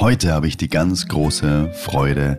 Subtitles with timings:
[0.00, 2.38] Heute habe ich die ganz große Freude,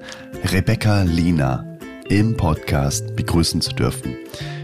[0.52, 1.64] Rebecca Lina
[2.10, 4.16] im Podcast begrüßen zu dürfen.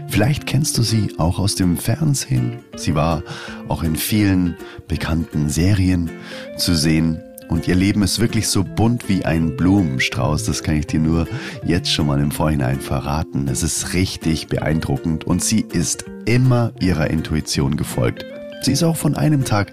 [0.08, 2.58] Vielleicht kennst du sie auch aus dem Fernsehen.
[2.74, 3.22] Sie war
[3.68, 4.56] auch in vielen
[4.88, 6.10] bekannten Serien
[6.56, 7.22] zu sehen.
[7.48, 10.42] Und ihr Leben ist wirklich so bunt wie ein Blumenstrauß.
[10.42, 11.28] Das kann ich dir nur
[11.64, 13.46] jetzt schon mal im Vorhinein verraten.
[13.46, 18.24] Es ist richtig beeindruckend und sie ist immer ihrer Intuition gefolgt.
[18.60, 19.72] Sie ist auch von einem Tag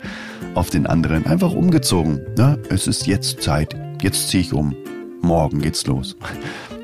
[0.54, 2.22] auf den anderen einfach umgezogen.
[2.38, 3.76] Na, es ist jetzt Zeit.
[4.02, 4.76] Jetzt ziehe ich um.
[5.22, 6.16] Morgen geht's los.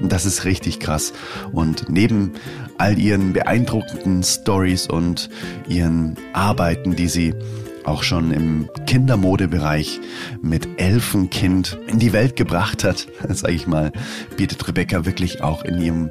[0.03, 1.13] Das ist richtig krass.
[1.51, 2.31] Und neben
[2.79, 5.29] all ihren beeindruckenden Stories und
[5.67, 7.35] ihren Arbeiten, die sie
[7.83, 9.99] auch schon im Kindermodebereich
[10.41, 13.91] mit Elfenkind in die Welt gebracht hat, sage ich mal,
[14.37, 16.09] bietet Rebecca wirklich auch in ihrem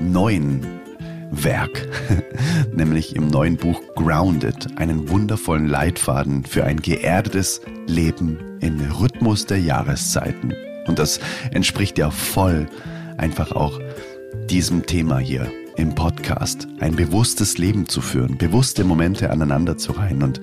[0.00, 0.62] neuen
[1.30, 1.88] Werk,
[2.72, 9.60] nämlich im neuen Buch Grounded, einen wundervollen Leitfaden für ein geerdetes Leben im Rhythmus der
[9.60, 10.54] Jahreszeiten.
[10.86, 11.20] Und das
[11.50, 12.66] entspricht ja voll
[13.16, 13.80] einfach auch
[14.48, 20.22] diesem Thema hier im Podcast, ein bewusstes Leben zu führen, bewusste Momente aneinander zu reihen.
[20.22, 20.40] Und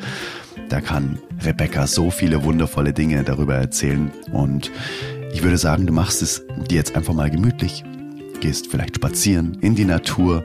[0.69, 4.11] da kann Rebecca so viele wundervolle Dinge darüber erzählen.
[4.31, 4.71] Und
[5.33, 7.83] ich würde sagen, du machst es dir jetzt einfach mal gemütlich
[8.43, 10.43] gehst vielleicht spazieren in die Natur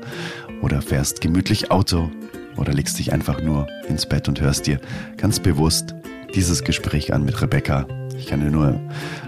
[0.62, 2.12] oder fährst gemütlich Auto
[2.56, 4.80] oder legst dich einfach nur ins Bett und hörst dir
[5.16, 5.96] ganz bewusst
[6.32, 7.88] dieses Gespräch an mit Rebecca.
[8.16, 8.80] Ich kann dir nur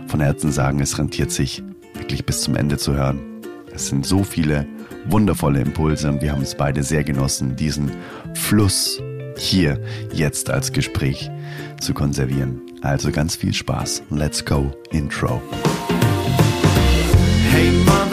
[0.06, 3.18] von Herzen sagen, es rentiert sich wirklich bis zum Ende zu hören.
[3.74, 4.68] Es sind so viele
[5.06, 7.90] wundervolle Impulse und wir haben es beide sehr genossen, diesen
[8.34, 9.02] Fluss
[9.36, 9.80] hier
[10.12, 11.28] jetzt als Gespräch
[11.80, 12.60] zu konservieren.
[12.82, 14.04] Also ganz viel Spaß.
[14.10, 15.42] Let's go, Intro.
[17.50, 18.09] Hey Mother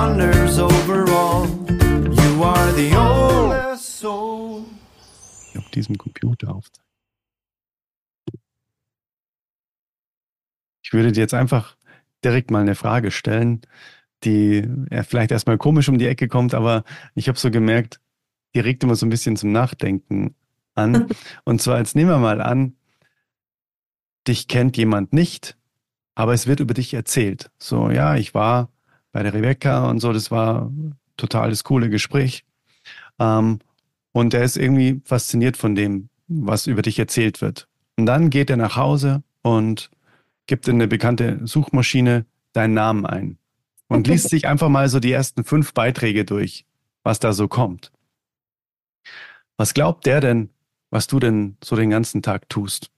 [0.00, 1.46] of wonders overall.
[2.10, 4.64] You are the oldest soul.
[5.56, 6.86] Auf diesem Computer aufzeichnen.
[10.82, 11.76] Ich würde dir jetzt einfach
[12.24, 13.60] direkt mal eine Frage stellen,
[14.24, 14.68] die
[15.06, 16.84] vielleicht erstmal komisch um die Ecke kommt, aber
[17.14, 18.00] ich habe so gemerkt,
[18.54, 20.34] die regt immer so ein bisschen zum Nachdenken
[20.74, 21.08] an.
[21.44, 22.74] Und zwar, jetzt nehmen wir mal an,
[24.26, 25.56] dich kennt jemand nicht,
[26.14, 27.50] aber es wird über dich erzählt.
[27.58, 28.70] So, ja, ich war
[29.12, 30.70] bei der Rebecca und so, das war
[31.16, 32.44] total das coole Gespräch.
[33.18, 33.58] Ähm,
[34.12, 37.68] und er ist irgendwie fasziniert von dem, was über dich erzählt wird.
[37.96, 39.90] Und dann geht er nach Hause und
[40.46, 43.38] gibt in eine bekannte Suchmaschine deinen Namen ein
[43.88, 46.64] und liest sich einfach mal so die ersten fünf Beiträge durch,
[47.02, 47.92] was da so kommt.
[49.56, 50.50] Was glaubt der denn,
[50.90, 52.90] was du denn so den ganzen Tag tust?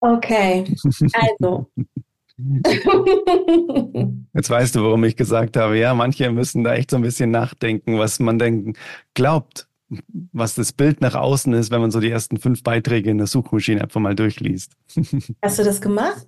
[0.00, 0.64] Okay,
[1.12, 1.70] also.
[4.34, 7.30] Jetzt weißt du, warum ich gesagt habe, ja, manche müssen da echt so ein bisschen
[7.30, 8.74] nachdenken, was man denn
[9.14, 9.68] glaubt,
[10.32, 13.26] was das Bild nach außen ist, wenn man so die ersten fünf Beiträge in der
[13.26, 14.72] Suchmaschine einfach mal durchliest.
[15.42, 16.26] Hast du das gemacht?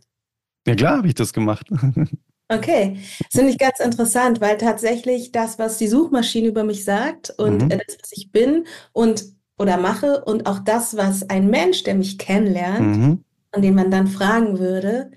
[0.67, 1.69] Ja, klar habe ich das gemacht.
[2.53, 7.33] Okay, das finde ich ganz interessant, weil tatsächlich das, was die Suchmaschine über mich sagt
[7.39, 7.69] und mhm.
[7.69, 9.25] das, was ich bin und
[9.57, 13.91] oder mache und auch das, was ein Mensch, der mich kennenlernt, mhm an den man
[13.91, 15.11] dann fragen würde,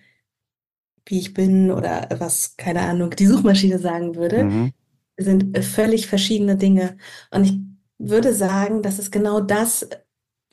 [1.06, 4.74] wie ich bin oder was, keine Ahnung, die Suchmaschine sagen würde, mhm.
[5.18, 6.98] sind völlig verschiedene Dinge.
[7.32, 7.60] Und ich
[7.98, 9.88] würde sagen, das ist genau das,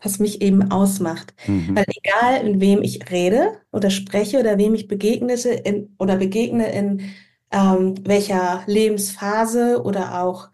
[0.02, 1.34] was mich eben ausmacht.
[1.46, 1.76] Mhm.
[1.76, 6.72] Weil egal, in wem ich rede oder spreche oder wem ich begegnete in, oder begegne
[6.72, 7.02] in
[7.50, 10.48] ähm, welcher Lebensphase oder auch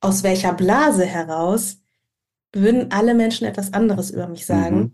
[0.00, 1.78] aus welcher Blase heraus,
[2.52, 4.76] würden alle Menschen etwas anderes über mich sagen.
[4.76, 4.92] Mhm.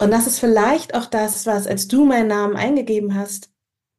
[0.00, 3.50] Und das ist vielleicht auch das, was, als du meinen Namen eingegeben hast,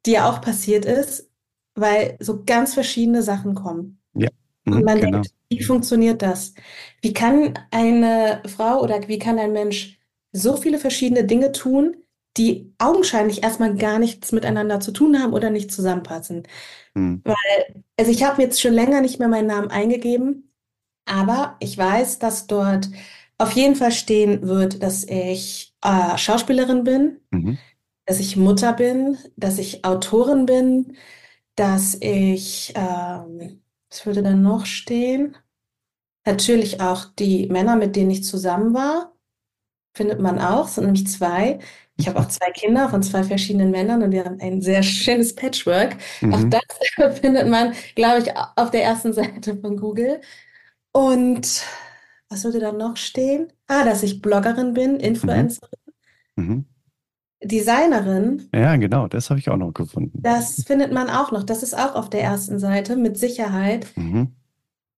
[0.06, 1.30] dir auch passiert ist,
[1.76, 4.02] weil so ganz verschiedene Sachen kommen.
[4.14, 4.30] Ja.
[4.66, 5.12] Mhm, Und man genau.
[5.12, 6.54] denkt, wie funktioniert das?
[7.02, 10.00] Wie kann eine Frau oder wie kann ein Mensch
[10.32, 11.98] so viele verschiedene Dinge tun,
[12.38, 16.44] die augenscheinlich erstmal gar nichts miteinander zu tun haben oder nicht zusammenpassen?
[16.94, 17.22] Mhm.
[17.24, 20.52] Weil, also ich habe jetzt schon länger nicht mehr meinen Namen eingegeben,
[21.06, 22.90] aber ich weiß, dass dort
[23.38, 27.58] auf jeden Fall stehen wird, dass ich äh, Schauspielerin bin, mhm.
[28.06, 30.98] Dass ich Mutter bin, dass ich Autorin bin,
[31.56, 35.38] dass ich, ähm, was würde da noch stehen?
[36.26, 39.14] Natürlich auch die Männer, mit denen ich zusammen war,
[39.96, 41.60] findet man auch, es sind nämlich zwei.
[41.98, 45.34] Ich habe auch zwei Kinder von zwei verschiedenen Männern und wir haben ein sehr schönes
[45.34, 45.96] Patchwork.
[46.22, 46.34] Mhm.
[46.34, 50.20] Auch das findet man, glaube ich, auf der ersten Seite von Google.
[50.92, 51.64] Und
[52.30, 53.54] was würde da noch stehen?
[53.68, 55.00] Ah, dass ich Bloggerin bin, mhm.
[55.00, 55.70] Influencerin,
[56.36, 56.66] mhm.
[57.48, 58.50] Designerin.
[58.54, 60.20] Ja, genau, das habe ich auch noch gefunden.
[60.22, 61.44] Das findet man auch noch.
[61.44, 63.88] Das ist auch auf der ersten Seite mit Sicherheit.
[63.96, 64.36] Mhm.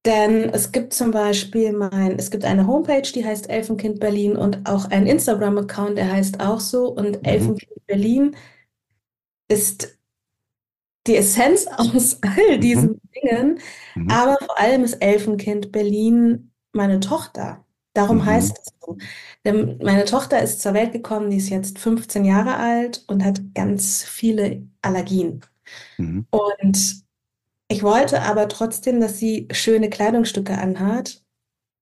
[0.05, 4.69] Denn es gibt zum Beispiel mein, es gibt eine Homepage, die heißt Elfenkind Berlin und
[4.69, 6.87] auch ein Instagram-Account, der heißt auch so.
[6.87, 7.23] Und Mhm.
[7.23, 8.35] Elfenkind Berlin
[9.49, 9.97] ist
[11.07, 12.61] die Essenz aus all Mhm.
[12.61, 13.59] diesen Dingen.
[13.95, 14.09] Mhm.
[14.09, 17.65] Aber vor allem ist Elfenkind Berlin meine Tochter.
[17.97, 18.25] Darum Mhm.
[18.25, 18.97] heißt es so.
[19.45, 23.41] Denn meine Tochter ist zur Welt gekommen, die ist jetzt 15 Jahre alt und hat
[23.55, 25.41] ganz viele Allergien.
[25.97, 26.27] Mhm.
[26.31, 27.03] Und
[27.69, 31.23] ich wollte aber trotzdem, dass sie schöne Kleidungsstücke anhat,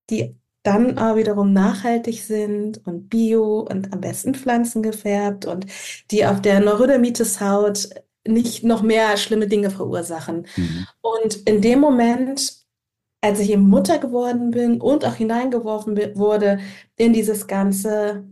[0.09, 5.68] die dann aber wiederum nachhaltig sind und bio und am besten pflanzengefärbt und
[6.11, 7.89] die auf der Neurodermitis-Haut
[8.27, 10.47] nicht noch mehr schlimme Dinge verursachen.
[10.56, 10.88] Mhm.
[11.01, 12.64] Und in dem Moment,
[13.25, 16.60] als ich eben Mutter geworden bin und auch hineingeworfen wurde
[16.95, 18.24] in dieses ganze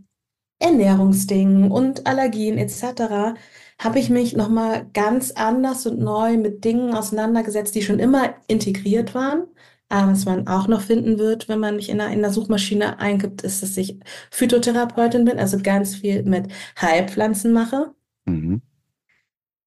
[0.60, 3.34] Ernährungsding und Allergien etc.,
[3.80, 9.16] habe ich mich nochmal ganz anders und neu mit Dingen auseinandergesetzt, die schon immer integriert
[9.16, 9.48] waren.
[9.88, 13.00] Aber was man auch noch finden wird, wenn man mich in der, in der Suchmaschine
[13.00, 13.98] eingibt, ist, dass ich
[14.30, 16.46] Phytotherapeutin bin, also ganz viel mit
[16.80, 17.92] Heilpflanzen mache.
[18.26, 18.62] Mhm.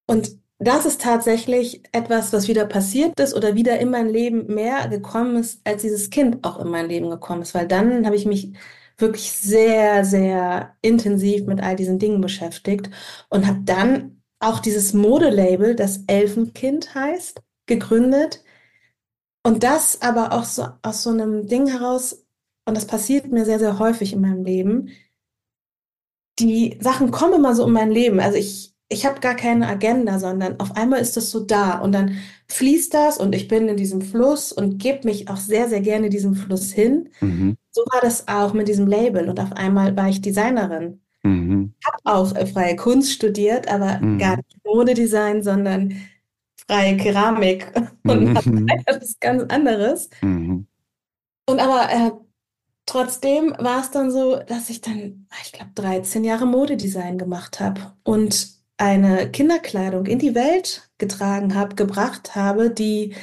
[0.05, 4.87] Und das ist tatsächlich etwas, was wieder passiert ist oder wieder in mein Leben mehr
[4.87, 7.53] gekommen ist, als dieses Kind auch in mein Leben gekommen ist.
[7.53, 8.53] Weil dann habe ich mich
[8.97, 12.89] wirklich sehr, sehr intensiv mit all diesen Dingen beschäftigt
[13.29, 18.43] und habe dann auch dieses Modelabel, das Elfenkind heißt, gegründet.
[19.43, 22.25] Und das aber auch so aus so einem Ding heraus,
[22.65, 24.89] und das passiert mir sehr, sehr häufig in meinem Leben,
[26.39, 28.19] die Sachen kommen immer so in mein Leben.
[28.19, 31.91] Also ich, ich habe gar keine Agenda, sondern auf einmal ist das so da und
[31.91, 32.17] dann
[32.47, 36.09] fließt das und ich bin in diesem Fluss und gebe mich auch sehr, sehr gerne
[36.09, 37.09] diesem Fluss hin.
[37.19, 37.57] Mhm.
[37.71, 41.01] So war das auch mit diesem Label und auf einmal war ich Designerin.
[41.23, 41.73] Mhm.
[41.85, 44.17] Habe auch äh, freie Kunst studiert, aber Mhm.
[44.19, 45.93] gar nicht Modedesign, sondern
[46.67, 47.67] freie Keramik
[48.05, 48.67] und Mhm.
[48.69, 50.09] etwas ganz anderes.
[50.21, 50.67] Mhm.
[51.49, 52.11] Und aber äh,
[52.85, 57.93] trotzdem war es dann so, dass ich dann, ich glaube, 13 Jahre Modedesign gemacht habe
[58.03, 63.15] und eine Kinderkleidung in die Welt getragen habe, gebracht habe, die,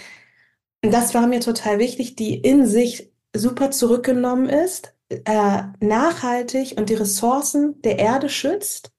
[0.82, 6.94] das war mir total wichtig, die in sich super zurückgenommen ist, äh, nachhaltig und die
[6.94, 8.92] Ressourcen der Erde schützt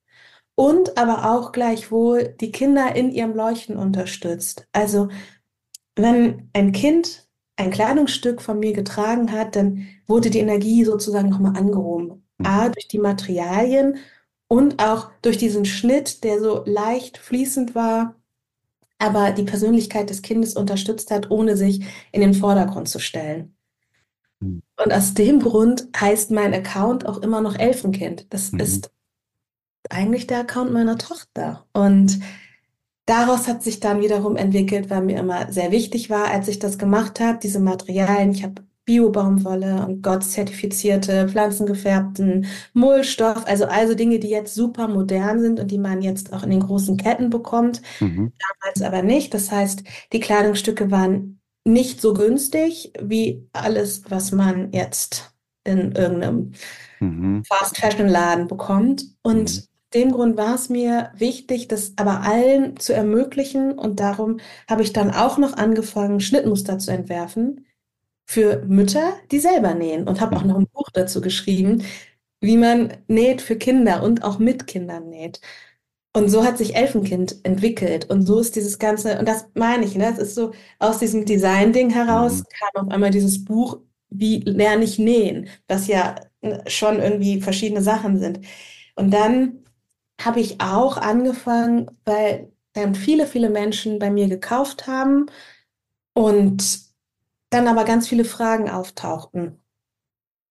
[0.56, 4.68] und aber auch gleichwohl die Kinder in ihrem Leuchten unterstützt.
[4.72, 5.10] Also
[5.96, 7.28] wenn ein Kind
[7.58, 12.26] ein Kleidungsstück von mir getragen hat, dann wurde die Energie sozusagen nochmal angehoben.
[12.44, 13.98] A, durch die Materialien
[14.48, 18.16] und auch durch diesen Schnitt, der so leicht fließend war,
[19.00, 23.56] aber die Persönlichkeit des Kindes unterstützt hat, ohne sich in den Vordergrund zu stellen.
[24.40, 24.62] Mhm.
[24.84, 28.28] Und aus dem Grund heißt mein Account auch immer noch Elfenkind.
[28.34, 28.60] Das Mhm.
[28.62, 28.92] ist
[29.90, 31.66] eigentlich der Account meiner Tochter.
[31.74, 32.20] Und
[33.06, 36.78] daraus hat sich dann wiederum entwickelt, weil mir immer sehr wichtig war, als ich das
[36.78, 38.32] gemacht habe, diese Materialien.
[38.32, 45.60] Ich habe Bio-Baumwolle und Gott-zertifizierte, pflanzengefärbten Mullstoff, also also Dinge, die jetzt super modern sind
[45.60, 48.34] und die man jetzt auch in den großen Ketten bekommt, Mhm.
[48.62, 49.34] damals aber nicht.
[49.34, 49.84] Das heißt,
[50.14, 55.34] die Kleidungsstücke waren nicht so günstig wie alles, was man jetzt
[55.64, 56.52] in irgendeinem
[57.00, 57.44] Mhm.
[57.48, 59.06] Fast-Fashion-Laden bekommt.
[59.24, 59.68] Und Mhm.
[59.94, 63.74] dem Grund war es mir wichtig, das aber allen zu ermöglichen.
[63.78, 64.40] Und darum
[64.70, 67.65] habe ich dann auch noch angefangen, Schnittmuster zu entwerfen
[68.26, 70.08] für Mütter, die selber nähen.
[70.08, 71.84] Und habe auch noch ein Buch dazu geschrieben,
[72.42, 75.42] wie man näht für Kinder und auch mit Kindern näht.
[76.14, 78.10] Und so hat sich Elfenkind entwickelt.
[78.10, 80.10] Und so ist dieses Ganze, und das meine ich, ne?
[80.12, 82.44] Es ist so, aus diesem Design-Ding heraus Mhm.
[82.74, 83.80] kam auf einmal dieses Buch,
[84.10, 88.40] wie lerne ich nähen, was ja äh, schon irgendwie verschiedene Sachen sind.
[88.96, 89.64] Und dann
[90.22, 95.28] habe ich auch angefangen, weil dann viele, viele Menschen bei mir gekauft haben
[96.14, 96.80] und
[97.56, 99.62] dann aber ganz viele Fragen auftauchten.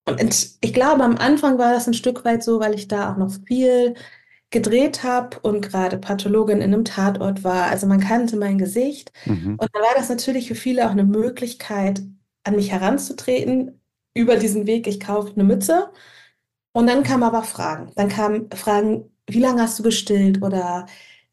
[0.06, 3.16] Und ich glaube, am Anfang war das ein Stück weit so, weil ich da auch
[3.16, 3.94] noch viel
[4.50, 7.66] gedreht habe und gerade Pathologin in einem Tatort war.
[7.66, 9.12] Also man kannte mein Gesicht.
[9.24, 9.56] Mhm.
[9.58, 12.02] Und dann war das natürlich für viele auch eine Möglichkeit,
[12.44, 13.80] an mich heranzutreten
[14.14, 15.90] über diesen Weg, ich kaufe eine Mütze.
[16.72, 17.92] Und dann kamen aber Fragen.
[17.96, 20.86] Dann kamen Fragen, wie lange hast du gestillt oder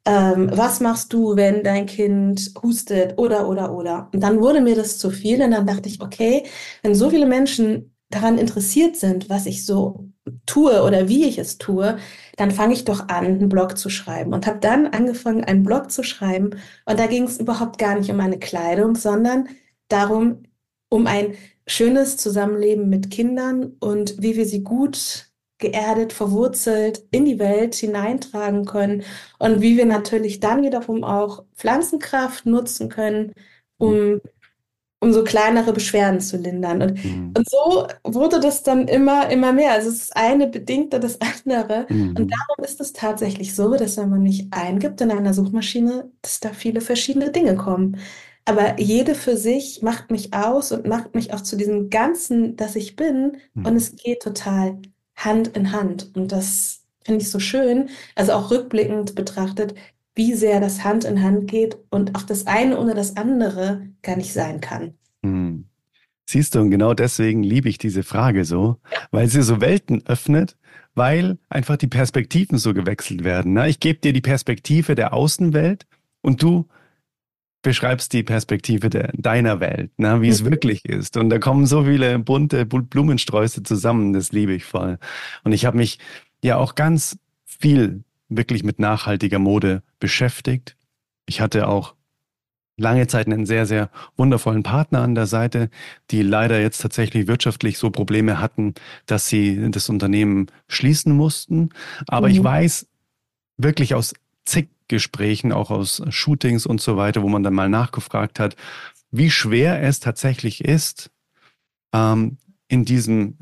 [0.05, 4.09] ähm, was machst du, wenn dein Kind hustet oder oder oder.
[4.13, 6.45] Und dann wurde mir das zu viel und dann dachte ich, okay,
[6.81, 10.09] wenn so viele Menschen daran interessiert sind, was ich so
[10.45, 11.97] tue oder wie ich es tue,
[12.37, 15.91] dann fange ich doch an, einen Blog zu schreiben und habe dann angefangen, einen Blog
[15.91, 16.51] zu schreiben.
[16.85, 19.47] Und da ging es überhaupt gar nicht um meine Kleidung, sondern
[19.87, 20.43] darum,
[20.89, 21.35] um ein
[21.67, 25.30] schönes Zusammenleben mit Kindern und wie wir sie gut
[25.61, 29.03] geerdet, verwurzelt in die Welt hineintragen können
[29.39, 33.33] und wie wir natürlich dann wiederum auch Pflanzenkraft nutzen können,
[33.77, 34.19] um
[35.03, 36.81] um so kleinere Beschwerden zu lindern.
[36.83, 37.33] Und, mhm.
[37.35, 39.71] und so wurde das dann immer, immer mehr.
[39.71, 41.87] Also es ist eine bedingte das andere.
[41.89, 42.09] Mhm.
[42.09, 46.39] Und darum ist es tatsächlich so, dass wenn man nicht eingibt in einer Suchmaschine, dass
[46.39, 47.97] da viele verschiedene Dinge kommen.
[48.45, 52.75] Aber jede für sich macht mich aus und macht mich auch zu diesem Ganzen, das
[52.75, 53.37] ich bin.
[53.55, 53.65] Mhm.
[53.65, 54.77] Und es geht total
[55.23, 56.11] Hand in Hand.
[56.15, 57.89] Und das finde ich so schön.
[58.15, 59.75] Also auch rückblickend betrachtet,
[60.15, 64.17] wie sehr das Hand in Hand geht und auch das eine ohne das andere gar
[64.17, 64.93] nicht sein kann.
[65.23, 65.65] Hm.
[66.25, 68.77] Siehst du, und genau deswegen liebe ich diese Frage so,
[69.11, 70.57] weil sie so Welten öffnet,
[70.95, 73.53] weil einfach die Perspektiven so gewechselt werden.
[73.53, 73.69] Ne?
[73.69, 75.87] Ich gebe dir die Perspektive der Außenwelt
[76.21, 76.67] und du
[77.61, 80.21] beschreibst die Perspektive der, deiner Welt, ne?
[80.21, 80.51] wie es mhm.
[80.51, 81.17] wirklich ist.
[81.17, 84.97] Und da kommen so viele bunte Blumensträuße zusammen, das liebe ich voll.
[85.43, 85.99] Und ich habe mich
[86.43, 90.75] ja auch ganz viel wirklich mit nachhaltiger Mode beschäftigt.
[91.25, 91.95] Ich hatte auch
[92.77, 95.69] lange Zeit einen sehr, sehr wundervollen Partner an der Seite,
[96.09, 98.73] die leider jetzt tatsächlich wirtschaftlich so Probleme hatten,
[99.05, 101.69] dass sie das Unternehmen schließen mussten.
[102.07, 102.33] Aber mhm.
[102.33, 102.87] ich weiß
[103.57, 104.13] wirklich aus
[104.45, 108.55] zig Gesprächen, auch aus Shootings und so weiter, wo man dann mal nachgefragt hat,
[109.09, 111.11] wie schwer es tatsächlich ist,
[111.93, 113.37] ähm, in diesem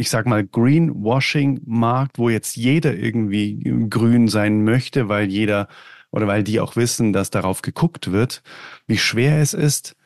[0.00, 5.68] ich sag mal, Greenwashing-Markt, wo jetzt jeder irgendwie grün sein möchte, weil jeder
[6.10, 8.42] oder weil die auch wissen, dass darauf geguckt wird,
[8.86, 9.96] wie schwer es ist,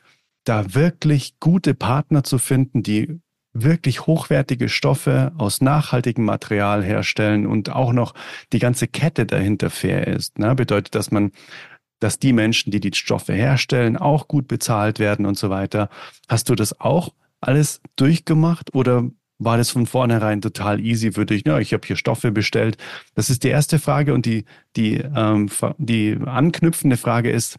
[0.43, 3.19] da wirklich gute Partner zu finden, die
[3.55, 8.13] wirklich hochwertige Stoffe aus nachhaltigem Material herstellen und auch noch
[8.51, 10.37] die ganze Kette dahinter fair ist.
[10.37, 10.53] Ne?
[10.53, 11.31] Bedeutet, dass man,
[11.99, 15.89] dass die Menschen, die die Stoffe herstellen, auch gut bezahlt werden und so weiter.
[16.27, 21.43] Hast du das auch alles durchgemacht oder war das von vornherein total easy für dich?
[21.45, 22.77] Ja, ich habe hier Stoffe bestellt.
[23.15, 24.13] Das ist die erste Frage.
[24.13, 24.45] Und die,
[24.75, 27.57] die, ähm, die anknüpfende Frage ist,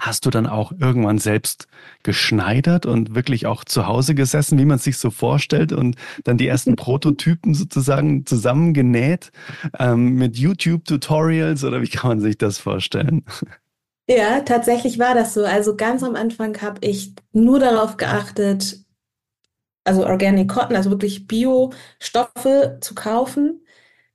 [0.00, 1.68] hast du dann auch irgendwann selbst
[2.02, 6.46] geschneidert und wirklich auch zu Hause gesessen, wie man sich so vorstellt und dann die
[6.46, 9.32] ersten Prototypen sozusagen zusammengenäht
[9.78, 13.24] ähm, mit YouTube-Tutorials oder wie kann man sich das vorstellen?
[14.08, 15.44] Ja, tatsächlich war das so.
[15.44, 18.84] Also ganz am Anfang habe ich nur darauf geachtet,
[19.84, 23.65] also Organic Cotton, also wirklich Bio-Stoffe zu kaufen.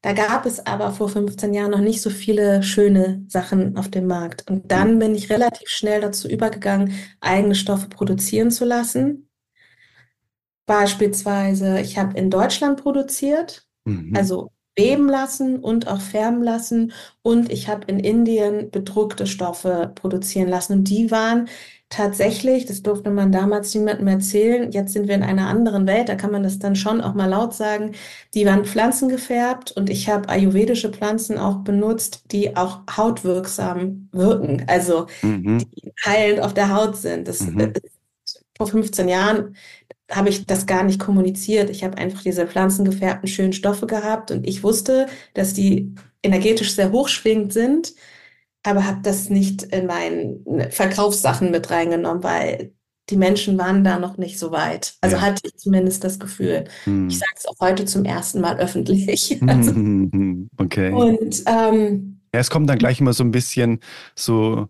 [0.01, 4.07] Da gab es aber vor 15 Jahren noch nicht so viele schöne Sachen auf dem
[4.07, 4.49] Markt.
[4.49, 9.29] Und dann bin ich relativ schnell dazu übergegangen, eigene Stoffe produzieren zu lassen.
[10.65, 14.15] Beispielsweise, ich habe in Deutschland produziert, mhm.
[14.15, 16.93] also weben lassen und auch färben lassen.
[17.21, 20.79] Und ich habe in Indien bedruckte Stoffe produzieren lassen.
[20.79, 21.47] Und die waren
[21.91, 26.15] tatsächlich, das durfte man damals niemandem erzählen, jetzt sind wir in einer anderen Welt, da
[26.15, 27.91] kann man das dann schon auch mal laut sagen,
[28.33, 35.07] die waren pflanzengefärbt und ich habe ayurvedische Pflanzen auch benutzt, die auch hautwirksam wirken, also
[35.21, 35.59] mhm.
[35.59, 37.27] die heilend auf der Haut sind.
[37.27, 37.59] Das, mhm.
[37.59, 37.73] Äh,
[38.57, 39.55] vor 15 Jahren
[40.09, 41.69] habe ich das gar nicht kommuniziert.
[41.69, 45.93] Ich habe einfach diese pflanzengefärbten schönen Stoffe gehabt und ich wusste, dass die
[46.23, 47.93] energetisch sehr hochschwingend sind
[48.63, 52.73] aber habe das nicht in meinen Verkaufssachen mit reingenommen, weil
[53.09, 54.95] die Menschen waren da noch nicht so weit.
[55.01, 55.21] Also ja.
[55.21, 56.65] hatte ich zumindest das Gefühl.
[56.85, 57.09] Hm.
[57.09, 59.39] Ich sage es auch heute zum ersten Mal öffentlich.
[59.47, 59.71] Also,
[60.57, 60.91] okay.
[60.93, 63.79] Und ähm, ja, es kommt dann gleich immer so ein bisschen
[64.15, 64.69] so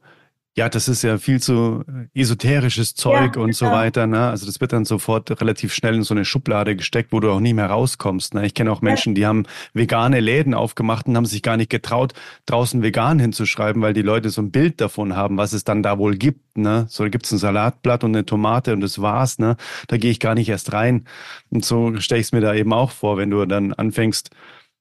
[0.58, 4.06] ja, das ist ja viel zu esoterisches Zeug ja, und so weiter.
[4.06, 4.28] Ne?
[4.30, 7.40] Also das wird dann sofort relativ schnell in so eine Schublade gesteckt, wo du auch
[7.40, 8.34] nie mehr rauskommst.
[8.34, 8.46] Ne?
[8.46, 12.14] Ich kenne auch Menschen, die haben vegane Läden aufgemacht und haben sich gar nicht getraut,
[12.48, 15.98] draußen vegan hinzuschreiben, weil die Leute so ein Bild davon haben, was es dann da
[15.98, 16.58] wohl gibt.
[16.58, 16.86] Ne?
[16.90, 19.40] So, da gibt's ein Salatblatt und eine Tomate und das war's.
[19.40, 19.56] Ne?
[19.88, 21.06] Da gehe ich gar nicht erst rein.
[21.50, 24.32] Und so stelle ich es mir da eben auch vor, wenn du dann anfängst,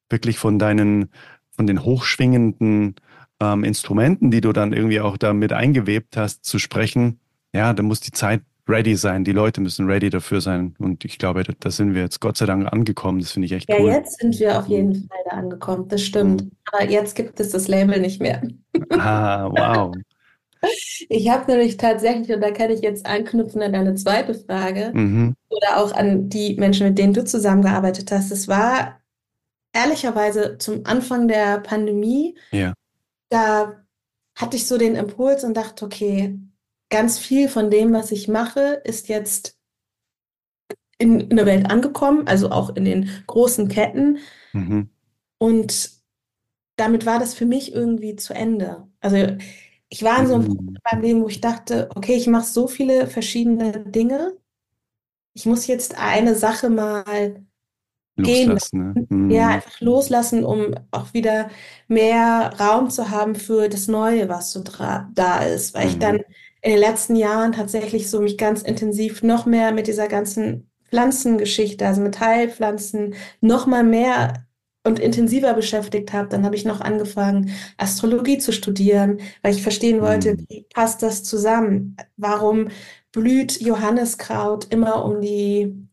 [0.08, 1.10] wirklich von deinen,
[1.52, 2.96] von den hochschwingenden
[3.40, 7.20] ähm, Instrumenten, die du dann irgendwie auch damit eingewebt hast, zu sprechen,
[7.52, 9.25] ja, da muss die Zeit ready sein.
[9.25, 10.75] Die Leute müssen ready dafür sein.
[10.78, 13.20] Und ich glaube, da, da sind wir jetzt Gott sei Dank angekommen.
[13.20, 13.88] Das finde ich echt ja, cool.
[13.88, 15.88] Ja, jetzt sind wir auf jeden Fall da angekommen.
[15.88, 16.44] Das stimmt.
[16.44, 16.50] Mhm.
[16.73, 18.42] Aber jetzt gibt es das Label nicht mehr.
[18.90, 19.94] Ah, wow.
[21.09, 25.35] Ich habe nämlich tatsächlich, und da kann ich jetzt anknüpfen an deine zweite Frage mhm.
[25.49, 28.30] oder auch an die Menschen, mit denen du zusammengearbeitet hast.
[28.30, 29.00] Es war
[29.73, 32.75] ehrlicherweise zum Anfang der Pandemie ja
[33.30, 33.84] da
[34.37, 36.38] hatte ich so den Impuls und dachte, okay,
[36.90, 39.56] ganz viel von dem, was ich mache, ist jetzt
[40.99, 44.18] in, in der Welt angekommen, also auch in den großen Ketten.
[44.52, 44.90] Mhm.
[45.38, 45.90] Und
[46.76, 48.87] damit war das für mich irgendwie zu Ende.
[49.00, 49.37] Also
[49.88, 50.56] ich war in so einem mhm.
[50.56, 54.37] Punkt beim Leben, wo ich dachte, okay, ich mache so viele verschiedene Dinge.
[55.34, 57.44] Ich muss jetzt eine Sache mal
[58.22, 59.06] Loslassen, gehen.
[59.10, 59.16] Ne?
[59.16, 59.30] Mhm.
[59.30, 61.50] Ja, einfach loslassen, um auch wieder
[61.88, 65.74] mehr Raum zu haben für das Neue, was so da ist.
[65.74, 65.90] Weil mhm.
[65.90, 66.16] ich dann
[66.62, 71.86] in den letzten Jahren tatsächlich so mich ganz intensiv noch mehr mit dieser ganzen Pflanzengeschichte,
[71.86, 74.46] also mit Heilpflanzen, noch mal mehr
[74.84, 80.00] und intensiver beschäftigt habe, dann habe ich noch angefangen, Astrologie zu studieren, weil ich verstehen
[80.00, 80.46] wollte, Mhm.
[80.48, 81.96] wie passt das zusammen?
[82.16, 82.68] Warum
[83.12, 85.86] blüht Johanniskraut immer um die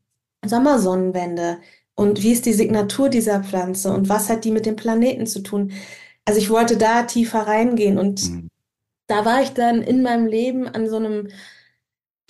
[0.45, 1.59] Sommersonnenwende?
[1.97, 3.93] Und wie ist die Signatur dieser Pflanze?
[3.93, 5.73] Und was hat die mit dem Planeten zu tun?
[6.25, 8.49] Also ich wollte da tiefer reingehen und Mhm.
[9.07, 11.29] da war ich dann in meinem Leben an so einem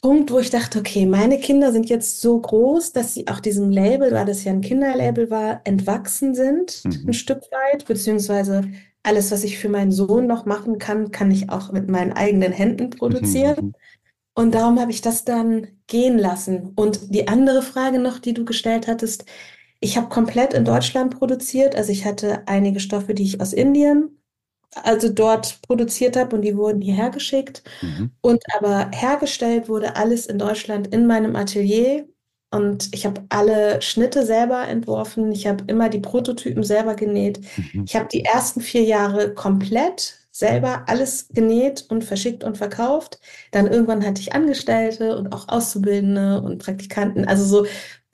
[0.01, 3.71] Punkt, wo ich dachte, okay, meine Kinder sind jetzt so groß, dass sie auch diesem
[3.71, 7.13] Label, weil das ja ein Kinderlabel war, entwachsen sind, ein Mhm.
[7.13, 8.69] Stück weit, beziehungsweise
[9.03, 12.51] alles, was ich für meinen Sohn noch machen kann, kann ich auch mit meinen eigenen
[12.51, 13.67] Händen produzieren.
[13.67, 13.75] Mhm.
[14.36, 16.74] Und darum habe ich das dann gehen lassen.
[16.75, 19.25] Und die andere Frage noch, die du gestellt hattest,
[19.79, 21.75] ich habe komplett in Deutschland produziert.
[21.75, 24.17] Also ich hatte einige Stoffe, die ich aus Indien,
[24.84, 27.63] also dort produziert habe und die wurden hierher geschickt.
[27.81, 28.12] Mhm.
[28.22, 32.07] Und aber hergestellt wurde alles in Deutschland in meinem Atelier.
[32.50, 35.31] Und ich habe alle Schnitte selber entworfen.
[35.31, 37.41] Ich habe immer die Prototypen selber genäht.
[37.57, 37.84] Mhm.
[37.86, 43.19] Ich habe die ersten vier Jahre komplett selber alles genäht und verschickt und verkauft.
[43.51, 47.25] Dann irgendwann hatte ich Angestellte und auch Auszubildende und Praktikanten.
[47.27, 47.65] Also so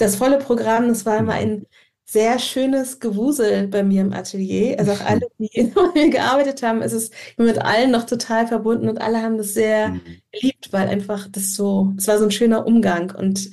[0.04, 0.88] das volle Programm.
[0.90, 1.40] Das war immer Mhm.
[1.40, 1.68] ein
[2.06, 4.78] sehr schönes Gewusel bei mir im Atelier.
[4.80, 8.04] Also auch alle, die bei mir gearbeitet haben, es ist, ich bin mit allen noch
[8.06, 10.02] total verbunden und alle haben das sehr Mhm.
[10.32, 13.50] geliebt, weil einfach das so, es war so ein schöner Umgang und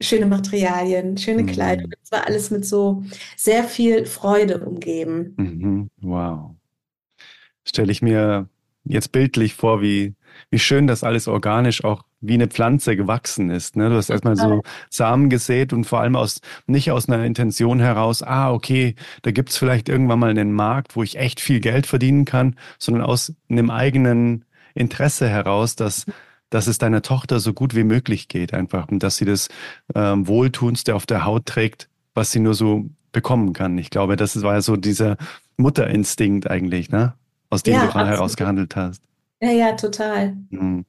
[0.00, 1.86] schöne Materialien, schöne Kleidung.
[1.88, 1.94] Mhm.
[2.02, 3.04] Es war alles mit so
[3.36, 5.34] sehr viel Freude umgeben.
[5.38, 5.90] Mhm.
[6.02, 6.56] Wow.
[7.64, 8.48] Stelle ich mir
[8.88, 10.14] jetzt bildlich vor, wie,
[10.50, 13.76] wie schön das alles organisch auch wie eine Pflanze gewachsen ist.
[13.76, 13.90] Ne?
[13.90, 18.22] Du hast erstmal so Samen gesät und vor allem aus, nicht aus einer Intention heraus,
[18.22, 22.24] ah, okay, da gibt's vielleicht irgendwann mal einen Markt, wo ich echt viel Geld verdienen
[22.24, 26.06] kann, sondern aus einem eigenen Interesse heraus, dass,
[26.50, 29.48] dass es deiner Tochter so gut wie möglich geht einfach und dass sie das
[29.94, 33.78] ähm, Wohltuendste auf der Haut trägt, was sie nur so bekommen kann.
[33.78, 35.16] Ich glaube, das war ja so dieser
[35.56, 37.14] Mutterinstinkt eigentlich, ne?
[37.50, 38.18] Aus dem Ja, du gerade absolut.
[38.18, 39.02] heraus gehandelt hast.
[39.40, 40.36] Ja, ja, total.
[40.50, 40.84] Mhm.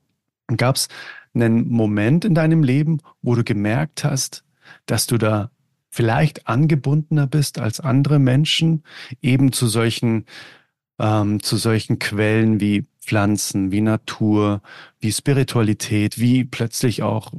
[0.58, 0.88] Gab es
[1.34, 4.43] einen Moment in deinem Leben, wo du gemerkt hast,
[4.86, 5.52] dass du da
[5.89, 8.84] vielleicht angebundener bist als andere Menschen,
[9.22, 10.26] eben zu solchen,
[11.00, 14.62] ähm, zu solchen Quellen wie Pflanzen, wie Natur,
[15.00, 17.32] wie Spiritualität, wie plötzlich auch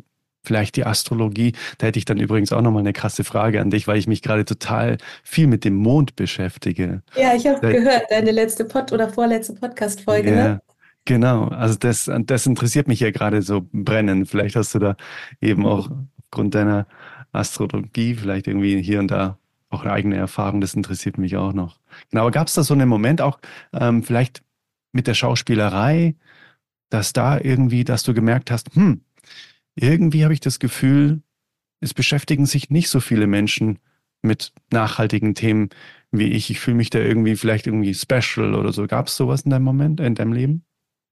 [0.42, 1.52] vielleicht die Astrologie.
[1.78, 4.22] Da hätte ich dann übrigens auch nochmal eine krasse Frage an dich, weil ich mich
[4.22, 7.02] gerade total viel mit dem Mond beschäftige.
[7.16, 10.62] Ja, ich habe Da- gehört, deine letzte Pod oder vorletzte Podcast-Folge, Ja, ne?
[11.04, 11.44] genau.
[11.48, 14.28] Also das, das interessiert mich ja gerade so brennend.
[14.28, 14.96] Vielleicht hast du da
[15.40, 15.90] eben auch
[16.24, 16.86] aufgrund deiner
[17.32, 20.60] Astrologie vielleicht irgendwie hier und da auch eine eigene Erfahrung.
[20.60, 21.78] Das interessiert mich auch noch.
[22.10, 23.38] Genau, aber gab es da so einen Moment auch
[23.72, 24.42] ähm, vielleicht
[24.92, 26.16] mit der Schauspielerei,
[26.88, 29.02] dass da irgendwie, dass du gemerkt hast, hm,
[29.82, 31.22] irgendwie habe ich das Gefühl,
[31.80, 33.78] es beschäftigen sich nicht so viele Menschen
[34.22, 35.70] mit nachhaltigen Themen
[36.12, 36.50] wie ich.
[36.50, 38.86] Ich fühle mich da irgendwie vielleicht irgendwie special oder so.
[38.86, 40.64] Gab es sowas in deinem Moment, in deinem Leben?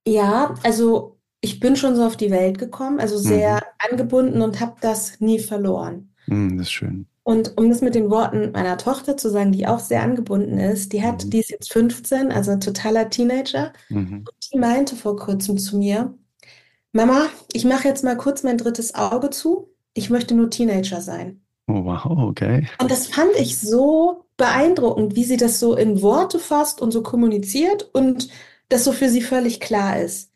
[0.07, 3.90] Ja, also ich bin schon so auf die Welt gekommen, also sehr Mhm.
[3.92, 6.11] angebunden und habe das nie verloren.
[6.26, 7.07] Hm, das ist schön.
[7.22, 10.92] Und um das mit den Worten meiner Tochter zu sagen, die auch sehr angebunden ist,
[10.92, 11.31] die hat, Mhm.
[11.31, 14.18] die ist jetzt 15, also totaler Teenager, Mhm.
[14.26, 16.14] und die meinte vor kurzem zu mir,
[16.92, 21.42] Mama, ich mache jetzt mal kurz mein drittes Auge zu, ich möchte nur Teenager sein.
[21.66, 22.66] Oh, wow, okay.
[22.81, 27.03] Und das fand ich so beeindruckend, wie sie das so in Worte fasst und so
[27.03, 28.29] kommuniziert und
[28.70, 30.33] das so für sie völlig klar ist.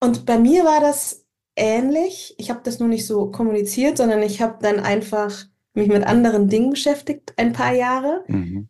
[0.00, 2.34] Und bei mir war das ähnlich.
[2.38, 6.48] Ich habe das nur nicht so kommuniziert, sondern ich habe dann einfach mich mit anderen
[6.48, 8.24] Dingen beschäftigt, ein paar Jahre.
[8.28, 8.69] Mhm.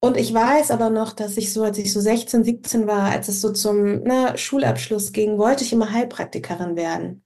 [0.00, 3.28] Und ich weiß aber noch, dass ich so, als ich so 16, 17 war, als
[3.28, 7.22] es so zum na, Schulabschluss ging, wollte ich immer Heilpraktikerin werden.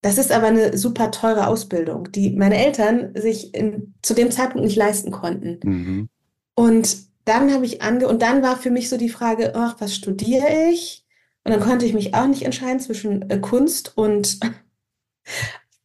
[0.00, 4.64] Das ist aber eine super teure Ausbildung, die meine Eltern sich in, zu dem Zeitpunkt
[4.64, 5.60] nicht leisten konnten.
[5.62, 6.08] Mhm.
[6.54, 9.94] Und dann habe ich ange und dann war für mich so die Frage, ach, was
[9.94, 11.04] studiere ich?
[11.44, 14.38] Und dann konnte ich mich auch nicht entscheiden zwischen äh, Kunst und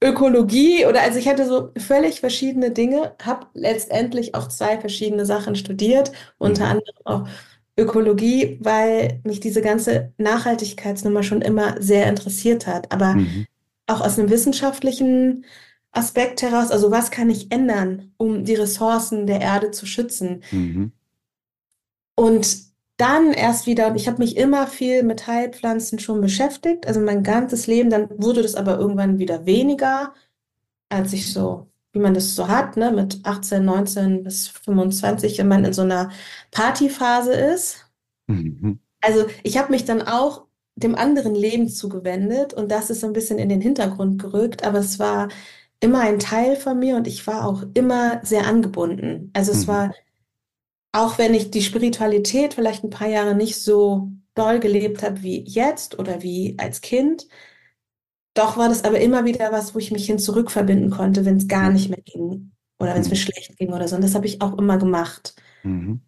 [0.04, 5.56] Ökologie oder also ich hatte so völlig verschiedene Dinge, habe letztendlich auch zwei verschiedene Sachen
[5.56, 6.72] studiert, unter Mhm.
[6.72, 7.28] anderem auch
[7.78, 12.92] Ökologie, weil mich diese ganze Nachhaltigkeitsnummer schon immer sehr interessiert hat.
[12.92, 13.48] Aber Mhm.
[13.88, 15.46] auch aus einem wissenschaftlichen
[15.92, 20.44] Aspekt heraus, also was kann ich ändern, um die Ressourcen der Erde zu schützen?
[20.52, 20.92] Mhm.
[22.16, 27.00] Und dann erst wieder, und ich habe mich immer viel mit Heilpflanzen schon beschäftigt, also
[27.02, 30.14] mein ganzes Leben, dann wurde das aber irgendwann wieder weniger,
[30.90, 35.48] als ich so, wie man das so hat, ne, mit 18, 19 bis 25, wenn
[35.50, 36.12] man in so einer
[36.52, 37.86] Partyphase ist.
[38.28, 38.80] Mhm.
[39.02, 43.14] Also ich habe mich dann auch dem anderen Leben zugewendet und das ist so ein
[43.14, 45.30] bisschen in den Hintergrund gerückt, aber es war
[45.80, 49.30] immer ein Teil von mir und ich war auch immer sehr angebunden.
[49.34, 49.68] Also es Mhm.
[49.68, 49.94] war,
[50.94, 55.44] auch wenn ich die Spiritualität vielleicht ein paar Jahre nicht so doll gelebt habe wie
[55.46, 57.28] jetzt oder wie als Kind,
[58.36, 61.48] doch war das aber immer wieder was, wo ich mich hin zurückverbinden konnte, wenn es
[61.48, 63.18] gar nicht mehr ging oder wenn es mir Mhm.
[63.18, 63.96] schlecht ging oder so.
[63.96, 65.36] Und das habe ich auch immer gemacht.
[65.64, 66.02] Mhm.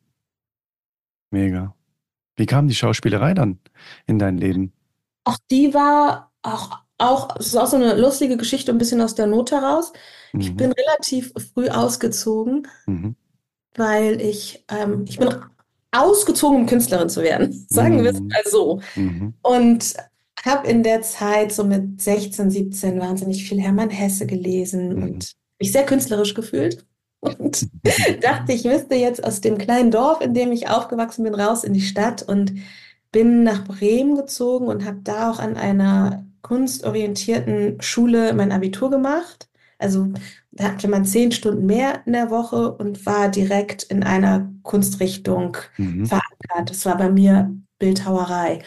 [1.32, 1.76] Mega.
[2.38, 3.60] Wie kam die Schauspielerei dann
[4.08, 4.74] in dein Leben?
[5.24, 9.16] Auch die war auch, auch, es ist auch so eine lustige Geschichte, ein bisschen aus
[9.16, 9.92] der Not heraus.
[10.38, 10.58] Ich Mhm.
[10.58, 13.16] bin relativ früh ausgezogen, Mhm.
[13.76, 15.30] Weil ich, ähm, ich bin
[15.92, 17.66] ausgezogen, um Künstlerin zu werden.
[17.70, 18.28] Sagen wir es Mhm.
[18.28, 18.82] mal so.
[18.96, 19.34] Mhm.
[19.42, 19.94] Und
[20.44, 25.04] habe in der Zeit, so mit 16, 17, wahnsinnig viel Hermann Hesse gelesen Mhm.
[25.04, 26.86] und mich sehr künstlerisch gefühlt.
[27.22, 27.68] Und
[28.22, 31.74] dachte, ich müsste jetzt aus dem kleinen Dorf, in dem ich aufgewachsen bin, raus in
[31.74, 32.54] die Stadt und
[33.12, 39.48] bin nach Bremen gezogen und habe da auch an einer kunstorientierten Schule mein Abitur gemacht.
[39.80, 40.10] Also
[40.56, 45.58] da hatte man zehn Stunden mehr in der Woche und war direkt in einer Kunstrichtung
[45.78, 46.06] Mhm.
[46.06, 46.70] verankert.
[46.70, 48.60] Das war bei mir Bildhauerei.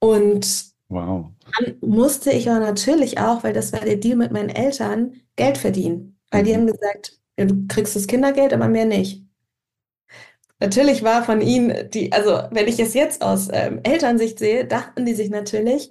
[0.00, 0.46] Und
[0.88, 1.32] Wow.
[1.58, 5.58] dann musste ich aber natürlich auch, weil das war der Deal mit meinen Eltern, Geld
[5.58, 6.18] verdienen.
[6.30, 6.58] Weil die Mhm.
[6.58, 9.24] haben gesagt, ja, du kriegst das Kindergeld, aber mehr nicht.
[10.60, 15.04] Natürlich war von ihnen die, also wenn ich es jetzt aus ähm, Elternsicht sehe, dachten
[15.04, 15.90] die sich natürlich,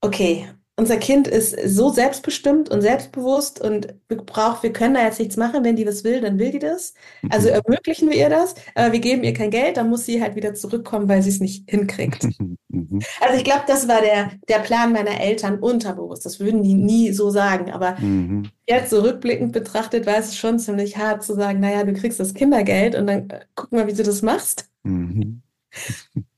[0.00, 5.36] okay, unser Kind ist so selbstbestimmt und selbstbewusst und braucht, wir können da jetzt nichts
[5.36, 5.64] machen.
[5.64, 6.94] Wenn die was will, dann will die das.
[7.30, 7.54] Also Mhm.
[7.56, 10.54] ermöglichen wir ihr das, aber wir geben ihr kein Geld, dann muss sie halt wieder
[10.54, 12.22] zurückkommen, weil sie es nicht hinkriegt.
[12.70, 13.00] Mhm.
[13.22, 16.26] Also ich glaube, das war der, der Plan meiner Eltern unterbewusst.
[16.26, 17.72] Das würden die nie so sagen.
[17.72, 18.50] Aber Mhm.
[18.68, 22.34] jetzt so rückblickend betrachtet, war es schon ziemlich hart zu sagen, naja, du kriegst das
[22.34, 24.66] Kindergeld und dann äh, guck mal, wie du das machst.
[24.82, 25.40] Mhm.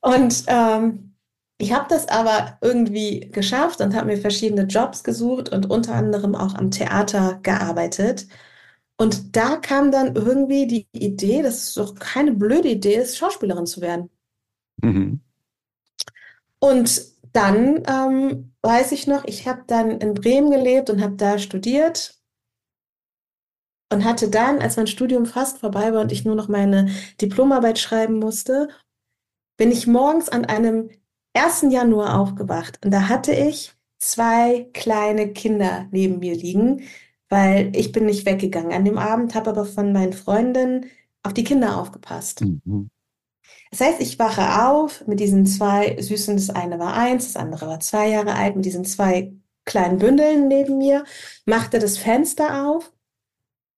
[0.01, 1.10] Und ähm,
[1.61, 6.35] ich habe das aber irgendwie geschafft und habe mir verschiedene Jobs gesucht und unter anderem
[6.35, 8.27] auch am Theater gearbeitet.
[8.97, 13.67] Und da kam dann irgendwie die Idee, dass es doch keine blöde Idee ist, Schauspielerin
[13.67, 14.11] zu werden.
[14.83, 15.21] Mhm.
[16.61, 21.39] Und dann ähm, weiß ich noch, ich habe dann in Bremen gelebt und habe da
[21.39, 22.19] studiert
[23.93, 27.79] und hatte dann, als mein Studium fast vorbei war und ich nur noch meine Diplomarbeit
[27.79, 28.69] schreiben musste,
[29.59, 30.91] bin ich morgens an einem
[31.35, 31.67] 1.
[31.71, 36.83] Januar aufgewacht und da hatte ich zwei kleine Kinder neben mir liegen,
[37.29, 40.87] weil ich bin nicht weggegangen an dem Abend, habe aber von meinen Freundinnen
[41.23, 42.41] auf die Kinder aufgepasst.
[42.43, 42.91] Mhm.
[43.71, 46.37] Das heißt, ich wache auf mit diesen zwei Süßen.
[46.37, 49.33] Das eine war eins, das andere war zwei Jahre alt, mit diesen zwei
[49.65, 51.05] kleinen Bündeln neben mir,
[51.45, 52.93] machte das Fenster auf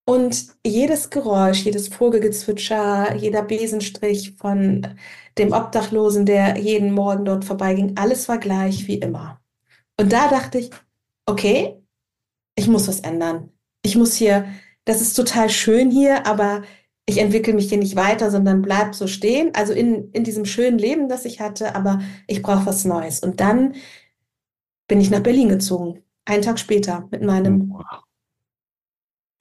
[0.04, 4.86] und jedes Geräusch, jedes Vogelgezwitscher, jeder Besenstrich von
[5.38, 9.40] dem Obdachlosen, der jeden Morgen dort vorbeiging, alles war gleich wie immer.
[9.98, 10.70] Und da dachte ich,
[11.26, 11.80] okay,
[12.56, 13.50] ich muss was ändern.
[13.82, 14.46] Ich muss hier,
[14.84, 16.62] das ist total schön hier, aber
[17.06, 19.54] ich entwickle mich hier nicht weiter, sondern bleib so stehen.
[19.54, 23.20] Also in, in diesem schönen Leben, das ich hatte, aber ich brauche was Neues.
[23.20, 23.74] Und dann
[24.88, 26.02] bin ich nach Berlin gezogen.
[26.24, 28.04] Einen Tag später mit meinem Wow.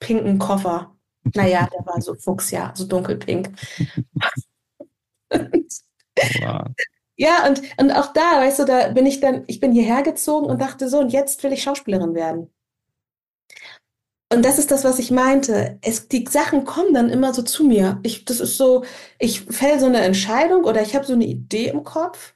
[0.02, 0.94] Pinken Koffer.
[1.34, 3.52] Naja, der war so fuchsja, so dunkelpink.
[5.30, 6.66] Wow.
[7.16, 10.46] Ja, und, und auch da, weißt du, da bin ich dann, ich bin hierher gezogen
[10.46, 12.50] und dachte so, und jetzt will ich Schauspielerin werden.
[14.32, 15.78] Und das ist das, was ich meinte.
[15.82, 18.00] Es, die Sachen kommen dann immer so zu mir.
[18.02, 18.84] Ich, das ist so,
[19.18, 22.34] ich fäll so eine Entscheidung oder ich habe so eine Idee im Kopf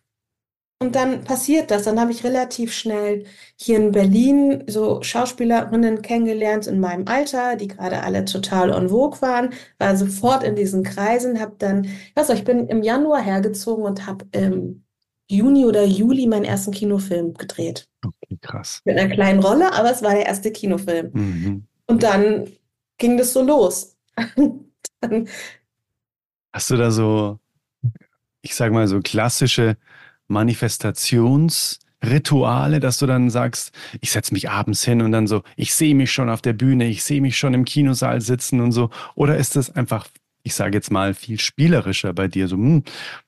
[0.79, 1.85] und dann passiert das.
[1.85, 3.25] Dann habe ich relativ schnell
[3.57, 9.23] hier in Berlin so Schauspielerinnen kennengelernt in meinem Alter, die gerade alle total en vogue
[9.23, 13.23] waren, war sofort in diesen Kreisen, habe dann, ich weiß nicht, ich bin im Januar
[13.23, 14.85] hergezogen und habe im
[15.29, 17.89] Juni oder Juli meinen ersten Kinofilm gedreht.
[18.05, 18.83] Okay, krass.
[18.85, 21.11] Mit einer kleinen Rolle, aber es war der erste Kinofilm.
[21.12, 21.67] Mhm.
[21.87, 22.51] Und dann
[22.99, 23.97] ging das so los.
[25.01, 25.29] Dann,
[26.53, 27.39] Hast du da so,
[28.41, 29.77] ich sag mal, so klassische
[30.29, 35.95] Manifestationsrituale, dass du dann sagst, ich setze mich abends hin und dann so, ich sehe
[35.95, 38.91] mich schon auf der Bühne, ich sehe mich schon im Kinosaal sitzen und so?
[39.15, 40.09] Oder ist das einfach,
[40.43, 42.49] ich sage jetzt mal, viel spielerischer bei dir?
[42.49, 42.83] So, hm,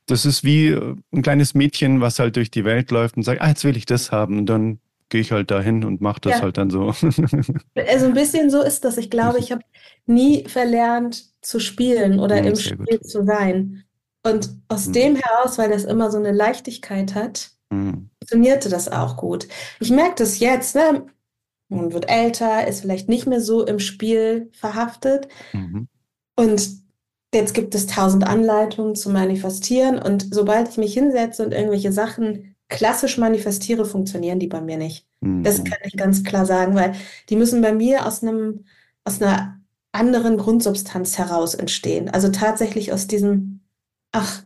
[0.06, 3.40] das ist wie äh, ein kleines Mädchen, was halt durch die Welt läuft und sagt,
[3.40, 4.80] ah, jetzt will ich das haben und dann
[5.10, 6.42] gehe ich halt dahin und mache das Ja.
[6.42, 6.94] halt dann so.
[7.76, 8.98] also ein bisschen so ist das.
[8.98, 9.62] Ich glaube, ich habe
[10.06, 12.86] nie verlernt zu spielen oder Mhm, im sehr gut.
[12.88, 13.84] Spiel zu sein.
[14.24, 14.92] Und aus Mhm.
[14.92, 19.48] dem heraus, weil das immer so eine Leichtigkeit hat, Hm, funktionierte das auch gut.
[19.80, 21.06] Ich merke das jetzt, ne?
[21.70, 25.28] Man wird älter, ist vielleicht nicht mehr so im Spiel verhaftet.
[25.52, 25.88] mhm.
[26.36, 26.68] Und
[27.34, 29.98] jetzt gibt es tausend Anleitungen zu manifestieren.
[29.98, 35.06] Und sobald ich mich hinsetze und irgendwelche Sachen klassisch manifestiere, funktionieren die bei mir nicht.
[35.20, 35.42] Mhm.
[35.42, 36.94] Das kann ich ganz klar sagen, weil
[37.28, 38.64] die müssen bei mir aus einem,
[39.04, 39.60] aus einer
[39.92, 42.08] anderen Grundsubstanz heraus entstehen.
[42.10, 43.57] Also tatsächlich aus diesem,
[44.12, 44.42] ach,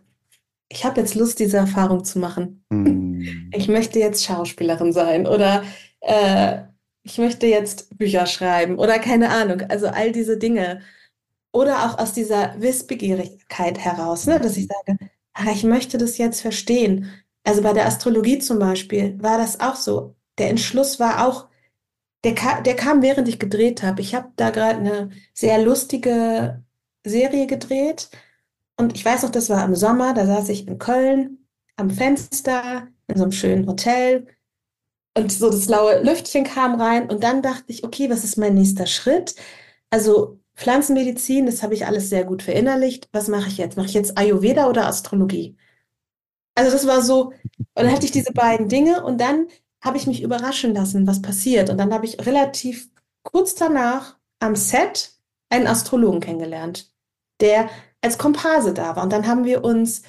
[0.68, 2.64] ich habe jetzt Lust, diese Erfahrung zu machen.
[2.70, 3.50] Mhm.
[3.52, 5.62] Ich möchte jetzt Schauspielerin sein oder
[6.00, 6.62] äh,
[7.02, 9.62] ich möchte jetzt Bücher schreiben oder keine Ahnung.
[9.68, 10.80] Also all diese Dinge.
[11.54, 14.98] Oder auch aus dieser Wissbegierigkeit heraus, ne, dass ich sage,
[15.34, 17.12] ach, ich möchte das jetzt verstehen.
[17.44, 20.14] Also bei der Astrologie zum Beispiel war das auch so.
[20.38, 21.48] Der Entschluss war auch,
[22.24, 24.00] der, ka der kam, während ich gedreht habe.
[24.00, 26.64] Ich habe da gerade eine sehr lustige
[27.04, 28.08] Serie gedreht.
[28.82, 32.88] Und ich weiß noch, das war im Sommer, da saß ich in Köln am Fenster
[33.06, 34.26] in so einem schönen Hotel
[35.16, 38.54] und so das laue Lüftchen kam rein und dann dachte ich, okay, was ist mein
[38.54, 39.36] nächster Schritt?
[39.90, 43.08] Also Pflanzenmedizin, das habe ich alles sehr gut verinnerlicht.
[43.12, 43.76] Was mache ich jetzt?
[43.76, 45.56] Mache ich jetzt Ayurveda oder Astrologie?
[46.56, 47.36] Also das war so, und
[47.74, 49.46] dann hatte ich diese beiden Dinge und dann
[49.80, 51.70] habe ich mich überraschen lassen, was passiert.
[51.70, 52.90] Und dann habe ich relativ
[53.22, 55.12] kurz danach am Set
[55.50, 56.92] einen Astrologen kennengelernt,
[57.40, 57.70] der
[58.02, 59.02] als Komparse da war.
[59.02, 60.02] Und dann haben wir uns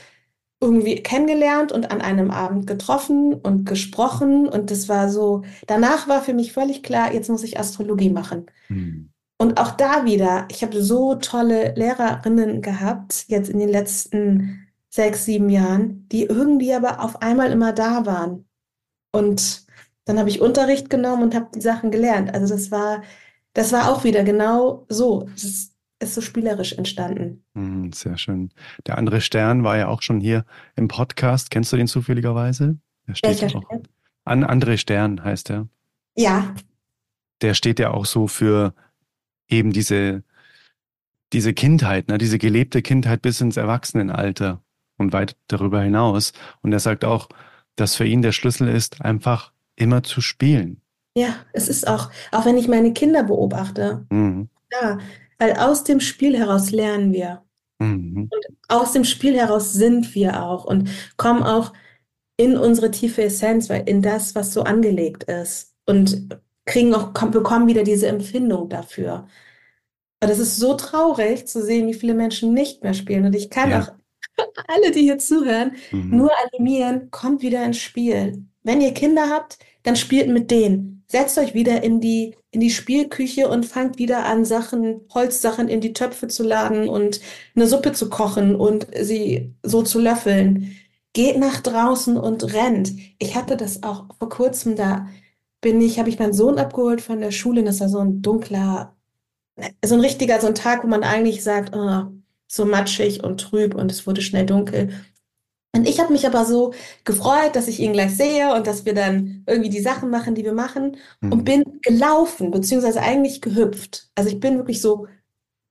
[0.60, 4.48] irgendwie kennengelernt und an einem Abend getroffen und gesprochen.
[4.48, 8.48] Und das war so, danach war für mich völlig klar, jetzt muss ich Astrologie machen.
[8.68, 9.10] Hm.
[9.38, 15.26] Und auch da wieder, ich habe so tolle Lehrerinnen gehabt, jetzt in den letzten sechs,
[15.26, 18.46] sieben Jahren, die irgendwie aber auf einmal immer da waren.
[19.12, 19.66] Und
[20.06, 22.34] dann habe ich Unterricht genommen und habe die Sachen gelernt.
[22.34, 23.04] Also das war,
[23.54, 25.28] das war auch wieder genau so.
[25.34, 25.73] Das
[26.04, 27.44] ist, so spielerisch entstanden.
[27.56, 28.52] Hm, sehr schön.
[28.86, 31.50] Der andere Stern war ja auch schon hier im Podcast.
[31.50, 32.78] Kennst du den zufälligerweise?
[33.08, 33.64] Der steht Welcher auch.
[33.64, 33.88] Stern?
[34.26, 35.68] An André Stern heißt er.
[36.16, 36.56] Ja.
[37.42, 38.74] Der steht ja auch so für
[39.50, 40.24] eben diese,
[41.34, 44.62] diese Kindheit, ne, diese gelebte Kindheit bis ins Erwachsenenalter
[44.98, 46.34] und weit darüber hinaus.
[46.62, 47.30] Und er sagt auch,
[47.76, 50.82] dass für ihn der Schlüssel ist, einfach immer zu spielen.
[51.16, 54.50] Ja, es ist auch, auch wenn ich meine Kinder beobachte, mhm.
[54.72, 54.98] ja,
[55.40, 57.44] weil aus dem Spiel heraus lernen wir.
[57.80, 58.30] Mhm.
[58.32, 61.74] Und aus dem Spiel heraus sind wir auch und kommen auch
[62.38, 65.74] in unsere tiefe Essenz, weil in das, was so angelegt ist.
[65.86, 69.28] Und kriegen auch, bekommen wieder diese Empfindung dafür.
[70.24, 73.26] Und es ist so traurig zu sehen, wie viele Menschen nicht mehr spielen.
[73.26, 73.82] Und ich kann ja.
[73.82, 73.92] auch
[74.68, 76.18] alle, die hier zuhören, mhm.
[76.18, 78.46] nur animieren, kommt wieder ins Spiel.
[78.64, 81.03] Wenn ihr Kinder habt, dann spielt mit denen.
[81.14, 85.80] Setzt euch wieder in die, in die Spielküche und fangt wieder an, Sachen, Holzsachen in
[85.80, 87.22] die Töpfe zu laden und
[87.56, 90.76] eine Suppe zu kochen und sie so zu löffeln.
[91.14, 92.94] Geht nach draußen und rennt.
[93.20, 95.08] Ich hatte das auch vor kurzem, da
[95.62, 97.64] bin ich, habe ich meinen Sohn abgeholt von der Schule.
[97.64, 98.96] Das war so ein dunkler,
[99.86, 102.06] so ein richtiger, so ein Tag, wo man eigentlich sagt, oh,
[102.48, 104.90] so matschig und trüb und es wurde schnell dunkel.
[105.76, 108.94] Und ich habe mich aber so gefreut, dass ich ihn gleich sehe und dass wir
[108.94, 111.32] dann irgendwie die Sachen machen, die wir machen mhm.
[111.32, 114.10] und bin gelaufen, beziehungsweise eigentlich gehüpft.
[114.16, 115.08] Also ich bin wirklich so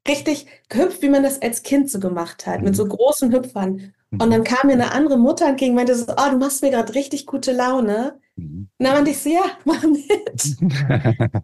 [0.09, 2.91] richtig gehüpft, wie man das als Kind so gemacht hat, mit so mhm.
[2.91, 3.95] großen Hüpfern.
[4.11, 6.71] Und dann kam mir eine andere Mutter entgegen und meinte so, oh, du machst mir
[6.71, 8.21] gerade richtig gute Laune.
[8.37, 8.69] Mhm.
[8.79, 10.57] Und dann meinte ich so, ja, mach mit.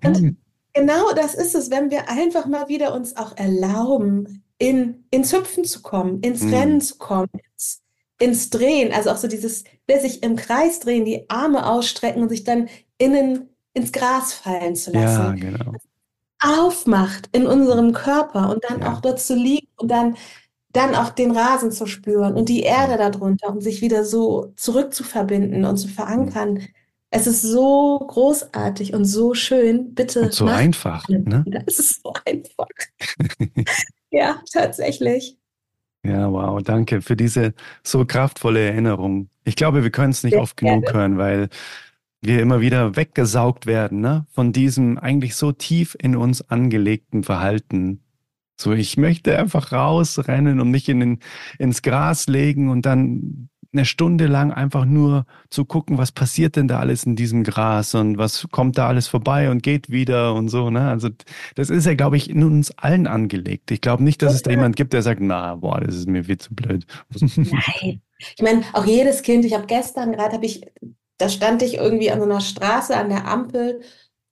[0.05, 0.37] und
[0.75, 5.65] genau das ist es, wenn wir einfach mal wieder uns auch erlauben, in, ins Hüpfen
[5.65, 6.55] zu kommen, ins mhm.
[6.55, 7.81] Rennen zu kommen, ins,
[8.19, 9.65] ins Drehen, also auch so dieses,
[10.01, 14.93] sich im Kreis drehen, die Arme ausstrecken und sich dann innen ins Gras fallen zu
[14.93, 15.39] lassen.
[15.39, 15.73] Ja, genau.
[16.41, 18.93] Aufmacht in unserem Körper und dann ja.
[18.93, 20.17] auch dort zu liegen und dann,
[20.73, 25.65] dann auch den Rasen zu spüren und die Erde darunter und sich wieder so zurückzuverbinden
[25.65, 26.61] und zu verankern.
[27.11, 29.95] Es ist so großartig und so schön.
[29.95, 30.23] Bitte.
[30.23, 31.09] Und so einfach.
[31.09, 31.45] Ne?
[31.67, 32.69] Es ist so einfach.
[34.11, 35.39] ja, tatsächlich.
[36.05, 39.29] Ja, wow, danke für diese so kraftvolle Erinnerung.
[39.45, 40.81] Ich glaube, wir können es nicht Sehr oft gerne.
[40.81, 41.49] genug hören, weil
[42.21, 44.27] wir immer wieder weggesaugt werden ne?
[44.31, 48.03] von diesem eigentlich so tief in uns angelegten Verhalten.
[48.61, 51.19] So, ich möchte einfach rausrennen und mich in den,
[51.59, 56.69] ins Gras legen und dann eine Stunde lang einfach nur zu gucken, was passiert denn
[56.69, 60.49] da alles in diesem Gras und was kommt da alles vorbei und geht wieder und
[60.49, 60.71] so.
[60.71, 60.89] Ne?
[60.89, 61.11] Also
[61.55, 63.71] das ist ja, glaube ich, in uns allen angelegt.
[63.71, 66.25] Ich glaube nicht, dass es da jemand gibt, der sagt, na, boah, das ist mir
[66.25, 66.87] viel zu blöd.
[67.21, 68.01] Nein.
[68.37, 70.63] Ich meine, auch jedes Kind, ich habe gestern gerade, habe ich,
[71.19, 73.81] da stand ich irgendwie an so einer Straße an der Ampel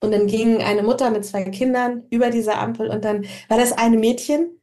[0.01, 3.71] und dann ging eine Mutter mit zwei Kindern über diese Ampel und dann war das
[3.71, 4.57] eine Mädchen,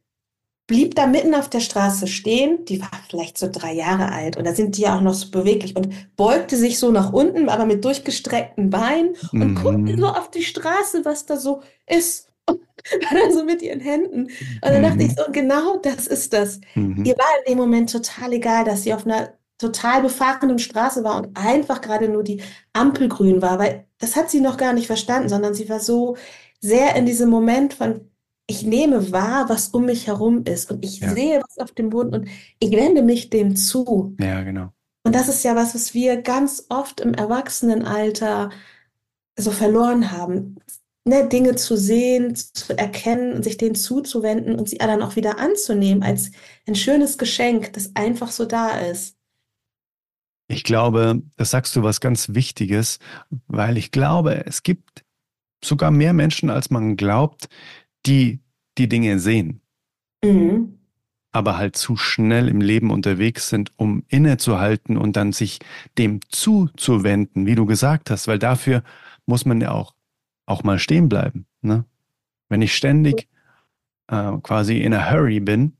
[0.67, 4.45] blieb da mitten auf der Straße stehen, die war vielleicht so drei Jahre alt und
[4.45, 7.65] da sind die ja auch noch so beweglich und beugte sich so nach unten, aber
[7.65, 9.55] mit durchgestreckten Beinen und mhm.
[9.55, 12.29] guckte so auf die Straße, was da so ist.
[12.93, 14.25] Und war dann so mit ihren Händen.
[14.25, 14.83] Und dann mhm.
[14.83, 16.61] dachte ich so, genau das ist das.
[16.75, 17.03] Mhm.
[17.03, 21.17] Ihr war in dem Moment total egal, dass sie auf einer total befahrenen Straße war
[21.17, 24.85] und einfach gerade nur die Ampel grün war, weil das hat sie noch gar nicht
[24.85, 26.17] verstanden, sondern sie war so
[26.59, 28.11] sehr in diesem Moment von,
[28.47, 31.13] ich nehme wahr, was um mich herum ist und ich Ja.
[31.13, 32.29] sehe was auf dem Boden und
[32.59, 34.15] ich wende mich dem zu.
[34.19, 34.71] Ja, genau.
[35.03, 38.49] Und das ist ja was, was wir ganz oft im Erwachsenenalter
[39.37, 40.55] so verloren haben.
[41.07, 45.37] Ne, Dinge zu sehen, zu erkennen und sich denen zuzuwenden und sie dann auch wieder
[45.37, 46.31] anzunehmen als
[46.67, 49.15] ein schönes Geschenk, das einfach so da ist.
[50.47, 52.97] Ich glaube, das sagst du was ganz Wichtiges,
[53.47, 55.03] weil ich glaube, es gibt
[55.63, 57.49] sogar mehr Menschen, als man glaubt,
[58.05, 58.39] die
[58.77, 59.61] die Dinge sehen,
[60.23, 60.79] Mhm.
[61.31, 65.59] aber halt zu schnell im Leben unterwegs sind, um innezuhalten und dann sich
[65.97, 68.83] dem zuzuwenden, wie du gesagt hast, weil dafür
[69.25, 69.93] muss man ja auch,
[70.45, 71.45] auch mal stehen bleiben.
[71.61, 71.85] Ne?
[72.49, 73.27] Wenn ich ständig
[74.07, 75.73] äh, quasi in a hurry bin,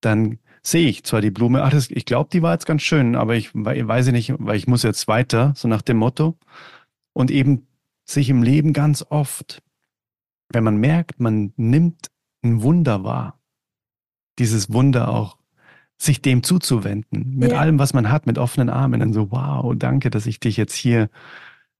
[0.00, 3.16] dann sehe ich zwar die Blume, ach, das, ich glaube, die war jetzt ganz schön,
[3.16, 6.36] aber ich wei- weiß nicht, weil ich muss jetzt weiter, so nach dem Motto.
[7.14, 7.66] Und eben
[8.04, 9.62] sich im Leben ganz oft,
[10.52, 12.10] wenn man merkt, man nimmt
[12.42, 13.38] ein Wunder wahr,
[14.38, 15.36] dieses Wunder auch,
[16.00, 17.58] sich dem zuzuwenden, mit Ja.
[17.58, 20.74] allem, was man hat, mit offenen Armen, dann so, wow, danke, dass ich dich jetzt
[20.74, 21.10] hier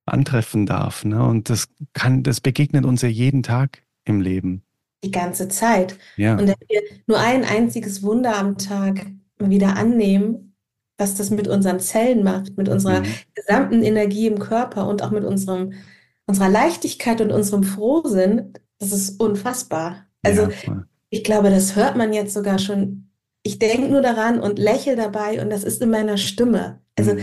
[0.06, 1.04] antreffen darf.
[1.04, 1.22] Ne?
[1.24, 4.62] Und das kann, das begegnet uns ja jeden Tag im Leben.
[5.04, 5.96] Die ganze Zeit.
[6.16, 6.32] Ja.
[6.32, 9.06] Und wenn wir nur ein einziges Wunder am Tag
[9.38, 10.56] mal wieder annehmen,
[10.98, 13.06] was das mit unseren Zellen macht, mit unserer Mhm.
[13.34, 15.74] gesamten Energie im Körper und auch mit unserem,
[16.28, 20.06] unserer Leichtigkeit und unserem Frohsinn, das ist unfassbar.
[20.22, 23.10] Also ja, ich glaube, das hört man jetzt sogar schon.
[23.42, 26.80] Ich denke nur daran und lächle dabei und das ist in meiner Stimme.
[26.98, 27.20] Also Mhm.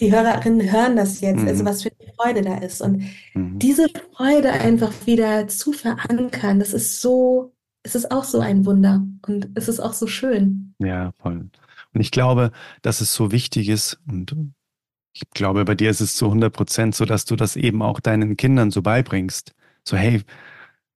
[0.00, 1.66] die Hörerinnen hören das jetzt, also Mhm.
[1.68, 2.82] was für eine Freude da ist.
[2.82, 3.04] Und
[3.34, 3.58] Mhm.
[3.58, 9.06] diese Freude einfach wieder zu verankern, das ist so, es ist auch so ein Wunder
[9.26, 10.74] und es ist auch so schön.
[10.80, 11.48] Ja, voll.
[11.94, 12.50] Und ich glaube,
[12.82, 14.34] dass es so wichtig ist und
[15.14, 18.00] ich glaube, bei dir ist es zu 100 Prozent so, dass du das eben auch
[18.00, 19.54] deinen Kindern so beibringst.
[19.84, 20.22] So, hey,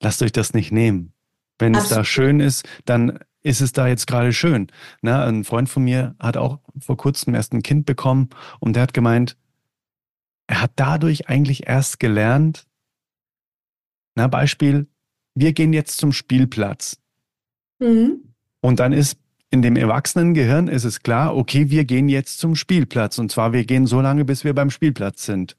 [0.00, 1.12] lasst euch das nicht nehmen.
[1.58, 2.06] Wenn es da Absolut.
[2.06, 4.66] schön ist, dann ist es da jetzt gerade schön.
[5.02, 8.28] Na, ein Freund von mir hat auch vor kurzem erst ein Kind bekommen
[8.58, 9.36] und der hat gemeint,
[10.48, 12.66] er hat dadurch eigentlich erst gelernt,
[14.16, 14.88] na, Beispiel,
[15.34, 17.00] wir gehen jetzt zum Spielplatz.
[17.78, 18.34] Mhm.
[18.60, 19.18] Und dann ist
[19.50, 23.18] in dem Erwachsenengehirn ist es klar, okay, wir gehen jetzt zum Spielplatz.
[23.18, 25.56] Und zwar, wir gehen so lange, bis wir beim Spielplatz sind.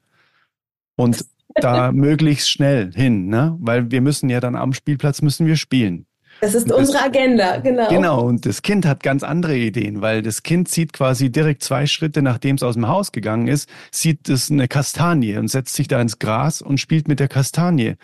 [0.96, 1.24] Und
[1.56, 3.56] da möglichst schnell hin, ne?
[3.60, 6.06] Weil wir müssen ja dann am Spielplatz müssen wir spielen.
[6.40, 7.88] Das ist das- unsere Agenda, genau.
[7.88, 11.86] Genau, und das Kind hat ganz andere Ideen, weil das Kind sieht quasi direkt zwei
[11.86, 15.88] Schritte, nachdem es aus dem Haus gegangen ist, sieht es eine Kastanie und setzt sich
[15.88, 17.90] da ins Gras und spielt mit der Kastanie.
[17.90, 17.96] Und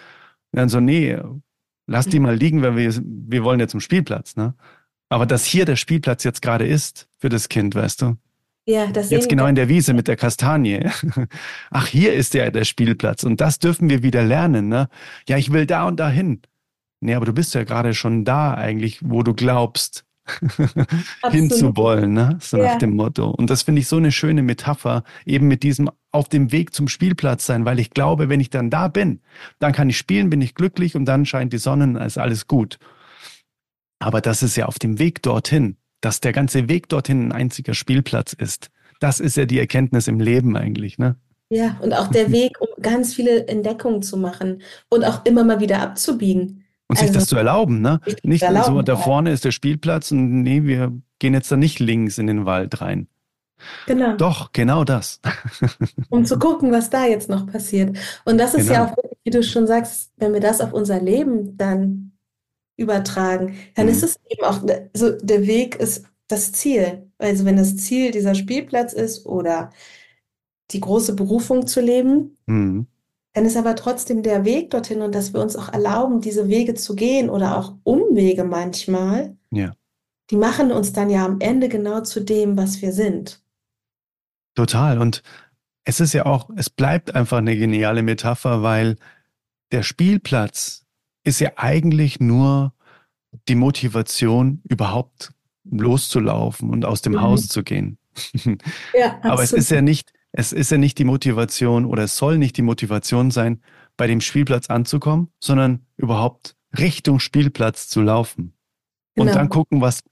[0.52, 1.16] dann so, nee,
[1.86, 4.54] lass die mal liegen, weil wir, wir wollen ja zum Spielplatz, ne?
[5.08, 8.16] Aber dass hier der Spielplatz jetzt gerade ist für das Kind, weißt du?
[8.68, 10.86] Ja, das Jetzt genau in der Wiese mit der Kastanie.
[11.70, 14.88] Ach, hier ist der, der Spielplatz und das dürfen wir wieder lernen, ne?
[15.28, 16.42] Ja, ich will da und da hin.
[17.00, 20.04] Nee, aber du bist ja gerade schon da eigentlich, wo du glaubst,
[21.30, 22.38] hinzuwollen, ne?
[22.40, 22.64] So Ja.
[22.64, 23.30] nach dem Motto.
[23.30, 26.88] Und das finde ich so eine schöne Metapher, eben mit diesem auf dem Weg zum
[26.88, 29.20] Spielplatz sein, weil ich glaube, wenn ich dann da bin,
[29.58, 32.78] dann kann ich spielen, bin ich glücklich und dann scheint die Sonne, ist alles gut.
[33.98, 37.74] Aber das ist ja auf dem Weg dorthin, dass der ganze Weg dorthin ein einziger
[37.74, 38.68] Spielplatz ist.
[39.00, 41.16] Das ist ja die Erkenntnis im Leben eigentlich, ne?
[41.48, 45.60] Ja, und auch der Weg, um ganz viele Entdeckungen zu machen und auch immer mal
[45.60, 46.64] wieder abzubiegen.
[46.88, 48.00] Und sich Also, das zu erlauben, ne?
[48.04, 48.98] sich Nicht zu so, erlauben, da ja.
[48.98, 52.80] vorne ist der Spielplatz und nee, wir gehen jetzt da nicht links in den Wald
[52.80, 53.06] rein.
[53.86, 55.20] Genau, Doch, genau das.
[56.10, 57.96] um zu gucken, was da jetzt noch passiert.
[58.24, 58.92] Und das ist ja Genau.
[58.92, 62.12] auch, wirklich, wie du schon sagst, wenn wir das auf unser Leben dann
[62.76, 63.92] übertragen, dann Mhm.
[63.92, 64.60] ist es eben auch,
[64.94, 67.10] so der Weg ist das Ziel.
[67.18, 69.70] Also wenn das Ziel dieser Spielplatz ist oder
[70.72, 72.86] die große Berufung zu leben, Mhm.
[73.34, 76.74] dann ist aber trotzdem der Weg dorthin und dass wir uns auch erlauben, diese Wege
[76.74, 79.72] zu gehen oder auch Umwege manchmal, Ja.
[80.30, 83.42] die machen uns dann ja am Ende genau zu dem, was wir sind.
[84.54, 84.98] Total.
[84.98, 85.22] Und
[85.84, 88.96] es ist ja auch, es bleibt einfach eine geniale Metapher, weil
[89.70, 90.85] der Spielplatz
[91.26, 92.72] ist ja eigentlich nur
[93.48, 95.32] die Motivation, überhaupt
[95.70, 97.20] loszulaufen und aus dem Mhm.
[97.22, 97.98] Haus zu gehen.
[98.94, 102.38] Ja, Aber es ist ja nicht, es ist ja nicht die Motivation oder es soll
[102.38, 103.60] nicht die Motivation sein,
[103.96, 108.52] bei dem Spielplatz anzukommen, sondern überhaupt Richtung Spielplatz zu laufen.
[109.16, 109.38] Und Genau.
[109.38, 110.02] dann gucken, was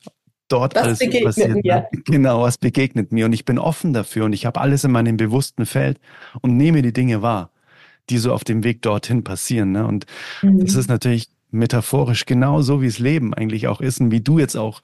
[0.49, 1.55] dort Was alles passiert.
[1.65, 1.87] mir?
[1.93, 2.03] Ne?
[2.07, 3.27] Genau, was begegnet mir.
[3.27, 5.99] Und ich bin offen dafür und ich habe alles in meinem bewussten Feld
[6.41, 7.51] und nehme die Dinge wahr,
[8.11, 9.73] die so auf dem Weg dorthin passieren.
[9.73, 9.87] Ne?
[9.87, 10.07] Und
[10.43, 10.61] Mhm.
[10.61, 14.57] das ist natürlich metaphorisch genauso, wie es Leben eigentlich auch ist und wie du jetzt
[14.57, 14.81] auch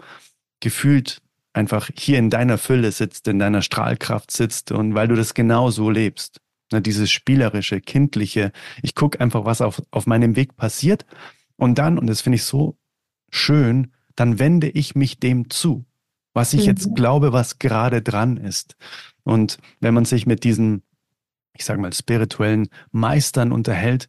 [0.61, 1.21] gefühlt
[1.53, 5.71] einfach hier in deiner Fülle sitzt, in deiner Strahlkraft sitzt und weil du das genau
[5.71, 6.41] so lebst.
[6.73, 8.53] Ne, dieses spielerische, kindliche,
[8.83, 11.05] ich gucke einfach, was auf, auf meinem Weg passiert
[11.57, 12.79] und dann, und das finde ich so
[13.31, 15.85] schön, dann wende ich mich dem zu,
[16.33, 16.67] was ich mhm.
[16.67, 18.77] jetzt glaube, was gerade dran ist.
[19.25, 20.83] Und wenn man sich mit diesen,
[21.53, 24.09] ich sage mal, spirituellen Meistern unterhält,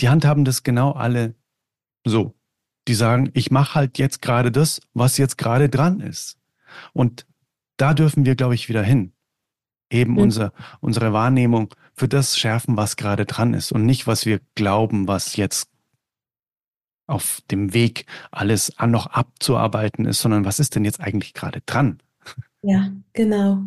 [0.00, 1.34] die handhaben das genau alle
[2.04, 2.34] so.
[2.86, 6.38] Die sagen, ich mache halt jetzt gerade das, was jetzt gerade dran ist.
[6.92, 7.26] Und
[7.76, 9.12] da dürfen wir, glaube ich, wieder hin.
[9.90, 10.18] Eben mhm.
[10.18, 15.08] unser, unsere Wahrnehmung für das schärfen, was gerade dran ist und nicht, was wir glauben,
[15.08, 15.70] was jetzt
[17.06, 22.02] auf dem Weg alles noch abzuarbeiten ist, sondern was ist denn jetzt eigentlich gerade dran?
[22.62, 23.62] Ja, genau.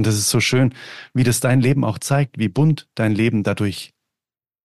[0.00, 0.72] Und es ist so schön,
[1.12, 3.92] wie das dein Leben auch zeigt, wie bunt dein Leben dadurch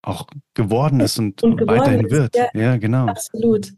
[0.01, 2.35] auch geworden ist und, und geworden weiterhin ist, wird.
[2.37, 3.07] Ja, ja, genau.
[3.07, 3.73] Absolut.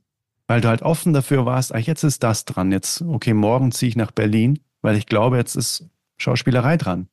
[0.46, 2.72] Weil du halt offen dafür warst, ach, jetzt ist das dran.
[2.72, 7.08] Jetzt, okay, morgen ziehe ich nach Berlin, weil ich glaube, jetzt ist Schauspielerei dran.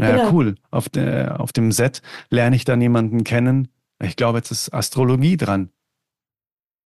[0.00, 0.32] Ja, genau.
[0.32, 0.54] cool.
[0.70, 2.00] Auf, der, auf dem Set
[2.30, 3.68] lerne ich dann jemanden kennen.
[4.02, 5.68] Ich glaube, jetzt ist Astrologie dran.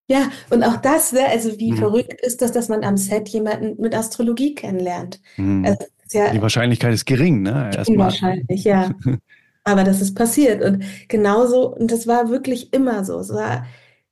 [0.08, 1.76] Ja, und auch das, ne, also wie mhm.
[1.76, 5.20] verrückt ist das, dass man am Set jemanden mit Astrologie kennenlernt.
[5.36, 5.64] Mhm.
[5.64, 7.70] Also, ja, Die Wahrscheinlichkeit ist gering, ne?
[7.74, 8.06] Erstmal.
[8.06, 8.90] Wahrscheinlich, ja.
[9.64, 10.62] Aber das ist passiert.
[10.62, 13.18] Und genauso, und das war wirklich immer so.
[13.18, 13.66] Es war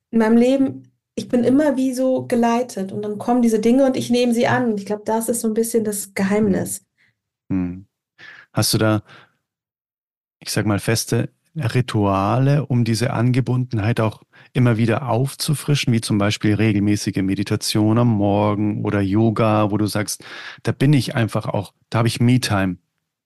[0.09, 3.97] in meinem Leben, ich bin immer wie so geleitet und dann kommen diese Dinge und
[3.97, 4.71] ich nehme sie an.
[4.71, 6.85] Und ich glaube, das ist so ein bisschen das Geheimnis.
[7.49, 7.85] Mhm.
[8.53, 9.03] Hast du da,
[10.39, 14.23] ich sag mal, feste Rituale, um diese Angebundenheit auch
[14.53, 20.23] immer wieder aufzufrischen, wie zum Beispiel regelmäßige Meditation am Morgen oder Yoga, wo du sagst,
[20.63, 22.77] da bin ich einfach auch, da habe ich Me-Time,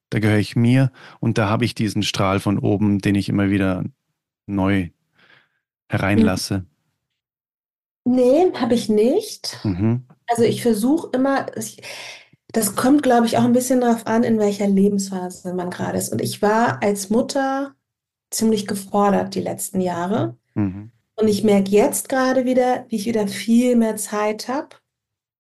[0.10, 3.50] da gehöre ich mir und da habe ich diesen Strahl von oben, den ich immer
[3.50, 3.84] wieder
[4.46, 4.90] neu
[5.88, 6.66] hereinlasse.
[8.06, 9.60] Nee, habe ich nicht.
[9.64, 10.06] Mhm.
[10.28, 11.82] Also ich versuche immer, ich,
[12.48, 16.12] das kommt, glaube ich, auch ein bisschen darauf an, in welcher Lebensphase man gerade ist.
[16.12, 17.76] Und ich war als Mutter
[18.30, 20.38] ziemlich gefordert die letzten Jahre.
[20.54, 20.92] Mhm.
[21.18, 24.76] Und ich merke jetzt gerade wieder, wie ich wieder viel mehr Zeit habe,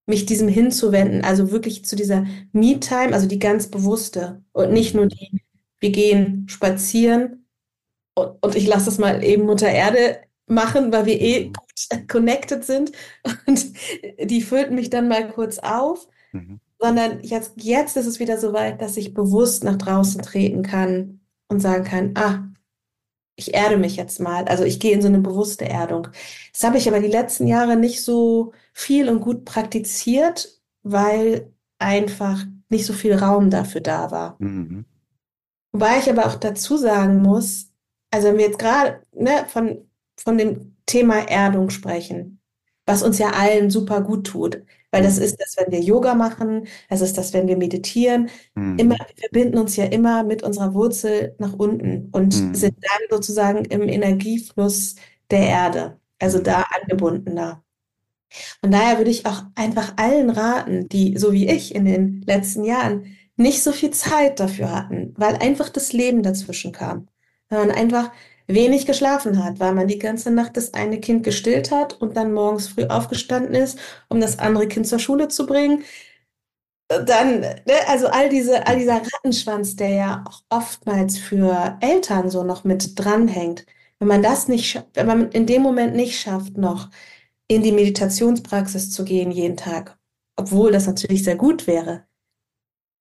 [0.08, 1.24] mich diesem hinzuwenden.
[1.24, 4.44] Also wirklich zu dieser Me-Time, also die ganz bewusste.
[4.54, 5.44] Und nicht nur die,
[5.80, 7.48] wir gehen spazieren
[8.16, 12.64] und, und ich lasse es mal eben Mutter Erde machen, weil wir eh gut connected
[12.64, 12.92] sind.
[13.48, 13.66] Und
[14.22, 16.08] die füllt mich dann mal kurz auf.
[16.32, 20.64] Mhm sondern jetzt, jetzt ist es wieder so weit, dass ich bewusst nach draußen treten
[20.64, 22.44] kann und sagen kann, ah,
[23.36, 24.46] ich erde mich jetzt mal.
[24.46, 26.08] Also ich gehe in so eine bewusste Erdung.
[26.54, 32.46] Das habe ich aber die letzten Jahre nicht so viel und gut praktiziert, weil einfach
[32.70, 34.36] nicht so viel Raum dafür da war.
[34.40, 34.86] Mhm.
[35.72, 37.72] Wobei ich aber auch dazu sagen muss,
[38.12, 42.40] also wenn wir jetzt gerade ne, von, von dem Thema Erdung sprechen,
[42.86, 44.62] was uns ja allen super gut tut.
[44.96, 48.30] Weil das ist das, wenn wir Yoga machen, das ist das, wenn wir meditieren.
[48.54, 48.80] Mhm.
[48.80, 52.56] Immer, wir verbinden uns ja immer mit unserer Wurzel nach unten und mhm.
[52.56, 54.96] sind dann sozusagen im Energiefluss
[55.30, 57.62] der Erde, also da angebundener.
[58.62, 62.64] Von daher würde ich auch einfach allen raten, die, so wie ich in den letzten
[62.64, 67.10] Jahren, nicht so viel Zeit dafür hatten, weil einfach das Leben dazwischen kam.
[67.50, 68.14] Weil man einfach
[68.48, 72.34] wenig geschlafen hat, weil man die ganze Nacht das eine Kind gestillt hat und dann
[72.34, 73.80] morgens früh aufgestanden ist,
[74.10, 75.84] um das andere Kind zur Schule zu bringen.
[76.88, 82.44] Dann, ne, also all diese, all dieser Rattenschwanz, der ja auch oftmals für Eltern so
[82.44, 83.66] noch mit dranhängt.
[84.00, 86.90] Wenn man das nicht, wenn man in dem Moment nicht schafft, noch
[87.48, 89.98] in die Meditationspraxis zu gehen jeden Tag,
[90.36, 92.06] obwohl das natürlich sehr gut wäre,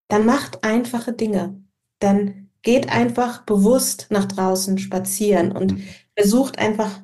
[0.09, 1.63] dann macht einfache Dinge.
[1.99, 5.85] Dann geht einfach bewusst nach draußen spazieren und mhm.
[6.17, 7.01] versucht einfach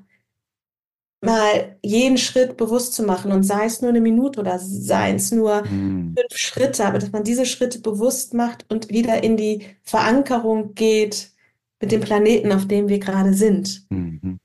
[1.22, 5.30] mal jeden Schritt bewusst zu machen und sei es nur eine Minute oder sei es
[5.30, 6.14] nur mhm.
[6.18, 11.32] fünf Schritte, aber dass man diese Schritte bewusst macht und wieder in die Verankerung geht
[11.78, 13.86] mit dem Planeten, auf dem wir gerade sind.
[13.90, 14.40] Mhm.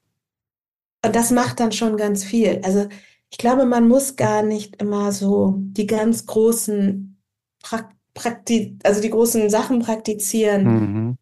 [1.06, 2.60] Und das macht dann schon ganz viel.
[2.64, 2.88] Also
[3.30, 7.22] ich glaube, man muss gar nicht immer so die ganz großen
[7.62, 7.95] Praktiken
[8.84, 11.18] also die großen Sachen praktizieren, mhm.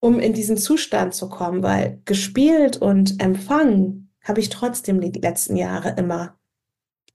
[0.00, 5.56] um in diesen Zustand zu kommen, weil gespielt und empfangen habe ich trotzdem die letzten
[5.56, 6.36] Jahre immer.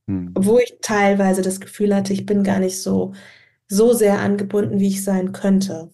[0.08, 0.32] Mhm.
[0.34, 3.14] Obwohl ich teilweise das Gefühl hatte, ich bin gar nicht so,
[3.68, 5.92] so sehr angebunden, wie ich sein könnte.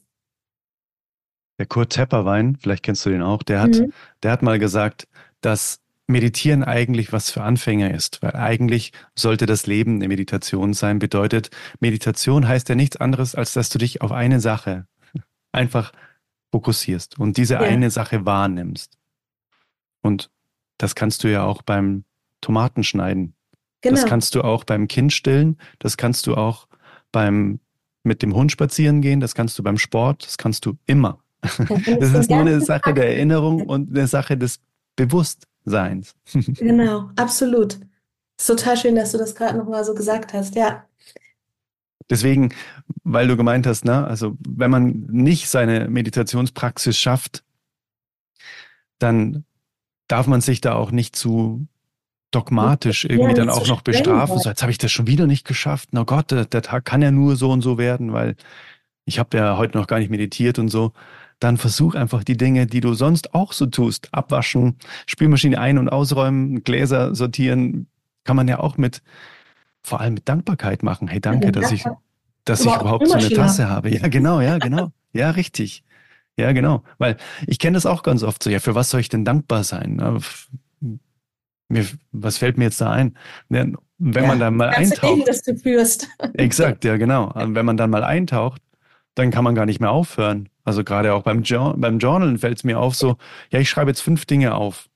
[1.59, 3.91] Der Kurt Tepperwein, vielleicht kennst du den auch, der hat, mhm.
[4.21, 5.07] der hat mal gesagt,
[5.41, 10.99] dass Meditieren eigentlich was für Anfänger ist, weil eigentlich sollte das Leben eine Meditation sein.
[10.99, 11.49] Bedeutet,
[11.79, 14.87] Meditation heißt ja nichts anderes, als dass du dich auf eine Sache
[15.51, 15.91] einfach
[16.51, 17.59] fokussierst und diese ja.
[17.59, 18.97] eine Sache wahrnimmst.
[20.01, 20.29] Und
[20.77, 22.05] das kannst du ja auch beim
[22.39, 23.33] Tomatenschneiden
[23.81, 23.95] Genau.
[23.95, 26.67] Das kannst du auch beim Kind stillen, das kannst du auch
[27.11, 27.59] beim
[28.03, 31.19] mit dem Hund spazieren gehen, das kannst du beim Sport, das kannst du immer.
[31.41, 31.59] Das
[32.13, 34.59] ist nur eine Sache der Erinnerung und eine Sache des
[35.67, 36.15] Bewusstseins.
[36.59, 37.79] Genau, absolut.
[38.39, 40.85] Ist total schön, dass du das gerade nochmal so gesagt hast, ja.
[42.09, 42.53] Deswegen,
[43.03, 47.43] weil du gemeint hast, ne, also wenn man nicht seine Meditationspraxis schafft,
[48.99, 49.43] dann
[50.07, 51.67] darf man sich da auch nicht zu
[52.31, 54.39] dogmatisch irgendwie ja, dann auch noch bestrafen.
[54.39, 55.89] So, jetzt habe ich das schon wieder nicht geschafft.
[55.91, 58.35] Na Gott, der, der, Tag kann ja nur so und so werden, weil
[59.05, 60.93] ich habe ja heute noch gar nicht meditiert und so.
[61.39, 64.09] Dann versuch einfach die Dinge, die du sonst auch so tust.
[64.11, 67.87] Abwaschen, Spülmaschine ein- und ausräumen, Gläser sortieren,
[68.23, 69.03] kann man ja auch mit,
[69.83, 71.07] vor allem mit Dankbarkeit machen.
[71.07, 71.85] Hey, danke, dass ich,
[72.45, 73.89] dass ich überhaupt so eine Tasse habe.
[73.89, 74.91] Ja, genau, ja, genau.
[75.13, 75.83] Ja, richtig.
[76.37, 76.83] Ja, genau.
[76.97, 77.17] Weil
[77.47, 78.49] ich kenne das auch ganz oft so.
[78.49, 80.21] Ja, für was soll ich denn dankbar sein?
[81.69, 83.17] Mir, was fällt mir jetzt da ein?
[83.49, 85.15] Wenn ja, man dann mal eintaucht.
[85.15, 86.07] Leben, das du führst.
[86.33, 87.33] Exakt, ja, genau.
[87.35, 88.61] Wenn man dann mal eintaucht,
[89.15, 90.49] dann kann man gar nicht mehr aufhören.
[90.67, 91.43] Also gerade auch beim,
[91.77, 93.15] beim Journalen fällt es mir auf so,
[93.51, 94.89] ja, ich schreibe jetzt fünf Dinge auf.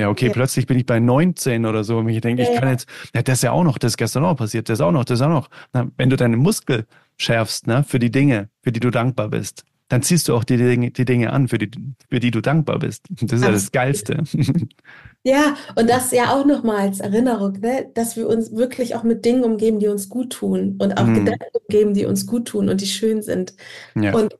[0.00, 0.32] Ja, okay, ja.
[0.32, 1.98] plötzlich bin ich bei 19 oder so.
[1.98, 3.98] Und ich denke, ja, ich kann jetzt, ja, das ist ja auch noch, das ist
[3.98, 5.48] gestern auch passiert, das ist auch noch, das ist auch noch.
[5.72, 6.86] Na, wenn du deinen Muskel
[7.18, 10.56] schärfst, ne, für die Dinge, für die du dankbar bist, dann ziehst du auch die
[10.56, 11.70] Dinge, die Dinge an, für die,
[12.08, 13.04] für die du dankbar bist.
[13.10, 14.24] Das ist ja das Geilste.
[15.22, 17.90] Ja, und das ja auch nochmal als Erinnerung, ne?
[17.92, 21.12] dass wir uns wirklich auch mit Dingen umgeben, die uns gut tun und auch mm.
[21.14, 23.52] Gedanken umgeben, die uns gut tun und die schön sind.
[23.94, 24.14] Ja.
[24.14, 24.38] Und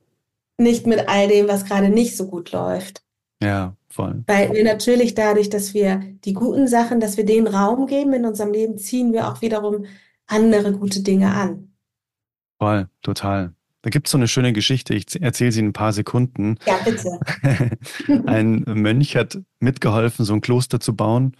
[0.61, 3.03] nicht mit all dem, was gerade nicht so gut läuft.
[3.41, 4.23] Ja, voll.
[4.27, 8.25] Weil wir natürlich dadurch, dass wir die guten Sachen, dass wir denen Raum geben in
[8.25, 9.85] unserem Leben, ziehen wir auch wiederum
[10.27, 11.73] andere gute Dinge an.
[12.59, 13.53] Voll, total.
[13.81, 16.57] Da gibt es so eine schöne Geschichte, ich erzähle sie in ein paar Sekunden.
[16.67, 17.19] Ja, bitte.
[18.27, 21.35] ein Mönch hat mitgeholfen, so ein Kloster zu bauen.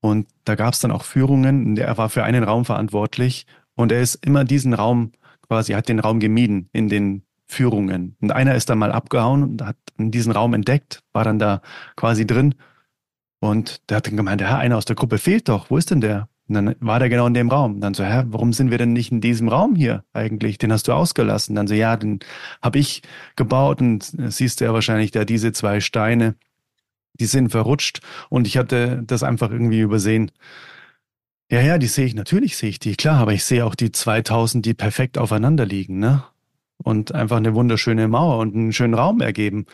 [0.00, 1.76] Und da gab es dann auch Führungen.
[1.76, 5.12] Er war für einen Raum verantwortlich und er ist immer diesen Raum
[5.48, 8.16] quasi, hat den Raum gemieden in den Führungen.
[8.20, 11.60] Und einer ist dann mal abgehauen und hat diesen Raum entdeckt, war dann da
[11.96, 12.54] quasi drin.
[13.40, 15.70] Und der hat dann gemeint, ja, einer aus der Gruppe fehlt doch.
[15.70, 16.28] Wo ist denn der?
[16.48, 17.74] Und dann war der genau in dem Raum.
[17.74, 20.58] Und dann so, hä, warum sind wir denn nicht in diesem Raum hier eigentlich?
[20.58, 21.54] Den hast du ausgelassen.
[21.54, 22.20] Dann so, ja, den
[22.62, 23.02] habe ich
[23.36, 26.36] gebaut und siehst du ja wahrscheinlich da diese zwei Steine,
[27.14, 30.30] die sind verrutscht und ich hatte das einfach irgendwie übersehen.
[31.50, 33.92] Ja, ja, die sehe ich, natürlich sehe ich die, klar, aber ich sehe auch die
[33.92, 36.24] 2000, die perfekt aufeinander liegen, ne?
[36.82, 39.66] Und einfach eine wunderschöne Mauer und einen schönen Raum ergeben.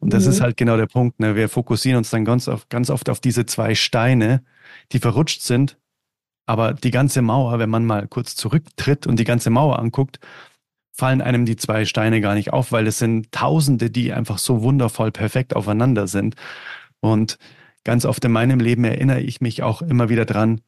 [0.00, 0.30] Und das mhm.
[0.30, 1.36] ist halt genau der Punkt, ne?
[1.36, 4.42] Wir fokussieren uns dann ganz oft, ganz oft auf diese zwei Steine,
[4.92, 5.78] die verrutscht sind
[6.48, 10.18] aber die ganze Mauer, wenn man mal kurz zurücktritt und die ganze Mauer anguckt,
[10.96, 14.62] fallen einem die zwei Steine gar nicht auf, weil es sind Tausende, die einfach so
[14.62, 16.36] wundervoll perfekt aufeinander sind.
[17.00, 17.38] Und
[17.84, 20.62] ganz oft in meinem Leben erinnere ich mich auch immer wieder dran,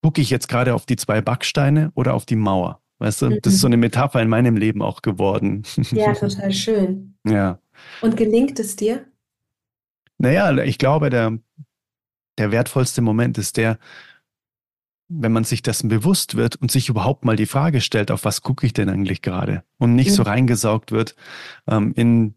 [0.00, 2.80] gucke ich jetzt gerade auf die zwei Backsteine oder auf die Mauer?
[2.98, 5.64] Weißt du, das ist so eine Metapher in meinem Leben auch geworden.
[5.90, 7.16] Ja, total schön.
[7.26, 7.58] Ja.
[8.00, 9.06] Und gelingt es dir?
[10.18, 11.38] Naja, ich glaube, der,
[12.38, 13.78] der wertvollste Moment ist der,
[15.08, 18.42] wenn man sich dessen bewusst wird und sich überhaupt mal die Frage stellt, auf was
[18.42, 19.64] gucke ich denn eigentlich gerade?
[19.78, 20.14] Und nicht mhm.
[20.14, 21.14] so reingesaugt wird
[21.66, 22.34] ähm, in,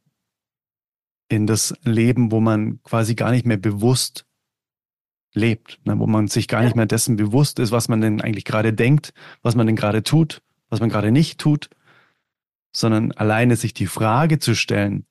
[1.29, 4.25] in das Leben, wo man quasi gar nicht mehr bewusst
[5.33, 5.97] lebt, ne?
[5.97, 9.13] wo man sich gar nicht mehr dessen bewusst ist, was man denn eigentlich gerade denkt,
[9.43, 11.70] was man denn gerade tut, was man gerade nicht tut,
[12.72, 15.05] sondern alleine sich die Frage zu stellen,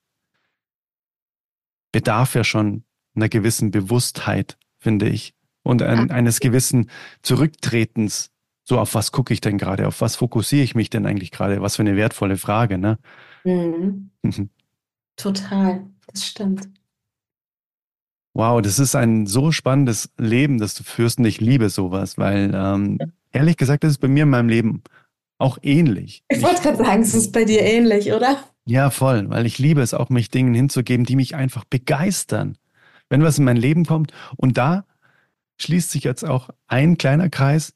[1.92, 2.84] bedarf ja schon
[3.14, 6.90] einer gewissen Bewusstheit, finde ich und ein, eines gewissen
[7.22, 8.30] Zurücktretens.
[8.62, 9.88] So, auf was gucke ich denn gerade?
[9.88, 11.60] Auf was fokussiere ich mich denn eigentlich gerade?
[11.60, 12.98] Was für eine wertvolle Frage, ne?
[13.44, 14.10] Mhm.
[14.22, 14.50] mhm.
[15.16, 16.68] Total, das stimmt.
[18.34, 22.52] Wow, das ist ein so spannendes Leben, das du führst und ich liebe sowas, weil
[22.54, 22.98] ähm,
[23.32, 24.82] ehrlich gesagt, das ist bei mir in meinem Leben
[25.38, 26.24] auch ähnlich.
[26.28, 28.38] Ich wollte gerade sagen, es ist bei dir ähnlich, oder?
[28.64, 32.58] Ja, voll, weil ich liebe es auch, mich Dingen hinzugeben, die mich einfach begeistern.
[33.08, 34.84] Wenn was in mein Leben kommt und da
[35.58, 37.74] schließt sich jetzt auch ein kleiner Kreis.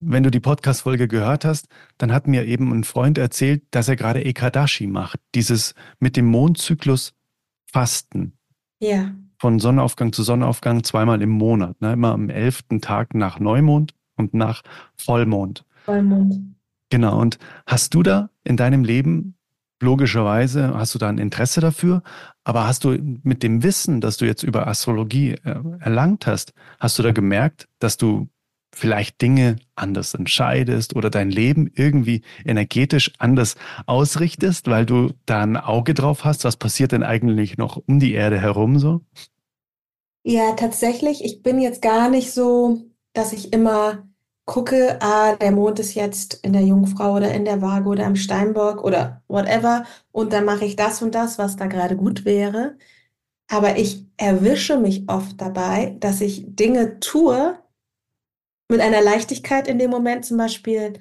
[0.00, 3.96] Wenn du die Podcast-Folge gehört hast, dann hat mir eben ein Freund erzählt, dass er
[3.96, 5.18] gerade Ekadashi macht.
[5.34, 7.14] Dieses mit dem Mondzyklus
[7.72, 8.34] Fasten.
[8.80, 9.14] Ja.
[9.38, 11.80] Von Sonnenaufgang zu Sonnenaufgang zweimal im Monat.
[11.80, 11.94] Ne?
[11.94, 14.62] Immer am elften Tag nach Neumond und nach
[14.96, 15.64] Vollmond.
[15.84, 16.53] Vollmond.
[16.94, 17.20] Genau.
[17.20, 19.34] Und hast du da in deinem Leben
[19.82, 22.04] logischerweise hast du da ein Interesse dafür,
[22.44, 26.96] aber hast du mit dem Wissen, das du jetzt über Astrologie äh, erlangt hast, hast
[26.96, 28.28] du da gemerkt, dass du
[28.72, 35.56] vielleicht Dinge anders entscheidest oder dein Leben irgendwie energetisch anders ausrichtest, weil du da ein
[35.56, 39.00] Auge drauf hast, was passiert denn eigentlich noch um die Erde herum so?
[40.22, 42.84] Ja, tatsächlich, ich bin jetzt gar nicht so
[43.14, 44.06] dass ich immer
[44.46, 48.16] gucke, ah, der Mond ist jetzt in der Jungfrau oder in der Waage oder im
[48.16, 52.76] Steinbock oder whatever und dann mache ich das und das, was da gerade gut wäre.
[53.48, 57.58] Aber ich erwische mich oft dabei, dass ich Dinge tue
[58.70, 60.94] mit einer Leichtigkeit in dem Moment, zum Beispiel,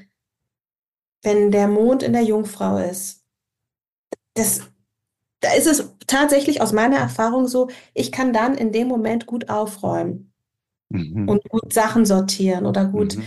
[1.24, 3.26] wenn der Mond in der Jungfrau ist.
[4.36, 4.62] Das,
[5.42, 9.50] da ist es tatsächlich aus meiner Erfahrung so, ich kann dann in dem Moment gut
[9.50, 10.33] aufräumen
[10.94, 11.28] mhm.
[11.28, 13.18] und gut Sachen sortieren oder gut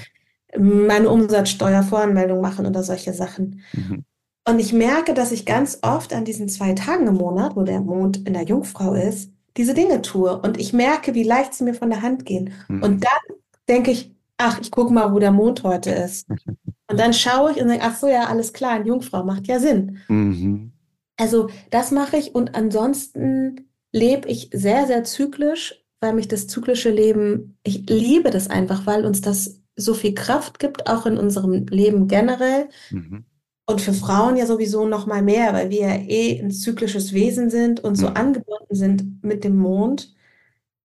[0.57, 0.87] mhm.
[0.87, 3.63] meine Umsatzsteuervoranmeldung machen oder solche Sachen.
[3.73, 4.05] Mhm.
[4.49, 7.81] Und ich merke, dass ich ganz oft an diesen zwei Tagen im Monat, wo der
[7.81, 10.39] Mond in der Jungfrau ist, diese Dinge tue.
[10.39, 12.53] Und ich merke, wie leicht sie mir von der Hand gehen.
[12.69, 12.83] Mhm.
[12.83, 13.37] Und dann
[13.69, 16.29] denke ich, ach, ich gucke mal, wo der Mond heute ist.
[16.89, 19.59] Und dann schaue ich und denke, ach so, ja, alles klar, eine Jungfrau macht ja
[19.59, 19.99] Sinn.
[20.07, 20.71] Mhm.
[21.17, 26.91] Also das mache ich und ansonsten lebe ich sehr, sehr zyklisch, weil mich das zyklische
[26.91, 31.67] Leben, ich liebe das einfach, weil uns das so viel Kraft gibt, auch in unserem
[31.67, 32.69] Leben generell.
[32.91, 33.25] Mhm.
[33.67, 37.51] Und für Frauen ja sowieso noch mal mehr, weil wir ja eh ein zyklisches Wesen
[37.51, 38.17] sind und so mhm.
[38.17, 40.15] angebunden sind mit dem Mond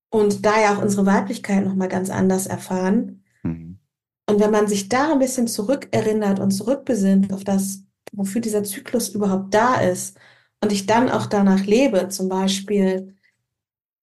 [0.09, 3.23] und da ja auch unsere Weiblichkeit noch mal ganz anders erfahren.
[3.43, 3.77] Mhm.
[4.27, 9.09] Und wenn man sich da ein bisschen zurückerinnert und zurückbesinnt auf das, wofür dieser Zyklus
[9.09, 10.17] überhaupt da ist
[10.63, 13.15] und ich dann auch danach lebe, zum Beispiel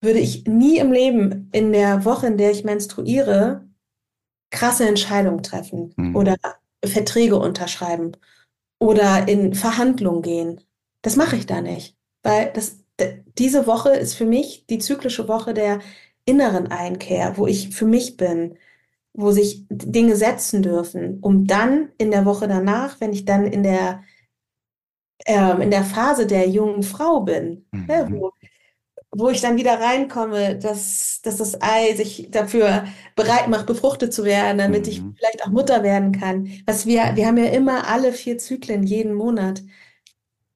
[0.00, 3.66] würde ich nie im Leben in der Woche, in der ich menstruiere,
[4.50, 6.16] krasse Entscheidungen treffen mhm.
[6.16, 6.36] oder
[6.84, 8.12] Verträge unterschreiben
[8.78, 10.60] oder in Verhandlungen gehen.
[11.02, 12.84] Das mache ich da nicht, weil das,
[13.38, 15.80] diese Woche ist für mich die zyklische Woche der
[16.24, 18.56] inneren Einkehr, wo ich für mich bin,
[19.14, 23.62] wo sich Dinge setzen dürfen, um dann in der Woche danach, wenn ich dann in
[23.62, 24.02] der
[25.26, 27.86] ähm, in der Phase der jungen Frau bin, mhm.
[27.86, 28.32] ne, wo
[29.10, 32.84] wo ich dann wieder reinkomme, dass, dass das Ei sich dafür
[33.16, 34.92] bereit macht, befruchtet zu werden, damit mhm.
[34.92, 36.50] ich vielleicht auch Mutter werden kann.
[36.66, 39.62] Was wir, wir haben ja immer alle vier Zyklen jeden Monat.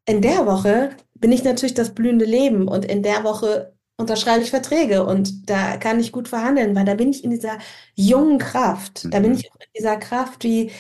[0.06, 4.50] In der Woche bin ich natürlich das blühende Leben und in der Woche unterschreibe ich
[4.50, 7.58] Verträge und da kann ich gut verhandeln, weil da bin ich in dieser
[7.94, 9.06] jungen Kraft.
[9.10, 9.38] Da bin mhm.
[9.38, 10.70] ich in dieser Kraft, wie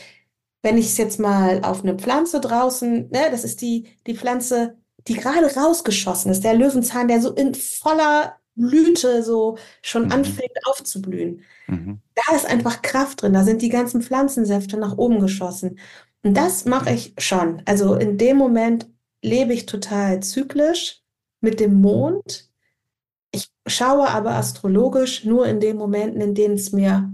[0.62, 4.76] wenn ich es jetzt mal auf eine Pflanze draußen, ne, das ist die, die Pflanze
[5.08, 10.12] die gerade rausgeschossen ist, der Löwenzahn, der so in voller Blüte so schon mhm.
[10.12, 11.42] anfängt aufzublühen.
[11.66, 12.00] Mhm.
[12.14, 15.78] Da ist einfach Kraft drin, da sind die ganzen Pflanzensäfte nach oben geschossen.
[16.22, 17.62] Und das mache ich schon.
[17.64, 18.88] Also in dem Moment
[19.22, 21.02] lebe ich total zyklisch
[21.40, 22.50] mit dem Mond.
[23.32, 27.12] Ich schaue aber astrologisch nur in den Momenten, in denen es mir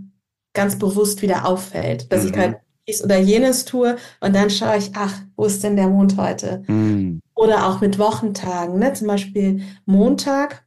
[0.53, 2.31] ganz bewusst wieder auffällt, dass mhm.
[2.31, 2.57] ich halt
[2.89, 6.63] dies oder jenes tue und dann schaue ich, ach, wo ist denn der Mond heute?
[6.67, 7.21] Mhm.
[7.35, 8.79] Oder auch mit Wochentagen.
[8.79, 8.93] Ne?
[8.95, 10.65] Zum Beispiel Montag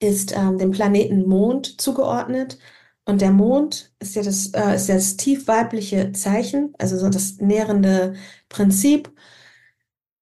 [0.00, 2.58] ist ähm, dem Planeten Mond zugeordnet.
[3.06, 7.10] Und der Mond ist ja das, äh, ist ja das tief weibliche Zeichen, also so
[7.10, 8.14] das nährende
[8.48, 9.12] Prinzip.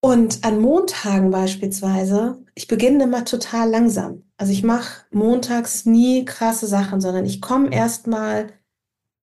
[0.01, 4.25] Und an Montagen beispielsweise, ich beginne immer total langsam.
[4.37, 8.49] Also ich mache montags nie krasse Sachen, sondern ich komme erstmal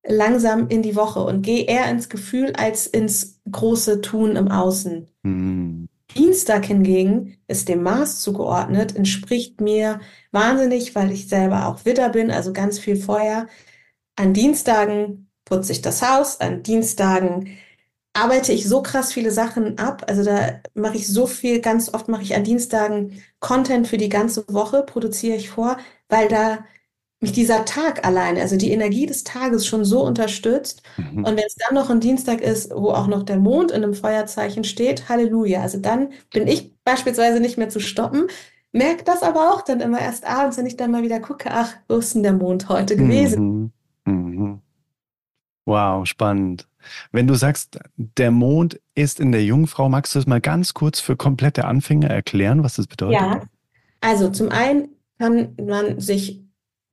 [0.02, 5.08] langsam in die Woche und gehe eher ins Gefühl als ins große Tun im Außen.
[5.22, 5.88] Mhm.
[6.16, 10.00] Dienstag hingegen ist dem Mars zugeordnet, entspricht mir
[10.32, 13.46] wahnsinnig, weil ich selber auch Witter bin, also ganz viel Feuer.
[14.16, 17.58] An Dienstagen putze ich das Haus, an Dienstagen
[18.12, 20.04] arbeite ich so krass viele Sachen ab.
[20.08, 24.08] Also da mache ich so viel, ganz oft mache ich an Dienstagen Content für die
[24.08, 25.78] ganze Woche, produziere ich vor,
[26.08, 26.64] weil da
[27.20, 30.82] mich dieser Tag alleine, also die Energie des Tages schon so unterstützt.
[30.96, 31.24] Mhm.
[31.24, 33.94] Und wenn es dann noch ein Dienstag ist, wo auch noch der Mond in einem
[33.94, 35.60] Feuerzeichen steht, Halleluja.
[35.60, 38.28] Also dann bin ich beispielsweise nicht mehr zu stoppen.
[38.72, 41.74] Merke das aber auch dann immer erst abends, wenn ich dann mal wieder gucke, ach,
[41.88, 43.72] wo ist denn der Mond heute gewesen?
[44.06, 44.12] Mhm.
[44.12, 44.60] Mhm.
[45.66, 46.68] Wow, spannend.
[47.12, 51.00] Wenn du sagst, der Mond ist in der Jungfrau, magst du es mal ganz kurz
[51.00, 53.20] für komplette Anfänger erklären, was das bedeutet?
[53.20, 53.42] Ja,
[54.00, 56.42] also zum einen kann man sich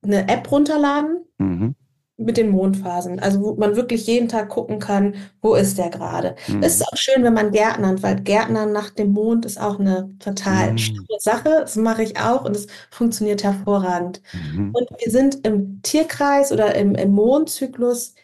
[0.08, 1.74] eine App runterladen mhm.
[2.16, 3.20] mit den Mondphasen.
[3.20, 6.34] Also wo man wirklich jeden Tag gucken kann, wo ist der gerade.
[6.48, 6.62] Mhm.
[6.62, 10.72] ist auch schön, wenn man Gärtnert, weil Gärtnern nach dem Mond ist auch eine total
[10.72, 10.78] mhm.
[10.78, 11.58] schöne Sache.
[11.60, 14.20] Das mache ich auch und es funktioniert hervorragend.
[14.32, 14.74] Mhm.
[14.74, 18.14] Und wir sind im Tierkreis oder im, im Mondzyklus,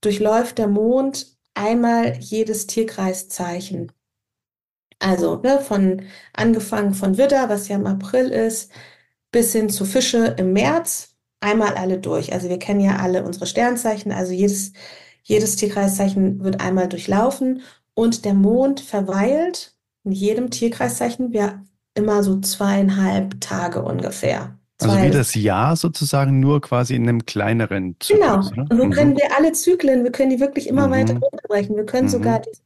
[0.00, 3.92] durchläuft der Mond einmal jedes Tierkreiszeichen.
[4.98, 8.72] Also ne, von angefangen von Widder, was ja im April ist,
[9.30, 11.13] bis hin zu Fische im März,
[11.44, 12.32] einmal alle durch.
[12.32, 14.72] Also wir kennen ja alle unsere Sternzeichen, also jedes,
[15.22, 17.62] jedes Tierkreiszeichen wird einmal durchlaufen
[17.94, 19.74] und der Mond verweilt
[20.04, 21.62] in jedem Tierkreiszeichen wir
[21.94, 24.58] immer so zweieinhalb Tage ungefähr.
[24.82, 28.50] Also wie das Jahr sozusagen nur quasi in einem kleineren Zyklus.
[28.50, 28.66] Genau.
[28.68, 28.90] Und so mhm.
[28.90, 30.92] können wir alle Zyklen, wir können die wirklich immer mhm.
[30.92, 31.76] weiter runterbrechen.
[31.76, 32.10] Wir können mhm.
[32.10, 32.64] sogar diesen,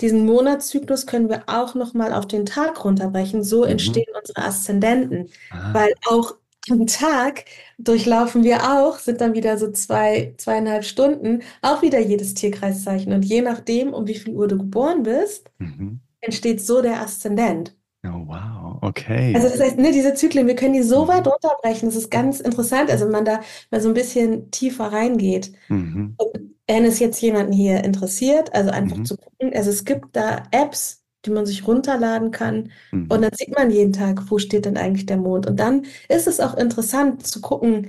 [0.00, 3.44] diesen Monatszyklus können wir auch nochmal auf den Tag runterbrechen.
[3.44, 3.72] So mhm.
[3.72, 5.28] entstehen unsere Aszendenten.
[5.50, 5.74] Ah.
[5.74, 6.34] Weil auch
[6.70, 7.44] am Tag
[7.78, 13.12] durchlaufen wir auch, sind dann wieder so zwei, zweieinhalb Stunden, auch wieder jedes Tierkreiszeichen.
[13.12, 16.00] Und je nachdem, um wie viel Uhr du geboren bist, mhm.
[16.20, 17.76] entsteht so der Aszendent.
[18.04, 19.32] Oh, wow, okay.
[19.34, 21.32] Also das heißt, ne, diese Zyklen, wir können die so weit mhm.
[21.32, 23.40] runterbrechen, das ist ganz interessant, also wenn man da
[23.70, 25.52] mal so ein bisschen tiefer reingeht.
[25.68, 26.14] Mhm.
[26.16, 29.04] Und wenn es jetzt jemanden hier interessiert, also einfach mhm.
[29.04, 33.06] zu gucken, also es gibt da Apps, die man sich runterladen kann mhm.
[33.08, 35.46] und dann sieht man jeden Tag, wo steht denn eigentlich der Mond.
[35.46, 37.88] Und dann ist es auch interessant zu gucken,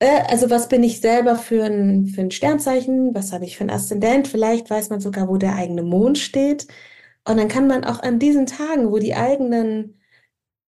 [0.00, 3.64] äh, also was bin ich selber für ein, für ein Sternzeichen, was habe ich für
[3.64, 6.66] ein Aszendent, vielleicht weiß man sogar, wo der eigene Mond steht.
[7.26, 9.98] Und dann kann man auch an diesen Tagen, wo die eigenen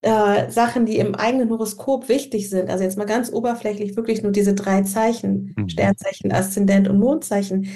[0.03, 4.33] äh, Sachen, die im eigenen Horoskop wichtig sind, also jetzt mal ganz oberflächlich wirklich nur
[4.33, 5.68] diese drei Zeichen, mhm.
[5.68, 7.68] Sternzeichen, Aszendent und Mondzeichen,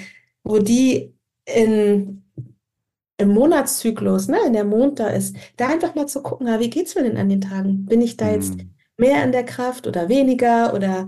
[0.43, 1.15] wo die
[1.45, 2.24] in,
[3.17, 6.69] im Monatszyklus, ne, in der Mond da ist, da einfach mal zu gucken, ah, wie
[6.69, 7.85] geht's mir denn an den Tagen?
[7.85, 8.73] Bin ich da jetzt mhm.
[8.97, 11.07] mehr in der Kraft oder weniger oder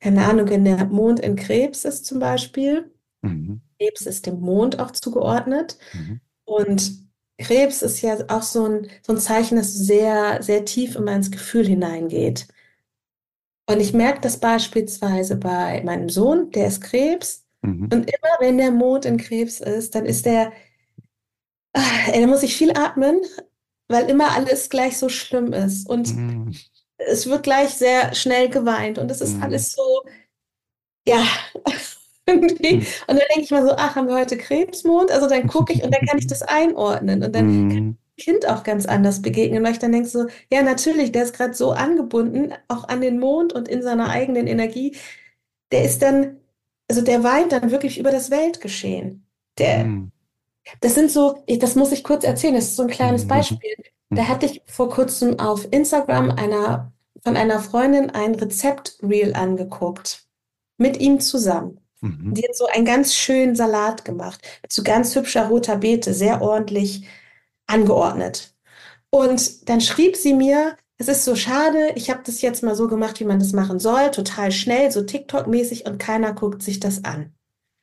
[0.00, 2.90] keine Ahnung, wenn der Mond in Krebs ist zum Beispiel.
[3.22, 3.60] Mhm.
[3.78, 5.78] Krebs ist dem Mond auch zugeordnet.
[5.92, 6.20] Mhm.
[6.44, 7.02] Und
[7.38, 11.30] Krebs ist ja auch so ein, so ein Zeichen, das sehr, sehr tief immer ins
[11.30, 12.48] Gefühl hineingeht.
[13.66, 17.44] Und ich merke das beispielsweise bei meinem Sohn, der ist Krebs.
[17.62, 17.84] Mhm.
[17.84, 20.52] Und immer wenn der Mond in Krebs ist, dann ist der,
[21.72, 23.20] ach, er muss sich viel atmen,
[23.88, 25.88] weil immer alles gleich so schlimm ist.
[25.88, 26.54] Und mhm.
[26.98, 28.98] es wird gleich sehr schnell geweint.
[28.98, 29.42] Und es ist mhm.
[29.42, 30.02] alles so,
[31.06, 31.24] ja,
[32.26, 32.76] irgendwie.
[32.76, 32.86] Hm.
[33.06, 35.10] Und dann denke ich mal so, ach, haben wir heute Krebsmond?
[35.10, 37.22] Also dann gucke ich und dann kann ich das einordnen.
[37.22, 37.96] Und dann kann hm.
[38.16, 41.24] ich dem Kind auch ganz anders begegnen, weil ich dann denke so, ja, natürlich, der
[41.24, 44.96] ist gerade so angebunden, auch an den Mond und in seiner eigenen Energie.
[45.72, 46.38] Der ist dann,
[46.88, 49.26] also der weint dann wirklich über das Weltgeschehen.
[49.58, 50.12] Der, mhm.
[50.80, 53.74] Das sind so, ich, das muss ich kurz erzählen, das ist so ein kleines Beispiel.
[54.10, 56.92] Da hatte ich vor kurzem auf Instagram einer,
[57.22, 60.26] von einer Freundin ein Rezept-Reel angeguckt.
[60.78, 61.80] Mit ihm zusammen.
[62.00, 62.34] Mhm.
[62.34, 64.40] Die hat so einen ganz schönen Salat gemacht.
[64.62, 67.06] Mit so ganz hübscher roter Beete, sehr ordentlich
[67.66, 68.54] angeordnet.
[69.10, 72.88] Und dann schrieb sie mir, es ist so schade, ich habe das jetzt mal so
[72.88, 77.04] gemacht, wie man das machen soll, total schnell, so TikTok-mäßig und keiner guckt sich das
[77.04, 77.34] an.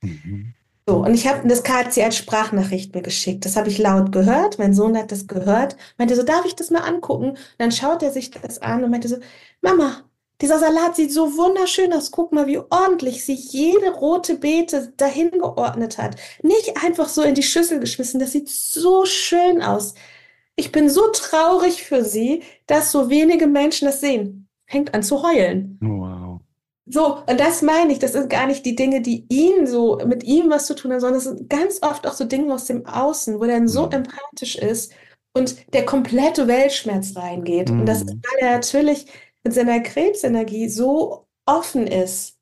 [0.02, 0.54] Mhm.
[0.90, 1.62] So, und ich habe das
[1.94, 3.46] sie als Sprachnachricht mir geschickt.
[3.46, 4.58] Das habe ich laut gehört.
[4.58, 5.78] Mein Sohn hat das gehört.
[6.00, 7.30] Meinte so, darf ich das mal angucken?
[7.30, 9.18] Und dann schaut er sich das an und meinte so,
[9.62, 10.04] Mama,
[10.42, 12.10] dieser Salat sieht so wunderschön aus.
[12.10, 16.16] Guck mal, wie ordentlich sie jede rote Beete dahin geordnet hat.
[16.42, 18.20] Nicht einfach so in die Schüssel geschmissen.
[18.20, 19.94] Das sieht so schön aus.
[20.56, 24.48] Ich bin so traurig für sie, dass so wenige Menschen das sehen.
[24.66, 25.78] Fängt an zu heulen.
[25.82, 26.09] Wow.
[26.92, 30.24] So, und das meine ich, das sind gar nicht die Dinge, die ihn so, mit
[30.24, 32.86] ihm was zu tun haben, sondern es sind ganz oft auch so Dinge aus dem
[32.88, 33.92] Außen, wo er dann so mhm.
[33.92, 34.92] empathisch ist
[35.34, 37.70] und der komplette Weltschmerz reingeht.
[37.70, 37.82] Mhm.
[37.82, 39.06] Und das ist, weil er natürlich
[39.44, 42.38] mit seiner Krebsenergie so offen ist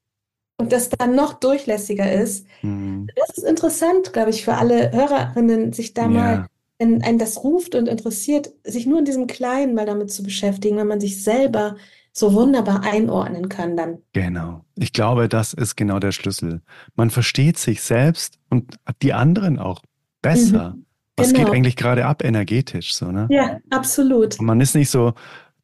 [0.57, 2.45] und das dann noch durchlässiger ist.
[2.61, 3.09] Mhm.
[3.17, 6.07] Das ist interessant, glaube ich, für alle Hörerinnen, sich da ja.
[6.07, 6.47] mal,
[6.79, 10.77] wenn einen das ruft und interessiert, sich nur in diesem Kleinen mal damit zu beschäftigen,
[10.77, 11.75] wenn man sich selber
[12.17, 13.99] so wunderbar einordnen kann dann.
[14.13, 14.65] Genau.
[14.75, 16.61] Ich glaube, das ist genau der Schlüssel.
[16.95, 19.81] Man versteht sich selbst und die anderen auch
[20.21, 20.75] besser.
[20.75, 20.85] Mhm.
[21.15, 21.45] Was genau.
[21.45, 23.27] geht eigentlich gerade ab energetisch so, ne?
[23.29, 24.39] Ja, absolut.
[24.39, 25.13] Und man ist nicht so,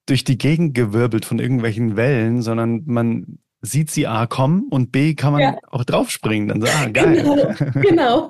[0.05, 5.15] durch die Gegend gewirbelt von irgendwelchen Wellen, sondern man sieht sie A kommen und B
[5.15, 5.57] kann man ja.
[5.71, 6.49] auch draufspringen.
[6.49, 7.23] Dann so, ah, geil.
[7.23, 7.81] Genau.
[7.81, 8.29] genau.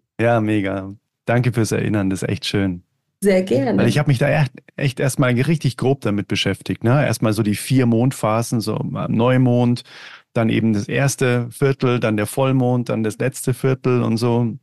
[0.20, 0.94] ja, mega.
[1.24, 2.84] Danke fürs Erinnern, das ist echt schön.
[3.22, 3.78] Sehr gerne.
[3.78, 6.84] Weil ich habe mich da echt, echt erstmal richtig grob damit beschäftigt.
[6.84, 7.04] Ne?
[7.04, 8.76] Erstmal so die vier Mondphasen, so
[9.08, 9.82] Neumond,
[10.32, 14.54] dann eben das erste Viertel, dann der Vollmond, dann das letzte Viertel und so.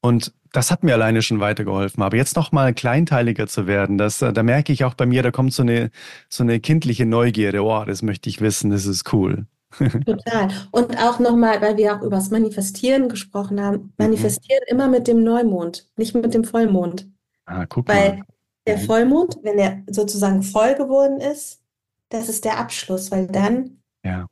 [0.00, 2.02] Und das hat mir alleine schon weitergeholfen.
[2.02, 5.22] Aber jetzt noch mal kleinteiliger zu werden, das, äh, da merke ich auch bei mir,
[5.22, 5.90] da kommt so eine,
[6.28, 7.64] so eine kindliche Neugierde.
[7.64, 9.46] Oh, das möchte ich wissen, das ist cool.
[10.06, 10.48] Total.
[10.70, 13.92] Und auch nochmal, weil wir auch über das Manifestieren gesprochen haben, mhm.
[13.98, 14.72] manifestieren mhm.
[14.72, 17.08] immer mit dem Neumond, nicht mit dem Vollmond.
[17.46, 18.24] Ah, guck weil mal.
[18.66, 18.82] der mhm.
[18.82, 21.60] Vollmond, wenn er sozusagen voll geworden ist,
[22.08, 24.26] das ist der Abschluss, weil dann ja.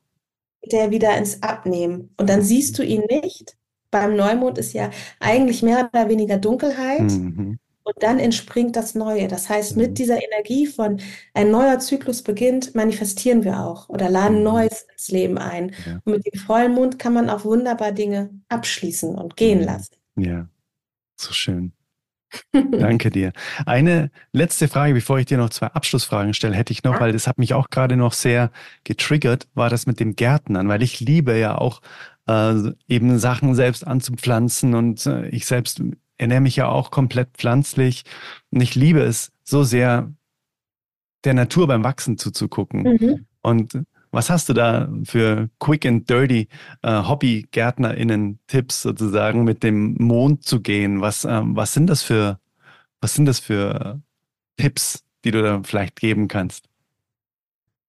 [0.62, 2.14] geht er wieder ins Abnehmen.
[2.16, 3.56] Und dann siehst du ihn nicht,
[3.90, 4.90] beim Neumond ist ja
[5.20, 7.10] eigentlich mehr oder weniger Dunkelheit.
[7.10, 7.58] Mhm.
[7.84, 9.26] Und dann entspringt das Neue.
[9.26, 9.94] Das heißt, mit mhm.
[9.94, 11.00] dieser Energie von
[11.34, 14.44] ein neuer Zyklus beginnt, manifestieren wir auch oder laden mhm.
[14.44, 15.72] Neues ins Leben ein.
[15.84, 16.00] Ja.
[16.04, 19.96] Und mit dem Vollmond kann man auch wunderbar Dinge abschließen und gehen lassen.
[20.16, 20.48] Ja,
[21.16, 21.72] so schön.
[22.52, 23.32] Danke dir.
[23.66, 27.26] Eine letzte Frage, bevor ich dir noch zwei Abschlussfragen stelle, hätte ich noch, weil das
[27.26, 28.50] hat mich auch gerade noch sehr
[28.84, 31.80] getriggert, war das mit dem Gärtnern, weil ich liebe ja auch
[32.26, 32.54] äh,
[32.88, 35.82] eben Sachen selbst anzupflanzen und äh, ich selbst
[36.18, 38.04] ernähre mich ja auch komplett pflanzlich
[38.50, 40.12] und ich liebe es so sehr,
[41.24, 42.82] der Natur beim Wachsen zuzugucken.
[42.82, 43.26] Mhm.
[43.42, 43.78] Und
[44.12, 46.48] was hast du da für quick and dirty
[46.82, 51.00] äh, Hobby-GärtnerInnen-Tipps sozusagen, mit dem Mond zu gehen?
[51.00, 52.38] Was, ähm, was sind das für,
[53.00, 54.00] was sind das für
[54.58, 56.68] Tipps, die du da vielleicht geben kannst?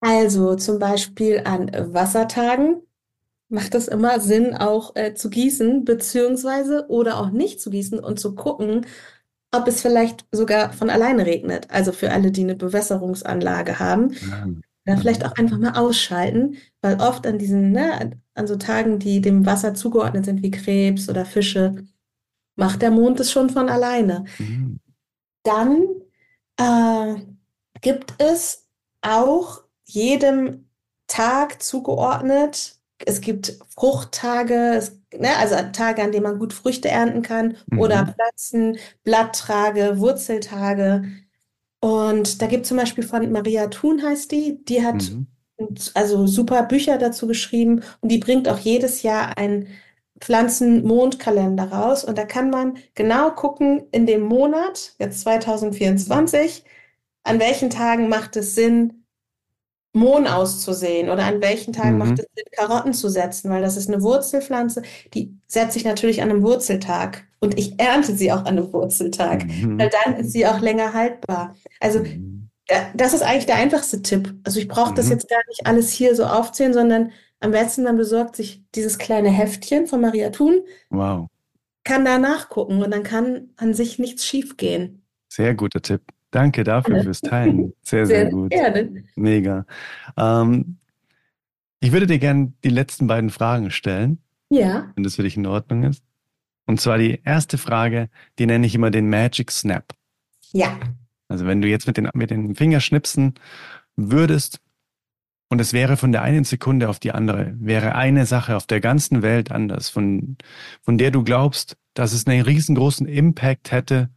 [0.00, 2.82] Also zum Beispiel an Wassertagen
[3.48, 8.18] macht es immer Sinn, auch äh, zu gießen, beziehungsweise oder auch nicht zu gießen und
[8.18, 8.86] zu gucken,
[9.52, 11.70] ob es vielleicht sogar von alleine regnet.
[11.70, 14.12] Also für alle, die eine Bewässerungsanlage haben.
[14.28, 14.46] Ja.
[14.86, 19.20] Oder vielleicht auch einfach mal ausschalten, weil oft an diesen, ne, an so Tagen, die
[19.20, 21.86] dem Wasser zugeordnet sind, wie Krebs oder Fische,
[22.56, 24.24] macht der Mond es schon von alleine.
[24.38, 24.80] Mhm.
[25.42, 25.86] Dann
[26.58, 27.20] äh,
[27.80, 28.68] gibt es
[29.00, 30.68] auch jedem
[31.06, 37.22] Tag zugeordnet es gibt Fruchttage, es, ne, also Tage, an denen man gut Früchte ernten
[37.22, 37.80] kann mhm.
[37.80, 41.04] oder Pflanzen, Blatttage, Wurzeltage.
[41.84, 45.26] Und da gibt es zum Beispiel von Maria Thun heißt die, die hat mhm.
[45.92, 49.68] also super Bücher dazu geschrieben und die bringt auch jedes Jahr einen
[50.18, 52.02] Pflanzen-Mondkalender raus.
[52.02, 56.64] Und da kann man genau gucken in dem Monat, jetzt 2024,
[57.22, 59.03] an welchen Tagen macht es Sinn,
[59.94, 61.98] Mohn auszusehen oder an welchen Tagen mhm.
[61.98, 64.82] macht es Sinn, Karotten zu setzen, weil das ist eine Wurzelpflanze,
[65.14, 69.46] die setze ich natürlich an einem Wurzeltag und ich ernte sie auch an einem Wurzeltag,
[69.46, 69.78] mhm.
[69.78, 71.54] weil dann ist sie auch länger haltbar.
[71.78, 72.50] Also mhm.
[72.94, 74.34] das ist eigentlich der einfachste Tipp.
[74.42, 75.12] Also ich brauche das mhm.
[75.12, 79.30] jetzt gar nicht alles hier so aufzählen, sondern am besten man besorgt sich dieses kleine
[79.30, 80.62] Heftchen von Maria Thun.
[80.90, 81.28] Wow.
[81.84, 85.04] Kann da nachgucken und dann kann an sich nichts schiefgehen.
[85.28, 86.02] Sehr guter Tipp.
[86.34, 87.74] Danke dafür fürs Teilen.
[87.82, 88.50] Sehr, sehr, sehr gut.
[88.50, 89.04] Gerne.
[89.14, 89.66] Mega.
[90.16, 90.78] Ähm,
[91.78, 94.18] ich würde dir gerne die letzten beiden Fragen stellen.
[94.50, 94.90] Ja.
[94.96, 96.02] Wenn das für dich in Ordnung ist.
[96.66, 98.08] Und zwar die erste Frage,
[98.40, 99.94] die nenne ich immer den Magic Snap.
[100.50, 100.76] Ja.
[101.28, 103.34] Also wenn du jetzt mit den, mit den Finger schnipsen
[103.94, 104.60] würdest
[105.50, 108.80] und es wäre von der einen Sekunde auf die andere, wäre eine Sache auf der
[108.80, 110.36] ganzen Welt anders, von,
[110.82, 114.10] von der du glaubst, dass es einen riesengroßen Impact hätte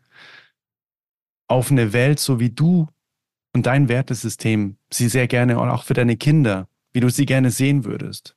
[1.47, 2.87] auf eine Welt, so wie du
[3.53, 7.51] und dein Wertesystem sie sehr gerne und auch für deine Kinder, wie du sie gerne
[7.51, 8.35] sehen würdest.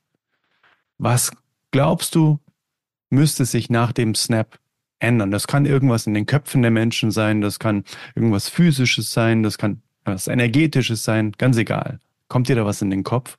[0.97, 1.31] Was
[1.71, 2.39] glaubst du,
[3.09, 4.59] müsste sich nach dem Snap
[4.99, 5.31] ändern?
[5.31, 7.83] Das kann irgendwas in den Köpfen der Menschen sein, das kann
[8.15, 11.99] irgendwas Physisches sein, das kann was Energetisches sein, ganz egal.
[12.27, 13.37] Kommt dir da was in den Kopf?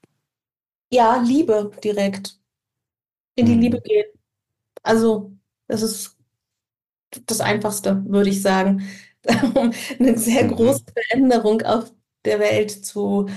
[0.92, 2.38] Ja, Liebe direkt.
[3.34, 3.60] In die hm.
[3.60, 4.04] Liebe gehen.
[4.82, 5.32] Also,
[5.66, 6.18] das ist
[7.26, 8.82] das Einfachste, würde ich sagen
[9.54, 10.56] um eine sehr mhm.
[10.56, 11.92] große Veränderung auf
[12.24, 13.28] der Welt zu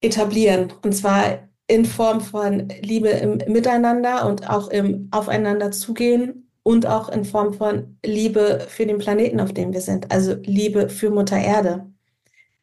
[0.00, 0.72] etablieren.
[0.82, 7.08] Und zwar in Form von Liebe im Miteinander und auch im Aufeinander zugehen und auch
[7.08, 10.10] in Form von Liebe für den Planeten, auf dem wir sind.
[10.12, 11.86] Also Liebe für Mutter Erde.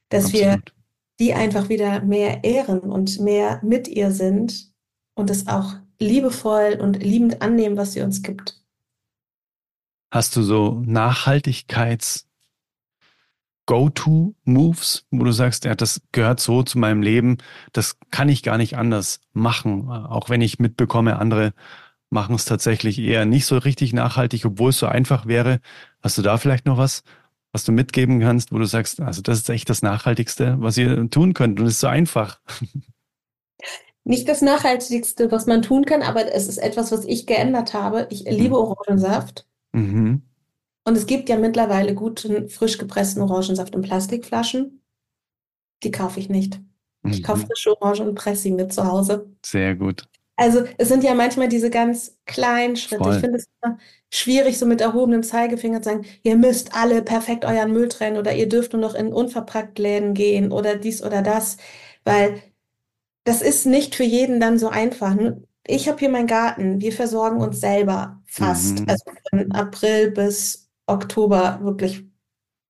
[0.10, 0.46] Dass Absolut.
[0.46, 0.62] wir
[1.20, 4.72] die einfach wieder mehr ehren und mehr mit ihr sind
[5.16, 8.62] und es auch liebevoll und liebend annehmen, was sie uns gibt.
[10.12, 12.26] Hast du so Nachhaltigkeits-
[13.66, 17.38] Go-To-Moves, wo du sagst, ja, das gehört so zu meinem Leben,
[17.72, 21.54] das kann ich gar nicht anders machen, auch wenn ich mitbekomme, andere
[22.10, 25.60] machen es tatsächlich eher nicht so richtig nachhaltig, obwohl es so einfach wäre.
[26.02, 27.04] Hast du da vielleicht noch was,
[27.52, 31.10] was du mitgeben kannst, wo du sagst, also das ist echt das Nachhaltigste, was ihr
[31.10, 32.40] tun könnt und es ist so einfach.
[34.06, 38.08] Nicht das Nachhaltigste, was man tun kann, aber es ist etwas, was ich geändert habe.
[38.10, 38.54] Ich liebe mhm.
[38.56, 39.48] Orangensaft.
[39.72, 40.24] Mhm.
[40.86, 44.82] Und es gibt ja mittlerweile guten, frisch gepressten Orangensaft in Plastikflaschen.
[45.84, 46.60] Die kaufe ich nicht.
[47.06, 47.24] Ich mhm.
[47.24, 49.28] kaufe frische Orangen und presse sie mit zu Hause.
[49.46, 50.08] Sehr gut.
[50.36, 53.04] Also es sind ja manchmal diese ganz kleinen Schritte.
[53.04, 53.16] Voll.
[53.16, 53.78] Ich finde es immer
[54.10, 58.34] schwierig, so mit erhobenem Zeigefinger zu sagen, ihr müsst alle perfekt euren Müll trennen oder
[58.34, 61.58] ihr dürft nur noch in unverpackt Läden gehen oder dies oder das,
[62.04, 62.42] weil
[63.26, 65.16] das ist nicht für jeden dann so einfach.
[65.68, 68.90] Ich habe hier meinen Garten, wir versorgen uns selber fast, mhm.
[68.90, 72.04] also von April bis Oktober wirklich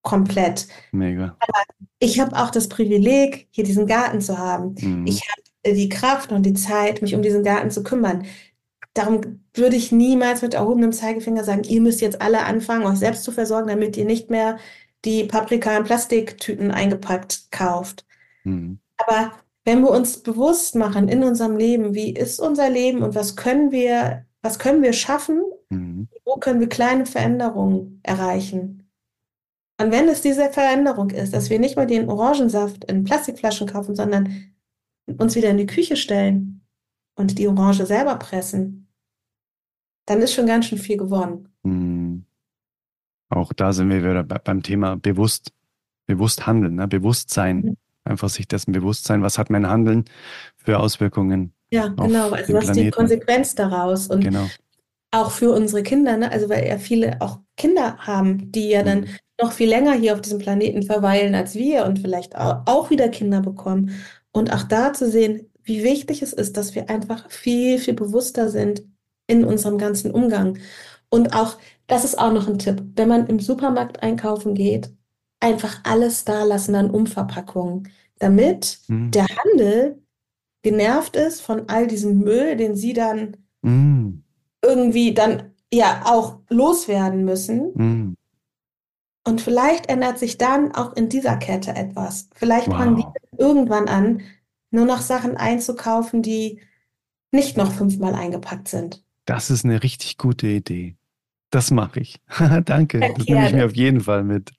[0.01, 0.67] komplett.
[0.91, 1.35] Mega.
[1.39, 1.63] Aber
[1.99, 4.75] ich habe auch das Privileg, hier diesen Garten zu haben.
[4.79, 5.07] Mhm.
[5.07, 8.25] Ich habe die Kraft und die Zeit, mich um diesen Garten zu kümmern.
[8.93, 13.23] Darum würde ich niemals mit erhobenem Zeigefinger sagen, ihr müsst jetzt alle anfangen, euch selbst
[13.23, 14.57] zu versorgen, damit ihr nicht mehr
[15.05, 18.05] die Paprika in Plastiktüten eingepackt kauft.
[18.43, 18.79] Mhm.
[18.97, 19.31] Aber
[19.65, 23.71] wenn wir uns bewusst machen in unserem Leben, wie ist unser Leben und was können
[23.71, 25.41] wir, was können wir schaffen,
[25.73, 26.07] Mhm.
[26.25, 28.89] Wo können wir kleine Veränderungen erreichen?
[29.79, 33.95] Und wenn es diese Veränderung ist, dass wir nicht mal den Orangensaft in Plastikflaschen kaufen,
[33.95, 34.53] sondern
[35.17, 36.61] uns wieder in die Küche stellen
[37.15, 38.87] und die Orange selber pressen,
[40.05, 41.49] dann ist schon ganz schön viel gewonnen.
[41.63, 42.25] Mhm.
[43.29, 45.51] Auch da sind wir wieder beim Thema bewusst,
[46.05, 46.87] bewusst handeln, ne?
[46.87, 47.57] Bewusstsein.
[47.57, 47.77] Mhm.
[48.05, 50.03] Einfach sich dessen bewusst sein, was hat mein Handeln
[50.57, 51.53] für Auswirkungen.
[51.71, 52.31] Ja, genau.
[52.31, 54.07] Also was ist die Konsequenz daraus?
[54.07, 54.45] Und genau.
[55.13, 56.31] Auch für unsere Kinder, ne?
[56.31, 59.07] also weil ja viele auch Kinder haben, die ja dann mhm.
[59.39, 63.41] noch viel länger hier auf diesem Planeten verweilen als wir und vielleicht auch wieder Kinder
[63.41, 63.91] bekommen.
[64.31, 68.49] Und auch da zu sehen, wie wichtig es ist, dass wir einfach viel, viel bewusster
[68.49, 68.83] sind
[69.27, 70.57] in unserem ganzen Umgang.
[71.09, 74.91] Und auch, das ist auch noch ein Tipp, wenn man im Supermarkt einkaufen geht,
[75.39, 79.11] einfach alles da lassen an Umverpackungen, damit mhm.
[79.11, 80.01] der Handel
[80.63, 84.22] genervt ist von all diesem Müll, den sie dann mhm.
[84.63, 87.71] Irgendwie dann ja auch loswerden müssen.
[87.75, 88.17] Mhm.
[89.25, 92.29] Und vielleicht ändert sich dann auch in dieser Kette etwas.
[92.35, 92.77] Vielleicht wow.
[92.77, 93.05] fangen die
[93.37, 94.21] irgendwann an,
[94.71, 96.59] nur noch Sachen einzukaufen, die
[97.31, 99.03] nicht noch fünfmal eingepackt sind.
[99.25, 100.95] Das ist eine richtig gute Idee.
[101.51, 102.19] Das mache ich.
[102.65, 102.99] Danke.
[102.99, 104.51] Ja, das nehme ich mir auf jeden Fall mit.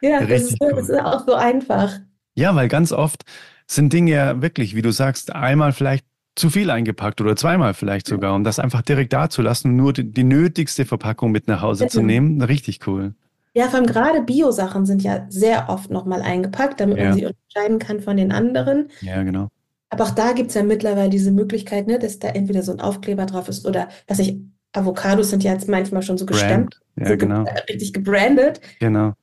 [0.00, 2.00] Ja, das ist, das ist, auch so einfach.
[2.34, 3.24] Ja, weil ganz oft
[3.66, 8.06] sind Dinge ja wirklich, wie du sagst, einmal vielleicht zu viel eingepackt oder zweimal vielleicht
[8.06, 11.48] sogar, um das einfach direkt da zu lassen und nur die, die nötigste Verpackung mit
[11.48, 12.40] nach Hause zu nehmen.
[12.42, 13.14] Richtig cool.
[13.54, 17.04] Ja, vor allem gerade Bio-Sachen sind ja sehr oft nochmal eingepackt, damit ja.
[17.04, 18.90] man sie unterscheiden kann von den anderen.
[19.00, 19.48] Ja, genau.
[19.88, 22.80] Aber auch da gibt es ja mittlerweile diese Möglichkeit, ne, dass da entweder so ein
[22.80, 24.36] Aufkleber drauf ist oder dass ich,
[24.72, 27.44] Avocados sind ja jetzt manchmal schon so gestemmt, ja, so genau.
[27.44, 28.60] Ge richtig gebrandet.
[28.78, 29.14] Genau.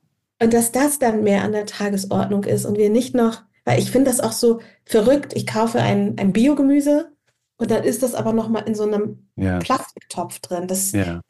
[0.42, 3.90] Und dass das dann mehr an der Tagesordnung ist und wir nicht noch, weil ich
[3.90, 7.12] finde das auch so verrückt, ich kaufe ein, ein Biogemüse
[7.56, 9.58] und dann ist das aber nochmal in so einem ja.
[9.58, 10.66] Plastiktopf drin.
[10.66, 11.20] Das, ja.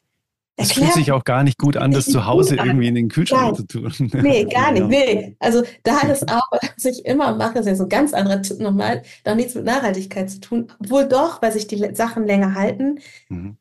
[0.57, 3.57] Es fühlt sich auch gar nicht gut an, das zu Hause irgendwie in den Kühlschrank
[3.57, 3.93] zu tun.
[4.13, 4.87] Nee, gar nicht.
[4.87, 5.35] Nee.
[5.39, 8.41] Also da hat es auch, was ich immer mache, ist ja so ein ganz anderer
[8.41, 10.71] Tipp nochmal, da nichts mit Nachhaltigkeit zu tun.
[10.79, 12.99] Obwohl doch, weil sich die Sachen länger halten.
[13.27, 13.57] Mhm.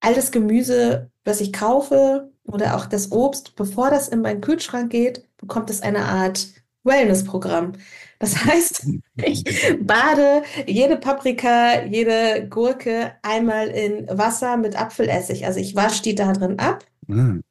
[0.00, 4.90] All das Gemüse, was ich kaufe oder auch das Obst, bevor das in meinen Kühlschrank
[4.90, 6.46] geht, bekommt es eine Art
[6.84, 7.72] Wellness-Programm.
[8.18, 9.44] Das heißt, ich
[9.80, 15.46] bade jede Paprika, jede Gurke einmal in Wasser mit Apfelessig.
[15.46, 16.84] Also ich wasche die da drin ab.
[17.06, 17.42] Mhm.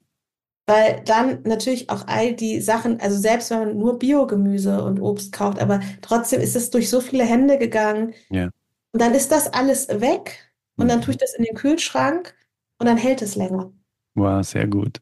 [0.69, 5.31] Weil dann natürlich auch all die Sachen, also selbst wenn man nur Biogemüse und Obst
[5.31, 8.13] kauft, aber trotzdem ist es durch so viele Hände gegangen.
[8.29, 8.49] Ja.
[8.91, 11.03] Und dann ist das alles weg und dann mhm.
[11.03, 12.35] tue ich das in den Kühlschrank
[12.79, 13.71] und dann hält es länger.
[14.15, 14.99] Wow, sehr gut.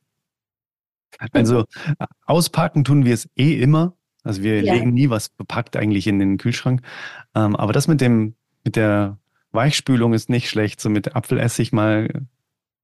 [1.32, 1.66] Also
[2.26, 3.98] auspacken tun wir es eh immer.
[4.26, 4.74] Also wir ja.
[4.74, 6.82] legen nie was bepackt eigentlich in den Kühlschrank.
[7.34, 9.18] Ähm, aber das mit dem, mit der
[9.52, 10.82] Weichspülung ist nicht schlecht.
[10.82, 12.10] So mit Apfelessig mal.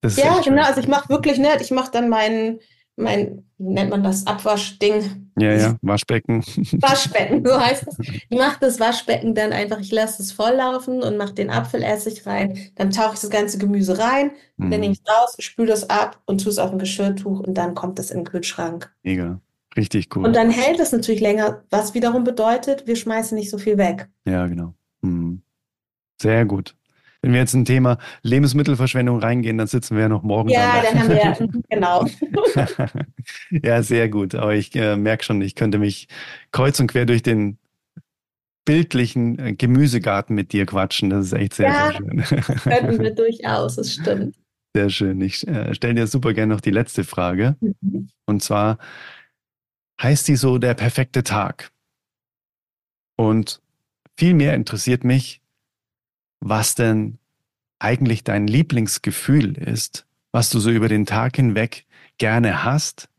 [0.04, 0.64] ja, genau.
[0.64, 1.60] Also ich mache wirklich nett.
[1.62, 2.60] Ich mache dann meinen
[2.96, 5.32] mein, wie nennt man das, Abwaschding.
[5.38, 6.44] Ja, ja, Waschbecken.
[6.82, 7.98] Waschbecken, so heißt es.
[8.30, 12.58] Ich mache das Waschbecken dann einfach, ich lasse es volllaufen und mache den Apfelessig rein.
[12.76, 14.72] Dann tauche ich das ganze Gemüse rein, mhm.
[14.72, 17.56] dann nehme ich es raus, spüle das ab und tue es auf ein Geschirrtuch und
[17.56, 18.94] dann kommt es in den Kühlschrank.
[19.04, 19.40] Mega.
[19.78, 20.26] Richtig cool.
[20.26, 24.10] Und dann hält es natürlich länger, was wiederum bedeutet, wir schmeißen nicht so viel weg.
[24.26, 24.74] Ja, genau.
[25.02, 25.42] Mhm.
[26.22, 26.76] Sehr gut.
[27.22, 30.50] Wenn wir jetzt ein Thema Lebensmittelverschwendung reingehen, dann sitzen wir ja noch morgen.
[30.50, 32.06] Ja, dann, dann haben wir, genau.
[33.64, 34.34] ja, sehr gut.
[34.34, 36.08] Aber ich äh, merke schon, ich könnte mich
[36.52, 37.60] kreuz und quer durch den
[38.66, 41.12] bildlichen äh, Gemüsegarten mit dir quatschen.
[41.12, 42.58] Das ist echt sehr, ja, sehr schön.
[42.64, 44.36] Könnten wir durchaus, das stimmt.
[44.74, 45.20] Sehr schön.
[45.20, 47.58] Ich äh, stelle dir super gerne noch die letzte Frage.
[47.60, 48.08] Mhm.
[48.26, 48.78] Und zwar,
[50.02, 51.72] heißt die so der perfekte Tag.
[53.16, 53.62] Und
[54.18, 55.42] vielmehr interessiert mich,
[56.40, 57.20] was denn
[57.80, 61.86] eigentlich dein Lieblingsgefühl ist, was du so über den Tag hinweg
[62.18, 63.10] gerne hast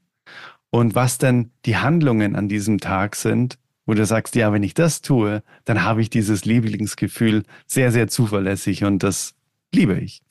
[0.70, 4.74] und was denn die Handlungen an diesem Tag sind, wo du sagst, ja, wenn ich
[4.74, 9.34] das tue, dann habe ich dieses Lieblingsgefühl sehr, sehr zuverlässig und das
[9.74, 10.22] liebe ich.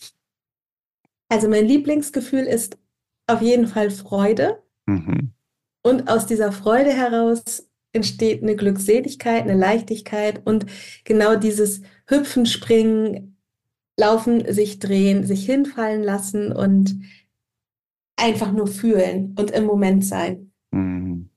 [1.29, 2.77] Also mein Lieblingsgefühl ist
[3.27, 4.61] auf jeden Fall Freude.
[4.85, 5.33] Mhm.
[5.83, 10.65] Und aus dieser Freude heraus entsteht eine Glückseligkeit, eine Leichtigkeit und
[11.03, 13.37] genau dieses Hüpfen, Springen,
[13.99, 16.95] Laufen, sich drehen, sich hinfallen lassen und
[18.15, 20.51] einfach nur fühlen und im Moment sein.
[20.71, 21.29] Mhm.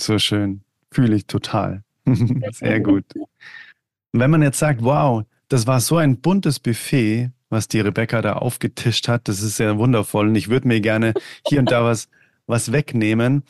[0.00, 0.62] So schön.
[0.90, 1.84] Fühle ich total.
[2.52, 3.04] Sehr gut.
[3.14, 8.22] Und wenn man jetzt sagt, wow, das war so ein buntes Buffet, was die Rebecca
[8.22, 11.14] da aufgetischt hat, das ist sehr wundervoll und ich würde mir gerne
[11.46, 12.08] hier und da was
[12.48, 13.44] was wegnehmen.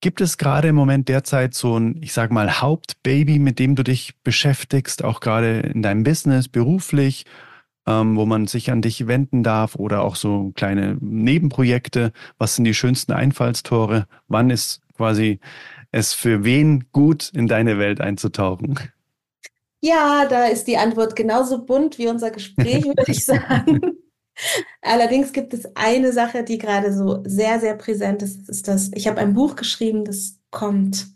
[0.00, 3.82] Gibt es gerade im Moment derzeit so ein, ich sag mal, Hauptbaby, mit dem du
[3.82, 7.24] dich beschäftigst, auch gerade in deinem Business, beruflich?
[7.88, 12.12] ähm, wo man sich an dich wenden darf oder auch so kleine Nebenprojekte?
[12.36, 14.06] Was sind die schönsten Einfallstore?
[14.28, 15.40] Wann ist quasi
[15.90, 18.78] es für wen gut, in deine Welt einzutauchen?
[19.80, 23.80] Ja, da ist die Antwort genauso bunt wie unser Gespräch, würde ich sagen.
[24.82, 28.48] Allerdings gibt es eine Sache, die gerade so sehr, sehr präsent ist.
[28.48, 31.08] Ist das, ich habe ein Buch geschrieben, das kommt,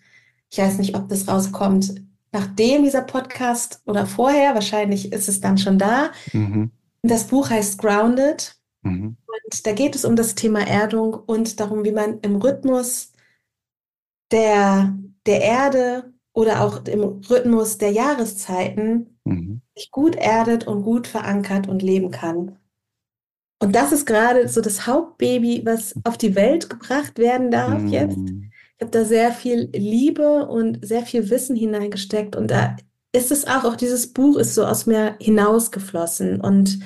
[0.51, 1.95] ich weiß nicht, ob das rauskommt,
[2.33, 6.11] nachdem dieser Podcast oder vorher, wahrscheinlich ist es dann schon da.
[6.33, 6.70] Mhm.
[7.03, 8.57] Das Buch heißt Grounded.
[8.83, 9.16] Mhm.
[9.27, 13.12] Und da geht es um das Thema Erdung und darum, wie man im Rhythmus
[14.31, 14.97] der,
[15.27, 19.61] der Erde oder auch im Rhythmus der Jahreszeiten mhm.
[19.77, 22.59] sich gut erdet und gut verankert und leben kann.
[23.62, 28.18] Und das ist gerade so das Hauptbaby, was auf die Welt gebracht werden darf jetzt.
[28.18, 32.76] Ich habe da sehr viel Liebe und sehr viel Wissen hineingesteckt und da
[33.14, 36.80] ist es auch, auch dieses Buch ist so aus mir hinausgeflossen und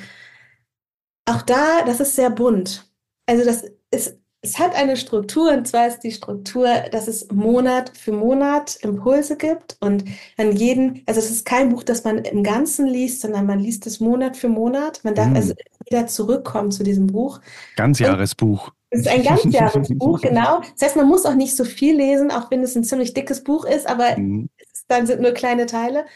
[1.24, 2.86] auch da, das ist sehr bunt.
[3.24, 7.90] Also das ist es hat eine Struktur, und zwar ist die Struktur, dass es Monat
[7.96, 10.04] für Monat Impulse gibt und
[10.36, 13.86] an jeden, also es ist kein Buch, das man im Ganzen liest, sondern man liest
[13.86, 15.00] es Monat für Monat.
[15.02, 15.36] Man darf mm.
[15.36, 17.40] also wieder zurückkommen zu diesem Buch.
[17.74, 18.70] Ganzjahresbuch.
[18.90, 20.60] Es ist ein Ganzjahresbuch, genau.
[20.78, 23.42] Das heißt, man muss auch nicht so viel lesen, auch wenn es ein ziemlich dickes
[23.42, 24.48] Buch ist, aber mm.
[24.86, 26.06] dann sind nur kleine Teile.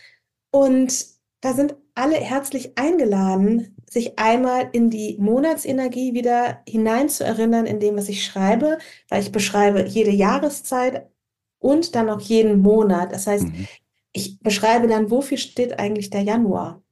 [0.52, 1.04] Und
[1.40, 8.08] da sind alle herzlich eingeladen, sich einmal in die Monatsenergie wieder hineinzuerinnern in dem, was
[8.08, 8.78] ich schreibe,
[9.08, 11.10] weil ich beschreibe jede Jahreszeit
[11.58, 13.12] und dann auch jeden Monat.
[13.12, 13.66] Das heißt, mhm.
[14.12, 16.82] ich beschreibe dann, wofür steht eigentlich der Januar.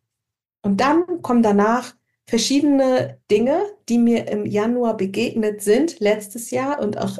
[0.63, 1.95] Und dann kommen danach
[2.27, 7.19] verschiedene Dinge, die mir im Januar begegnet sind, letztes Jahr und auch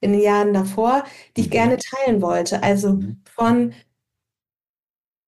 [0.00, 1.04] in den Jahren davor,
[1.36, 1.52] die ich mhm.
[1.52, 2.62] gerne teilen wollte.
[2.62, 3.20] Also mhm.
[3.26, 3.74] von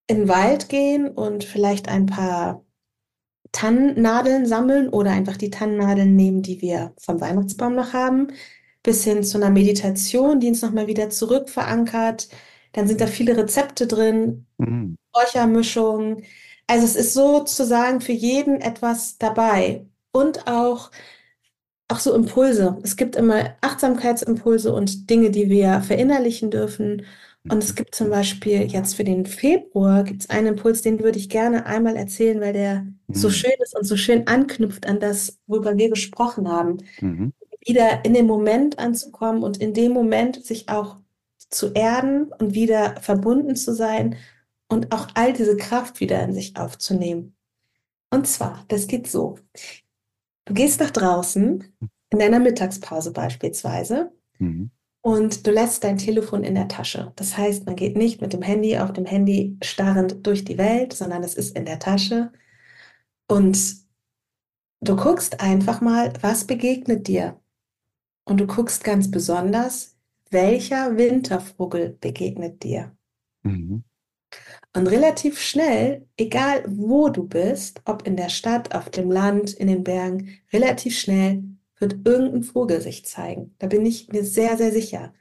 [0.06, 2.64] in den Wald gehen und vielleicht ein paar
[3.52, 8.28] Tannennadeln sammeln oder einfach die Tannennadeln nehmen, die wir vom Weihnachtsbaum noch haben,
[8.82, 12.28] bis hin zu einer Meditation, die uns nochmal wieder zurück verankert.
[12.72, 14.96] Dann sind da viele Rezepte drin, mhm.
[15.16, 16.24] Räuchermischungen.
[16.66, 19.86] Also es ist sozusagen für jeden etwas dabei.
[20.12, 20.90] Und auch,
[21.88, 22.78] auch so Impulse.
[22.82, 27.04] Es gibt immer Achtsamkeitsimpulse und Dinge, die wir verinnerlichen dürfen.
[27.48, 31.18] Und es gibt zum Beispiel jetzt für den Februar gibt es einen Impuls, den würde
[31.18, 32.96] ich gerne einmal erzählen, weil der mhm.
[33.08, 36.78] so schön ist und so schön anknüpft an das, worüber wir gesprochen haben.
[37.00, 37.32] Mhm.
[37.64, 40.96] Wieder in den Moment anzukommen und in dem Moment sich auch
[41.48, 44.16] zu erden und wieder verbunden zu sein
[44.68, 47.36] und auch all diese Kraft wieder in sich aufzunehmen.
[48.10, 49.38] Und zwar, das geht so.
[50.44, 51.64] Du gehst nach draußen,
[52.10, 54.70] in deiner Mittagspause beispielsweise, mhm
[55.02, 57.12] und du lässt dein Telefon in der Tasche.
[57.16, 60.92] Das heißt, man geht nicht mit dem Handy auf dem Handy starrend durch die Welt,
[60.92, 62.32] sondern es ist in der Tasche.
[63.26, 63.76] Und
[64.80, 67.40] du guckst einfach mal, was begegnet dir.
[68.24, 69.96] Und du guckst ganz besonders,
[70.30, 72.94] welcher Wintervogel begegnet dir.
[73.42, 73.84] Mhm.
[74.76, 79.66] Und relativ schnell, egal wo du bist, ob in der Stadt, auf dem Land, in
[79.66, 81.42] den Bergen, relativ schnell
[81.80, 83.54] wird irgendein Vogel sich zeigen.
[83.58, 85.12] Da bin ich mir sehr, sehr sicher.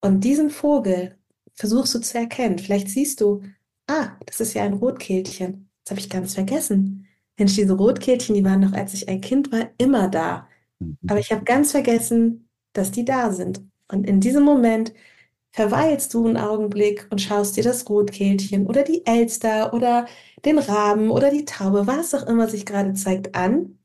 [0.00, 1.16] Und diesen Vogel
[1.54, 2.58] versuchst du zu erkennen.
[2.58, 3.42] Vielleicht siehst du,
[3.86, 5.70] ah, das ist ja ein Rotkehlchen.
[5.84, 7.06] Das habe ich ganz vergessen.
[7.38, 10.48] Mensch, diese Rotkehlchen, die waren noch, als ich ein Kind war, immer da.
[10.78, 10.98] Mhm.
[11.08, 13.62] Aber ich habe ganz vergessen, dass die da sind.
[13.88, 14.92] Und in diesem Moment
[15.50, 20.06] verweilst du einen Augenblick und schaust dir das Rotkehlchen oder die Elster oder
[20.44, 23.78] den Raben oder die Taube, was auch immer sich gerade zeigt, an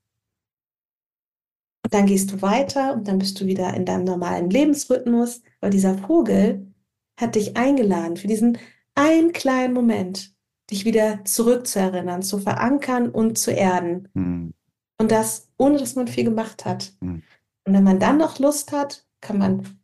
[1.87, 5.69] und dann gehst du weiter und dann bist du wieder in deinem normalen Lebensrhythmus, weil
[5.69, 6.67] dieser Vogel
[7.15, 8.57] hat dich eingeladen für diesen
[8.93, 10.35] einen kleinen Moment,
[10.69, 14.09] dich wieder zurückzuerinnern, zu verankern und zu erden.
[14.13, 14.53] Mhm.
[14.97, 16.91] Und das, ohne dass man viel gemacht hat.
[16.99, 17.23] Mhm.
[17.63, 19.79] Und wenn man dann noch Lust hat, kann man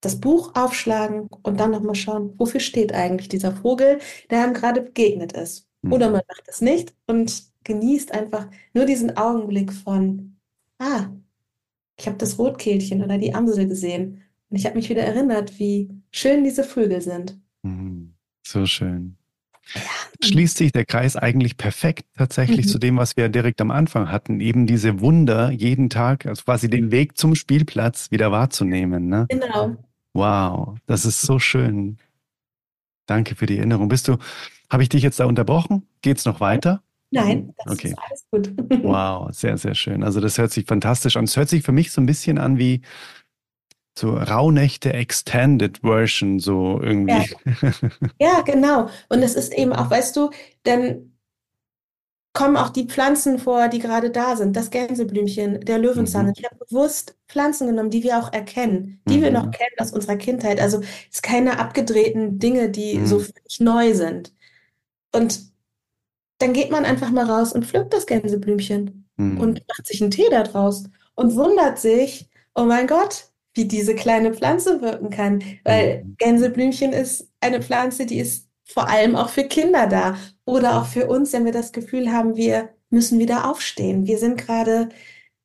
[0.00, 3.98] das Buch aufschlagen und dann nochmal schauen, wofür steht eigentlich dieser Vogel,
[4.30, 5.66] der einem gerade begegnet ist.
[5.82, 5.92] Mhm.
[5.92, 10.36] Oder man macht es nicht und genießt einfach nur diesen Augenblick von,
[10.78, 11.08] ah,
[11.98, 14.22] ich habe das Rotkehlchen oder die Amsel gesehen.
[14.50, 17.38] Und ich habe mich wieder erinnert, wie schön diese Vögel sind.
[17.62, 18.14] Mhm.
[18.42, 19.16] So schön.
[19.74, 19.80] Ja.
[20.24, 22.70] Schließt sich der Kreis eigentlich perfekt tatsächlich mhm.
[22.70, 26.70] zu dem, was wir direkt am Anfang hatten, eben diese Wunder jeden Tag, also quasi
[26.70, 29.08] den Weg zum Spielplatz wieder wahrzunehmen.
[29.08, 29.26] Ne?
[29.28, 29.76] Genau.
[30.14, 31.98] Wow, das ist so schön.
[33.04, 33.88] Danke für die Erinnerung.
[33.88, 34.16] Bist du,
[34.70, 35.86] habe ich dich jetzt da unterbrochen?
[36.00, 36.82] Geht es noch weiter?
[37.10, 37.54] Nein, mhm.
[37.64, 37.88] das okay.
[37.88, 38.54] ist alles gut.
[38.84, 40.02] wow, sehr, sehr schön.
[40.02, 41.24] Also das hört sich fantastisch an.
[41.24, 42.82] Es hört sich für mich so ein bisschen an wie
[43.98, 47.34] so Rauhnächte Extended Version, so irgendwie.
[47.60, 47.72] Ja.
[48.20, 48.88] ja, genau.
[49.08, 50.30] Und es ist eben auch, weißt du,
[50.62, 51.12] dann
[52.34, 54.54] kommen auch die Pflanzen vor, die gerade da sind.
[54.54, 56.26] Das Gänseblümchen, der Löwenzahn.
[56.26, 56.34] Mhm.
[56.36, 59.50] Ich habe bewusst Pflanzen genommen, die wir auch erkennen, die wir noch Mhm.
[59.50, 60.60] kennen aus unserer Kindheit.
[60.60, 63.22] Also es sind keine abgedrehten Dinge, die so Mhm.
[63.22, 64.32] völlig neu sind.
[65.12, 65.47] Und
[66.38, 69.40] dann geht man einfach mal raus und pflückt das Gänseblümchen Mhm.
[69.40, 70.84] und macht sich einen Tee daraus
[71.16, 75.42] und wundert sich, oh mein Gott, wie diese kleine Pflanze wirken kann.
[75.64, 76.14] Weil Mhm.
[76.18, 81.06] Gänseblümchen ist eine Pflanze, die ist vor allem auch für Kinder da oder auch für
[81.08, 84.06] uns, wenn wir das Gefühl haben, wir müssen wieder aufstehen.
[84.06, 84.90] Wir sind gerade,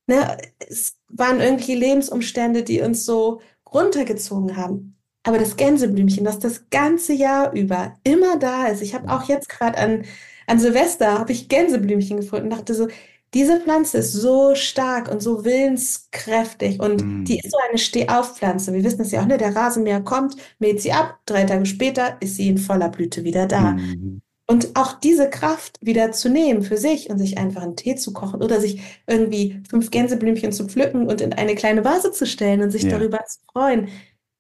[0.08, 3.42] ne, es waren irgendwie Lebensumstände, die uns so
[3.74, 4.98] runtergezogen haben.
[5.26, 8.82] Aber das Gänseblümchen, das das ganze Jahr über immer da ist.
[8.82, 10.04] Ich habe auch jetzt gerade an,
[10.48, 12.88] an Silvester habe ich Gänseblümchen gefunden, dachte so,
[13.34, 17.26] diese Pflanze ist so stark und so willenskräftig und Mhm.
[17.26, 18.74] die ist so eine Stehauffpflanze.
[18.74, 19.38] Wir wissen es ja auch, ne?
[19.38, 23.48] Der Rasenmäher kommt, mäht sie ab, drei Tage später ist sie in voller Blüte wieder
[23.48, 23.72] da.
[23.72, 24.22] Mhm.
[24.46, 28.12] Und auch diese Kraft wieder zu nehmen für sich und sich einfach einen Tee zu
[28.14, 32.62] kochen oder sich irgendwie fünf Gänseblümchen zu pflücken und in eine kleine Vase zu stellen
[32.62, 32.90] und sich Ja.
[33.00, 33.88] darüber zu freuen,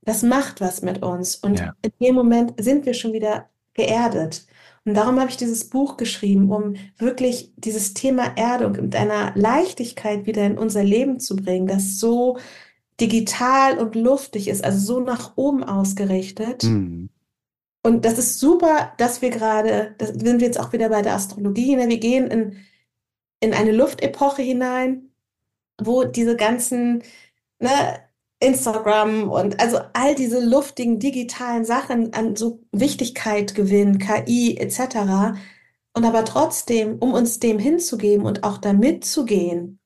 [0.01, 1.35] das macht was mit uns.
[1.37, 1.73] Und Ja.
[1.81, 4.45] in dem Moment sind wir schon wieder geerdet.
[4.85, 10.25] Und darum habe ich dieses Buch geschrieben, um wirklich dieses Thema Erdung mit einer Leichtigkeit
[10.25, 12.37] wieder in unser Leben zu bringen, das so
[12.99, 16.63] digital und luftig ist, also so nach oben ausgerichtet.
[16.63, 17.09] Mhm.
[17.85, 21.15] Und das ist super, dass wir gerade, da sind wir jetzt auch wieder bei der
[21.15, 21.89] Astrologie, ne?
[21.89, 22.57] Wir gehen in,
[23.41, 25.09] in eine Luftepoche hinein,
[25.81, 27.03] wo diese ganzen,
[27.59, 27.99] ne,
[28.43, 35.37] Instagram und also all diese luftigen digitalen Sachen an so Wichtigkeit gewinnen, KI etc.
[35.93, 39.79] Und aber trotzdem, um uns dem hinzugeben und auch da mitzugehen,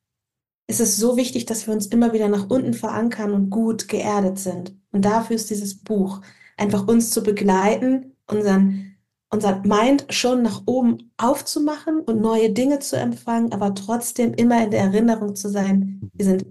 [0.66, 4.38] ist es so wichtig, dass wir uns immer wieder nach unten verankern und gut geerdet
[4.38, 4.76] sind.
[4.92, 6.20] Und dafür ist dieses Buch,
[6.56, 8.96] einfach uns zu begleiten, unseren,
[9.30, 14.70] unseren Mind schon nach oben aufzumachen und neue Dinge zu empfangen, aber trotzdem immer in
[14.70, 16.46] der Erinnerung zu sein, wir sind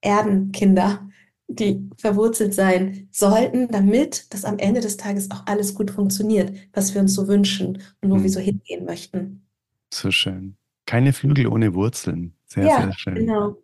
[0.00, 1.09] Erdenkinder,
[1.54, 6.94] die verwurzelt sein sollten, damit das am Ende des Tages auch alles gut funktioniert, was
[6.94, 8.22] wir uns so wünschen und wo Mhm.
[8.22, 9.46] wir so hingehen möchten.
[9.92, 10.56] So schön.
[10.86, 12.34] Keine Flügel ohne Wurzeln.
[12.46, 13.14] Sehr, Ja, sehr schön.
[13.14, 13.56] genau.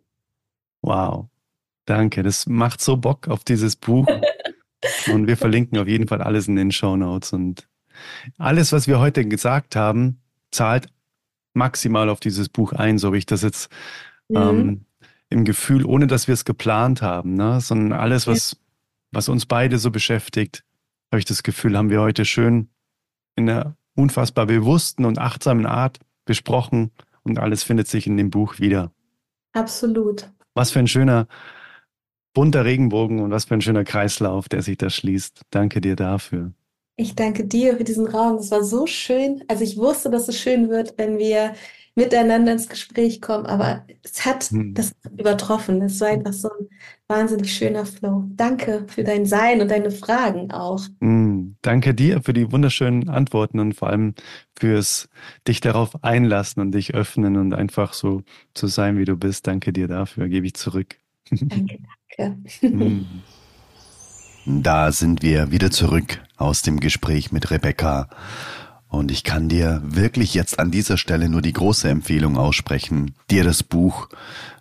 [0.81, 1.27] Wow.
[1.85, 2.23] Danke.
[2.23, 4.07] Das macht so Bock auf dieses Buch.
[5.11, 7.33] Und wir verlinken auf jeden Fall alles in den Show Notes.
[7.33, 7.67] Und
[8.37, 10.19] alles, was wir heute gesagt haben,
[10.51, 10.87] zahlt
[11.53, 13.69] maximal auf dieses Buch ein, so wie ich das jetzt
[14.29, 14.35] Mhm.
[14.37, 14.85] ähm,
[15.29, 17.59] im Gefühl, ohne dass wir es geplant haben, ne?
[17.61, 18.57] sondern alles, was,
[19.11, 20.63] was uns beide so beschäftigt,
[21.11, 22.69] habe ich das Gefühl, haben wir heute schön
[23.35, 26.91] in einer unfassbar bewussten und achtsamen Art besprochen
[27.23, 28.91] und alles findet sich in dem Buch wieder.
[29.53, 30.31] Absolut.
[30.53, 31.27] Was für ein schöner,
[32.33, 35.41] bunter Regenbogen und was für ein schöner Kreislauf, der sich da schließt.
[35.49, 36.53] Danke dir dafür.
[36.95, 38.37] Ich danke dir für diesen Raum.
[38.37, 39.43] Das war so schön.
[39.47, 41.53] Also ich wusste, dass es schön wird, wenn wir
[41.97, 44.73] miteinander ins Gespräch kommen, aber es hat Hm.
[44.75, 45.81] das übertroffen.
[45.81, 46.67] Es war einfach so ein
[47.07, 48.25] wahnsinnig schöner Flow.
[48.35, 50.79] Danke für dein Sein und deine Fragen auch.
[50.99, 54.13] Mm, danke dir für die wunderschönen Antworten und vor allem
[54.57, 55.09] fürs
[55.47, 58.21] dich darauf einlassen und dich öffnen und einfach so
[58.53, 59.47] zu sein, wie du bist.
[59.47, 60.29] Danke dir dafür.
[60.29, 60.97] Gebe ich zurück.
[61.31, 61.79] Danke,
[62.15, 62.67] danke.
[62.69, 63.05] Mm.
[64.45, 68.07] Da sind wir wieder zurück aus dem Gespräch mit Rebecca.
[68.89, 73.43] Und ich kann dir wirklich jetzt an dieser Stelle nur die große Empfehlung aussprechen, dir
[73.43, 74.07] das Buch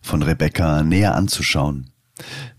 [0.02, 1.90] von Rebecca näher anzuschauen.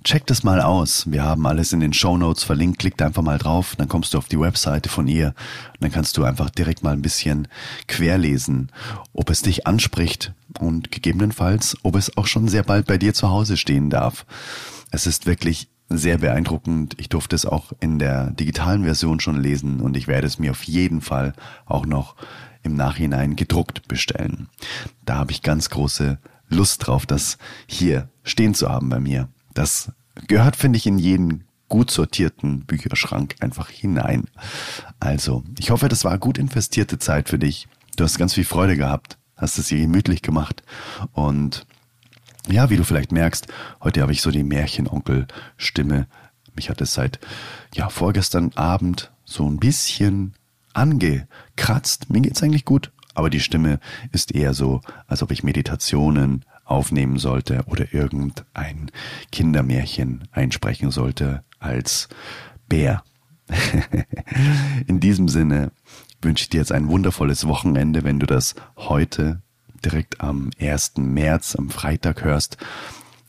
[0.03, 1.11] Check das mal aus.
[1.11, 2.80] Wir haben alles in den Show Notes verlinkt.
[2.80, 5.27] Klick da einfach mal drauf, dann kommst du auf die Webseite von ihr
[5.73, 7.48] und dann kannst du einfach direkt mal ein bisschen
[7.88, 8.72] querlesen,
[9.14, 13.30] ob es dich anspricht und gegebenenfalls, ob es auch schon sehr bald bei dir zu
[13.30, 14.26] Hause stehen darf.
[14.91, 16.95] Es ist wirklich sehr beeindruckend.
[16.99, 20.51] Ich durfte es auch in der digitalen Version schon lesen und ich werde es mir
[20.51, 21.34] auf jeden Fall
[21.65, 22.15] auch noch
[22.64, 24.49] im Nachhinein gedruckt bestellen.
[25.05, 26.19] Da habe ich ganz große
[26.49, 29.30] Lust drauf, das hier stehen zu haben bei mir.
[29.53, 29.91] Das
[30.27, 34.26] gehört, finde ich, in jeden gut sortierten Bücherschrank einfach hinein.
[34.99, 37.68] Also, ich hoffe, das war gut investierte Zeit für dich.
[37.97, 40.64] Du hast ganz viel Freude gehabt, hast es dir gemütlich gemacht
[41.14, 41.65] und
[42.49, 43.48] ja, wie du vielleicht merkst,
[43.84, 46.07] heute habe ich so die Märchenonkel-Stimme.
[46.56, 47.19] Mich hat es seit
[47.74, 50.34] ja, vorgestern Abend so ein bisschen
[50.74, 52.10] angekratzt.
[52.10, 53.80] Mir geht's eigentlich gut, aber die Stimme
[54.11, 58.91] ist eher so, als ob ich Meditationen aufnehmen sollte oder irgendein
[59.32, 62.10] Kindermärchen einsprechen sollte als
[62.68, 63.03] Bär.
[64.88, 65.72] In diesem Sinne
[66.22, 69.41] wünsche ich dir jetzt ein wundervolles Wochenende, wenn du das heute
[69.85, 70.93] direkt am 1.
[70.97, 72.57] März, am Freitag hörst.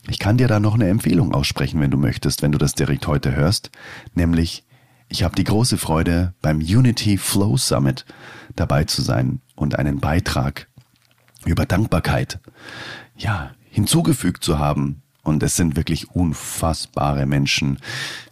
[0.07, 3.07] Ich kann dir da noch eine Empfehlung aussprechen, wenn du möchtest, wenn du das direkt
[3.07, 3.71] heute hörst.
[4.13, 4.65] Nämlich,
[5.07, 8.05] ich habe die große Freude, beim Unity Flow Summit
[8.55, 10.67] dabei zu sein und einen Beitrag
[11.45, 12.39] über Dankbarkeit,
[13.17, 15.01] ja, hinzugefügt zu haben.
[15.29, 17.77] Und es sind wirklich unfassbare Menschen,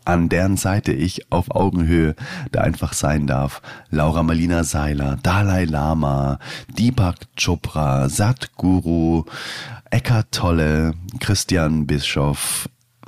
[0.04, 2.16] an deren Seite ich auf Augenhöhe
[2.52, 3.62] da einfach sein darf.
[3.92, 6.40] Laura Malina Seiler, Dalai Lama,
[6.76, 9.26] Deepak Chopra, Satguru,
[9.92, 12.68] Eckhart Tolle, Christian Bischoff,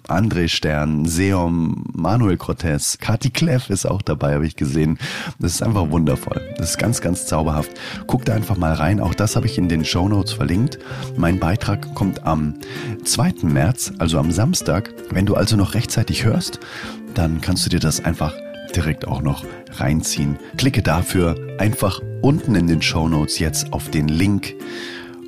[0.10, 4.98] André Stern, Seom, Manuel Cortez, Kati Kleff ist auch dabei, habe ich gesehen.
[5.40, 6.41] Das ist einfach wundervoll.
[6.57, 7.72] Das ist ganz, ganz zauberhaft.
[8.07, 8.99] Guck da einfach mal rein.
[8.99, 10.80] Auch das habe ich in den Show Notes verlinkt.
[11.15, 12.56] Mein Beitrag kommt am
[13.03, 13.34] 2.
[13.44, 14.94] März, also am Samstag.
[15.11, 16.60] Wenn du also noch rechtzeitig hörst,
[17.14, 18.34] dann kannst du dir das einfach
[18.76, 20.38] direkt auch noch reinziehen.
[20.57, 24.56] Klicke dafür einfach unten in den Show Notes jetzt auf den Link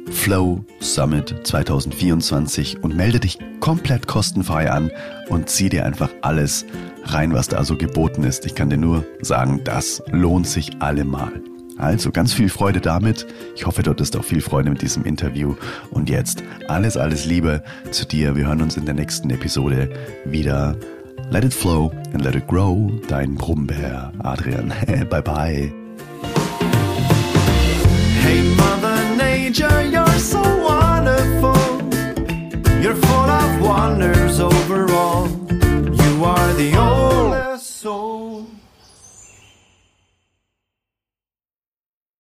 [0.09, 4.91] Flow Summit 2024 und melde dich komplett kostenfrei an
[5.29, 6.65] und zieh dir einfach alles
[7.03, 8.45] rein, was da so geboten ist.
[8.45, 11.31] Ich kann dir nur sagen, das lohnt sich allemal.
[11.77, 13.25] Also ganz viel Freude damit.
[13.55, 15.55] Ich hoffe, dort ist auch viel Freude mit diesem Interview.
[15.89, 18.35] Und jetzt alles, alles Liebe zu dir.
[18.35, 19.89] Wir hören uns in der nächsten Episode
[20.25, 20.77] wieder.
[21.31, 22.91] Let it flow and let it grow.
[23.07, 24.71] Dein Brummbär, Adrian.
[25.09, 25.80] bye bye.
[32.81, 35.27] You're full of wonders overall.
[35.27, 38.47] You are the oldest soul.